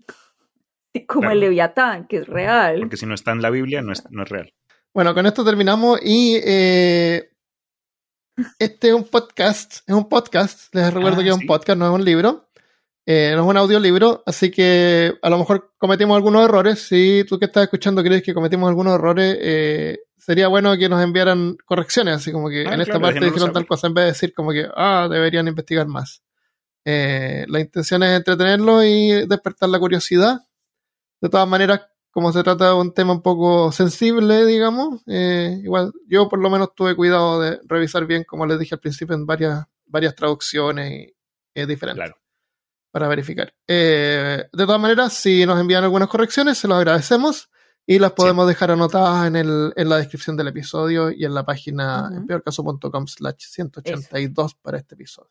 [0.06, 1.34] Sí, como Claro.
[1.34, 2.80] el Leviatán, que es real.
[2.80, 4.52] Porque si no está en la Biblia, no es, no es real.
[4.94, 7.30] Bueno, con esto terminamos y eh,
[8.58, 11.86] este es un podcast, es un podcast, les recuerdo Ah, que es un podcast, no
[11.86, 12.48] es un libro,
[13.06, 17.38] eh, no es un audiolibro, así que a lo mejor cometimos algunos errores, si tú
[17.38, 22.16] que estás escuchando crees que cometimos algunos errores, eh, sería bueno que nos enviaran correcciones,
[22.16, 24.52] así como que Ah, en esta parte dijeron tal cosa en vez de decir como
[24.52, 26.22] que, ah, deberían investigar más.
[26.84, 30.40] Eh, la intención es entretenerlo y despertar la curiosidad.
[31.22, 31.80] De todas maneras,
[32.10, 36.50] como se trata de un tema un poco sensible, digamos, eh, igual yo por lo
[36.50, 40.92] menos tuve cuidado de revisar bien, como les dije al principio, en varias, varias traducciones
[40.92, 41.16] y,
[41.54, 42.16] eh, diferentes Claro.
[42.90, 43.54] para verificar.
[43.66, 47.48] Eh, de todas maneras, si nos envían algunas correcciones, se los agradecemos
[47.86, 51.44] y las podemos dejar anotadas en, el, en la descripción del episodio y en la
[51.46, 52.14] página Ujú.
[52.16, 55.30] en peorcaso.com slash 182 para este episodio.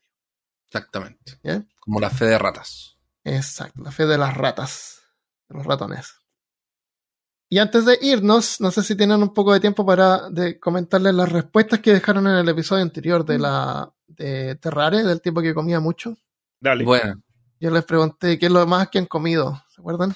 [0.69, 1.37] Exactamente.
[1.79, 2.97] Como la fe de ratas.
[3.23, 5.00] Exacto, la fe de las ratas,
[5.53, 6.15] los ratones.
[7.49, 11.13] Y antes de irnos, no sé si tienen un poco de tiempo para de comentarles
[11.13, 15.53] las respuestas que dejaron en el episodio anterior de la de Terrare, del tipo que
[15.53, 16.15] comía mucho.
[16.61, 16.85] Dale.
[16.85, 17.21] Bueno,
[17.59, 20.15] Yo les pregunté qué es lo más que han comido, ¿se acuerdan?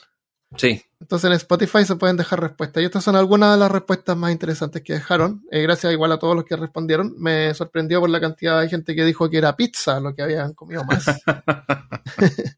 [0.57, 0.81] sí.
[1.01, 2.81] Entonces en Spotify se pueden dejar respuestas.
[2.81, 5.43] Y estas son algunas de las respuestas más interesantes que dejaron.
[5.51, 7.13] Eh, gracias igual a todos los que respondieron.
[7.19, 10.53] Me sorprendió por la cantidad de gente que dijo que era pizza lo que habían
[10.53, 11.05] comido más.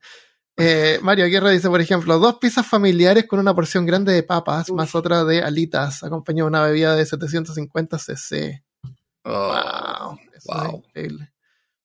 [0.59, 4.69] Eh, Mario Aguirre dice, por ejemplo, dos pizzas familiares con una porción grande de papas,
[4.69, 4.75] Uf.
[4.77, 8.63] más otra de alitas, acompañado de una bebida de 750 cc.
[9.23, 10.83] Oh, Wow, eso es wow.
[10.87, 11.31] increíble.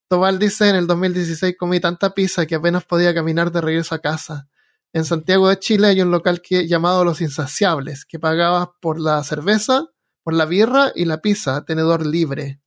[0.07, 3.99] Tobal dice, en el 2016 comí tanta pizza que apenas podía caminar de regreso a
[3.99, 4.47] casa.
[4.91, 9.23] En Santiago de Chile hay un local que, llamado Los Insaciables, que pagaba por la
[9.23, 9.85] cerveza,
[10.23, 12.61] por la birra y la pizza, tenedor libre.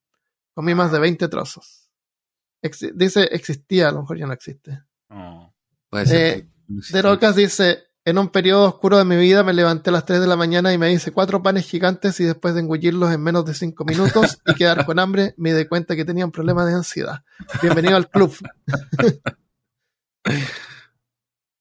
[0.54, 1.88] Comí más de 20 trozos.
[2.62, 4.82] Exi- dice, existía, a lo mejor ya no existe.
[5.10, 5.52] Oh.
[5.96, 6.38] Puede ser.
[6.38, 6.48] Eh,
[6.92, 10.20] De Rocas dice, en un periodo oscuro de mi vida me levanté a las 3
[10.20, 13.46] de la mañana y me hice cuatro panes gigantes y después de engullirlos en menos
[13.46, 16.74] de 5 minutos y quedar con hambre, me di cuenta que tenía un problema de
[16.74, 17.24] ansiedad.
[17.62, 18.36] Bienvenido al club.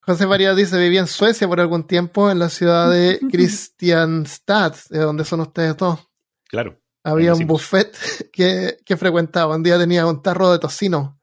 [0.01, 4.99] José María dice, viví en Suecia por algún tiempo, en la ciudad de Kristianstad, de
[4.99, 6.09] donde son ustedes dos.
[6.49, 6.77] Claro.
[7.05, 7.95] Había un buffet
[8.33, 9.55] que, que frecuentaba.
[9.55, 11.17] Un día tenía un tarro de tocino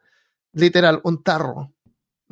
[0.55, 1.73] Literal, un tarro.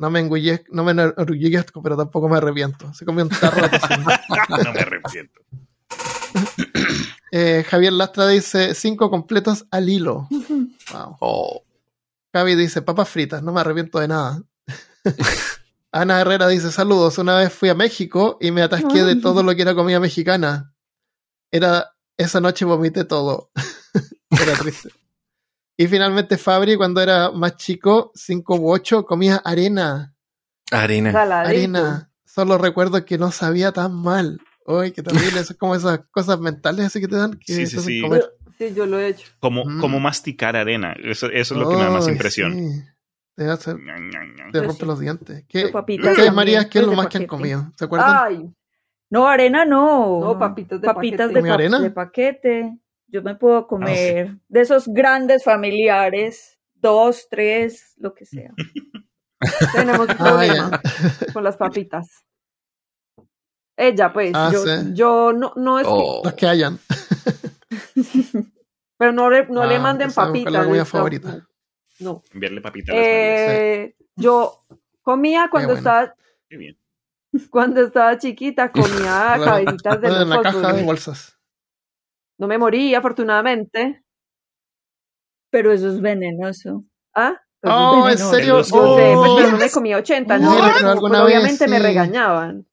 [0.01, 2.91] No me engullezco, no me enorgullezco, pero tampoco me arrepiento.
[2.91, 3.69] Se comió un tarro de
[4.65, 5.41] no me arrepiento.
[7.31, 10.27] Eh, Javier Lastra dice cinco completos al hilo.
[10.91, 11.17] Wow.
[11.19, 11.63] Oh,
[12.33, 14.41] Javi dice papas fritas, no me arrepiento de nada.
[15.91, 19.55] Ana Herrera dice saludos, una vez fui a México y me atasqué de todo lo
[19.55, 20.73] que era comida mexicana.
[21.51, 23.51] Era, esa noche vomité todo.
[24.31, 24.89] era triste.
[25.81, 30.13] Y finalmente Fabri, cuando era más chico, cinco u ocho, comía arena.
[30.71, 31.11] arena.
[31.11, 31.49] Saladito.
[31.49, 32.11] Arena.
[32.25, 34.39] Solo recuerdo que no sabía tan mal.
[34.65, 35.39] Uy, qué terrible.
[35.39, 38.01] Eso es como esas cosas mentales así que te dan que Sí, sí, sí.
[38.01, 38.31] comer.
[38.57, 39.27] Sí, yo lo he hecho.
[39.39, 39.79] Como, Mm.
[39.81, 40.93] como masticar arena.
[41.03, 42.53] Eso, eso es lo que me da más impresión.
[42.53, 42.83] sí.
[43.35, 43.73] Te, hace,
[44.51, 44.85] te rompe sí.
[44.85, 45.45] los dientes.
[45.47, 47.27] ¿Qué, ustedes, María, qué es lo más que han paquete.
[47.27, 47.71] comido?
[47.75, 48.17] ¿Se acuerdan?
[48.23, 48.53] Ay,
[49.09, 50.19] No, arena no.
[50.19, 51.27] No, papitas de Papitas paquete.
[51.33, 51.79] de, ¿Comía pa- arena?
[51.79, 52.77] de paquete.
[53.11, 58.51] Yo me puedo comer de esos grandes familiares, dos, tres, lo que sea.
[59.73, 60.81] tenemos un Ah, problema
[61.33, 62.07] con las papitas.
[63.75, 64.71] Ella, pues, Ah, yo, sí.
[64.93, 66.21] yo no, no es que- Oh.
[66.37, 66.79] Que hayan.
[68.97, 70.53] pero no le, no le Ah, manden papitas.
[70.53, 71.47] la favorita.
[71.99, 72.23] No.
[72.33, 72.95] Enviarle papitas.
[72.97, 74.65] Eh, yo
[75.01, 75.79] comía cuando bueno.
[75.79, 76.15] estaba
[76.49, 76.77] Qué bien.
[77.49, 80.77] cuando estaba chiquita, comía cabecitas de en la caja fósforos.
[80.77, 81.37] de bolsas.
[82.41, 84.03] No me morí, afortunadamente.
[85.51, 86.85] Pero eso es venenoso.
[87.15, 87.37] ¿Ah?
[87.63, 88.57] Oh, ¿en serio?
[88.57, 89.35] Yo sé, pues, Oh.
[89.37, 90.49] pero no me comía 80, Sí, ¿no?
[90.99, 91.83] Pues, obviamente vez, me sí.
[91.83, 92.65] regañaban.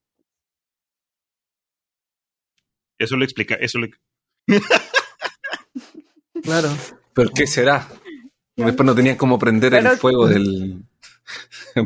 [2.97, 3.55] Eso lo explica.
[3.55, 3.87] Eso lo...
[6.41, 6.69] Claro.
[7.13, 7.87] ¿Pero qué será?
[8.55, 10.83] Después no tenían cómo prender Pero- el fuego del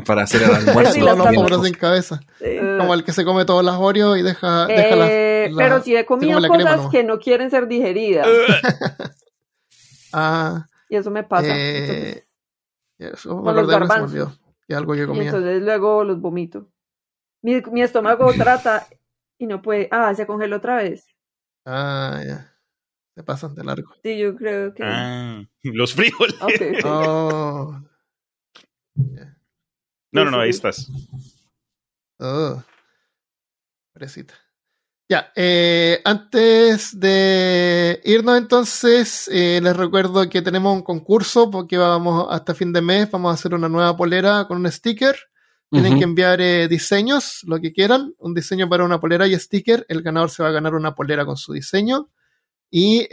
[0.06, 0.92] para hacer el almuerzo.
[0.92, 1.34] Sí, tapas.
[1.34, 2.20] pobres sin cabeza.
[2.38, 2.56] Sí.
[2.84, 5.56] Eh, Como el que se come todas las Oreos y deja, deja la- eh, la-
[5.62, 6.92] pero sí he comido crema cosas nomás.
[6.92, 8.26] que no quieren ser digeridas.
[10.12, 11.46] Ah, y eso me pasa.
[11.48, 12.26] Entonces- eh,
[13.12, 14.10] eso me Con los pero se me garbanzos.
[14.12, 14.38] olvidó.
[14.68, 15.24] Que algo yo y comía.
[15.24, 16.68] entonces luego los vomito.
[17.42, 18.86] Mi, mi estómago trata
[19.38, 19.88] y no puede.
[19.90, 21.06] Ah, se congeló otra vez.
[21.66, 22.50] Ah, ya.
[23.16, 23.92] Se pasan de largo.
[24.02, 24.82] Sí, yo creo que.
[24.84, 26.40] Ah, los frijoles.
[26.40, 26.84] Ok, ok.
[26.84, 27.80] Oh.
[28.96, 30.88] No, no, no, ahí estás.
[32.20, 32.62] Oh.
[33.94, 34.34] Pobrecita.
[35.08, 42.26] Ya, eh, antes de irnos entonces, eh, les recuerdo que tenemos un concurso porque vamos
[42.30, 45.16] hasta fin de mes, vamos a hacer una nueva polera con un sticker.
[45.70, 49.84] Tienen que enviar eh, diseños, lo que quieran, un diseño para una polera y sticker.
[49.88, 52.10] El ganador se va a ganar una polera con su diseño.
[52.70, 53.08] Y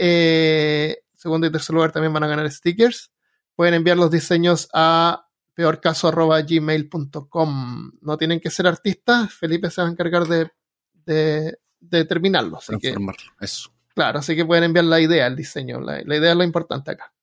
[1.16, 3.12] segundo y tercer lugar también van a ganar stickers.
[3.56, 7.92] Pueden enviar los diseños a peorcaso.gmail.com.
[8.02, 10.50] No tienen que ser artistas, Felipe se va a encargar de,
[11.06, 12.58] de, de terminarlo.
[12.58, 12.96] Así que.
[13.40, 13.72] Eso.
[13.94, 15.82] claro, así que pueden enviar la idea, el diseño.
[15.82, 17.14] La, la idea es lo importante acá.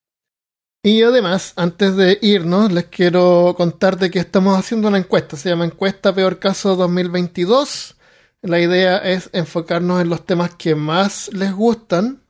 [0.81, 5.35] Y además, antes de irnos, les quiero contar de que estamos haciendo una encuesta.
[5.35, 7.97] Se llama Encuesta Peor Caso 2022.
[8.41, 12.23] La idea es enfocarnos en los temas que más les gustan.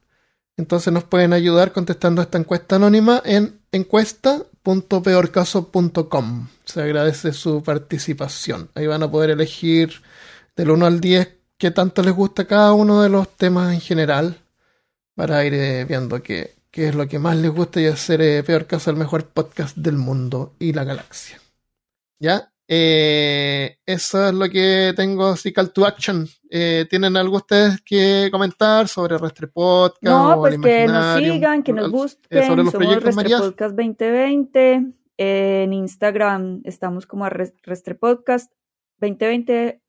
[0.58, 6.48] Entonces nos pueden ayudar contestando esta encuesta anónima en encuesta.peorcaso.com.
[6.66, 8.72] Se agradece su participación.
[8.74, 10.02] Ahí van a poder elegir
[10.56, 14.36] del 1 al 10 qué tanto les gusta cada uno de los temas en general
[15.14, 18.42] para ir eh, viendo qué, qué es lo que más les gusta y hacer eh,
[18.44, 21.38] Peor Caso el mejor podcast del mundo y la galaxia.
[22.20, 22.52] ¿Ya?
[22.72, 26.28] Eh, eso es lo que tengo así call to action.
[26.50, 30.02] ¿Tienen algo ustedes que comentar sobre Restre Podcast?
[30.04, 33.38] No, o pues el que nos sigan, que nos eh, sobre los Somos proyectos, María.
[33.38, 34.94] Restrepodcast 2020.
[35.18, 38.52] En Instagram estamos como a Res- Restrepodcast
[39.00, 39.82] 2020.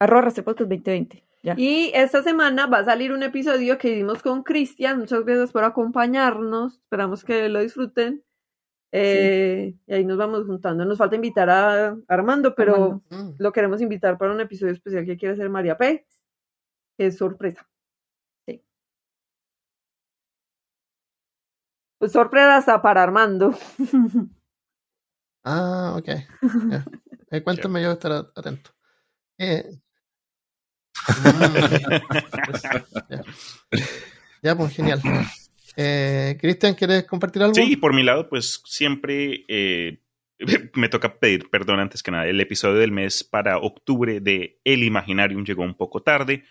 [0.00, 1.24] Arroba Restrepodcast 2020.
[1.42, 1.54] Ya.
[1.56, 4.98] Y esta semana va a salir un episodio que hicimos con Cristian.
[4.98, 6.74] Muchas gracias por acompañarnos.
[6.78, 8.24] Esperamos que lo disfruten.
[8.92, 10.84] Eh, Y ahí nos vamos juntando.
[10.84, 13.02] Nos falta invitar a Armando, pero Armando.
[13.10, 13.34] Mm.
[13.38, 16.06] lo queremos invitar para un episodio especial que quiere hacer María P.
[16.98, 17.68] Que es sorpresa.
[18.46, 18.62] Sí.
[21.98, 23.54] Pues sorpresa hasta para Armando.
[25.44, 26.08] Ah, ok.
[27.30, 28.70] Eh, cuéntame, yo voy a estar a- atento.
[29.38, 29.78] Eh,
[33.08, 33.24] ya.
[34.42, 35.00] Ya, pues genial.
[35.76, 37.54] Eh, Cristian, ¿quieres compartir algo?
[37.54, 39.98] Sí, por mi lado, pues siempre eh,
[40.74, 42.26] me toca pedir perdón antes que nada.
[42.26, 46.44] El episodio del mes para octubre de El Imaginarium llegó un poco tarde,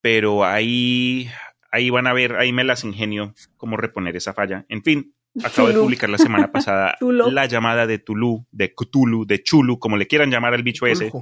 [0.00, 1.28] pero ahí,
[1.70, 4.64] ahí van a ver, ahí me las ingenio cómo reponer esa falla.
[4.68, 9.42] En fin, acabo de publicar la semana pasada la llamada de Tulu, de Cthulhu, de
[9.42, 11.12] Chulu, como le quieran llamar al bicho ese.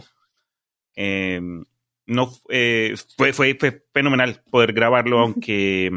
[0.97, 1.41] Eh,
[2.07, 5.91] no eh, fue, fue, fue fenomenal poder grabarlo, aunque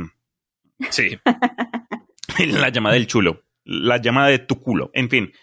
[0.89, 1.17] sí.
[2.45, 5.33] la llamada del chulo, la llamada de tu culo, en fin.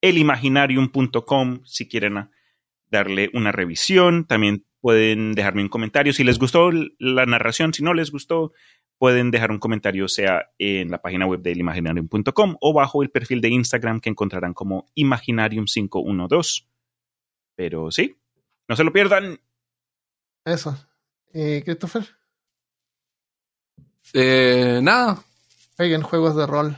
[0.00, 2.30] elimaginarium.com si quieren
[2.90, 4.26] darle una revisión.
[4.26, 8.52] También pueden dejarme un comentario si les gustó la narración, si no les gustó,
[8.98, 13.40] pueden dejar un comentario sea en la página web de elimaginarium.com o bajo el perfil
[13.40, 16.66] de Instagram que encontrarán como Imaginarium512.
[17.56, 18.16] Pero sí,
[18.68, 19.40] no se lo pierdan.
[20.44, 20.76] Eso.
[21.32, 22.06] ¿Y Christopher?
[24.12, 25.22] Eh, nada,
[25.76, 26.76] Jueguen juegos de rol.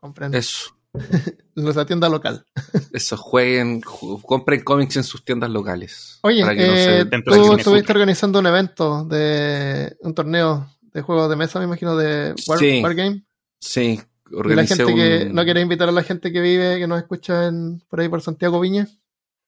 [0.00, 0.34] Compren.
[0.34, 0.70] eso.
[1.56, 2.44] En nuestra tienda local.
[2.92, 6.18] Eso, jueguen, ju- compren cómics en sus tiendas locales.
[6.22, 11.00] Oye, Para que no se- eh, tú estuviste organizando un evento de un torneo de
[11.02, 12.80] juegos de mesa, me imagino, de War, Sí.
[12.82, 13.24] Wargame.
[13.60, 14.00] Sí,
[14.32, 17.46] Y la gente que no quiere invitar a la gente que vive, que nos escucha
[17.46, 18.88] en, por ahí por Santiago Viña.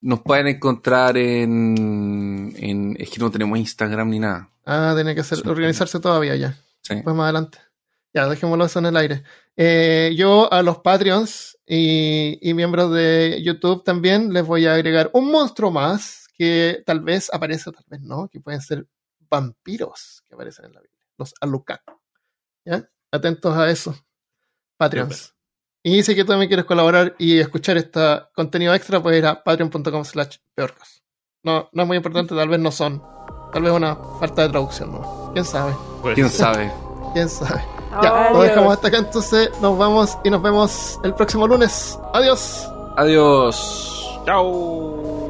[0.01, 2.97] Nos pueden encontrar en, en...
[2.99, 4.51] Es que no tenemos Instagram ni nada.
[4.65, 6.59] Ah, tiene que ser, organizarse todavía ya.
[6.83, 6.97] Sí.
[7.03, 7.59] Pues más adelante.
[8.13, 9.23] Ya, dejémoslo eso en el aire.
[9.57, 15.11] Eh, yo a los Patreons y, y miembros de YouTube también les voy a agregar
[15.13, 18.87] un monstruo más que tal vez aparece, tal vez no, que pueden ser
[19.29, 21.05] vampiros que aparecen en la Biblia.
[21.19, 21.81] Los Alucard.
[22.65, 22.89] ¿Ya?
[23.11, 23.97] Atentos a eso.
[24.77, 25.36] Patreons.
[25.89, 28.01] Y si que tú también quieres colaborar y escuchar este
[28.35, 31.05] contenido extra, puedes ir a patreon.com slash peorcos.
[31.45, 33.01] No, no es muy importante, tal vez no son.
[33.53, 35.31] Tal vez una falta de traducción, ¿no?
[35.33, 35.77] ¿Quién sabe?
[36.03, 36.73] Pues, ¿Quién sabe?
[37.13, 37.63] ¿Quién sabe?
[38.03, 39.49] Ya, lo dejamos hasta acá entonces.
[39.63, 41.97] Nos vamos y nos vemos el próximo lunes.
[42.13, 42.69] Adiós.
[42.97, 44.19] Adiós.
[44.25, 45.26] Chao.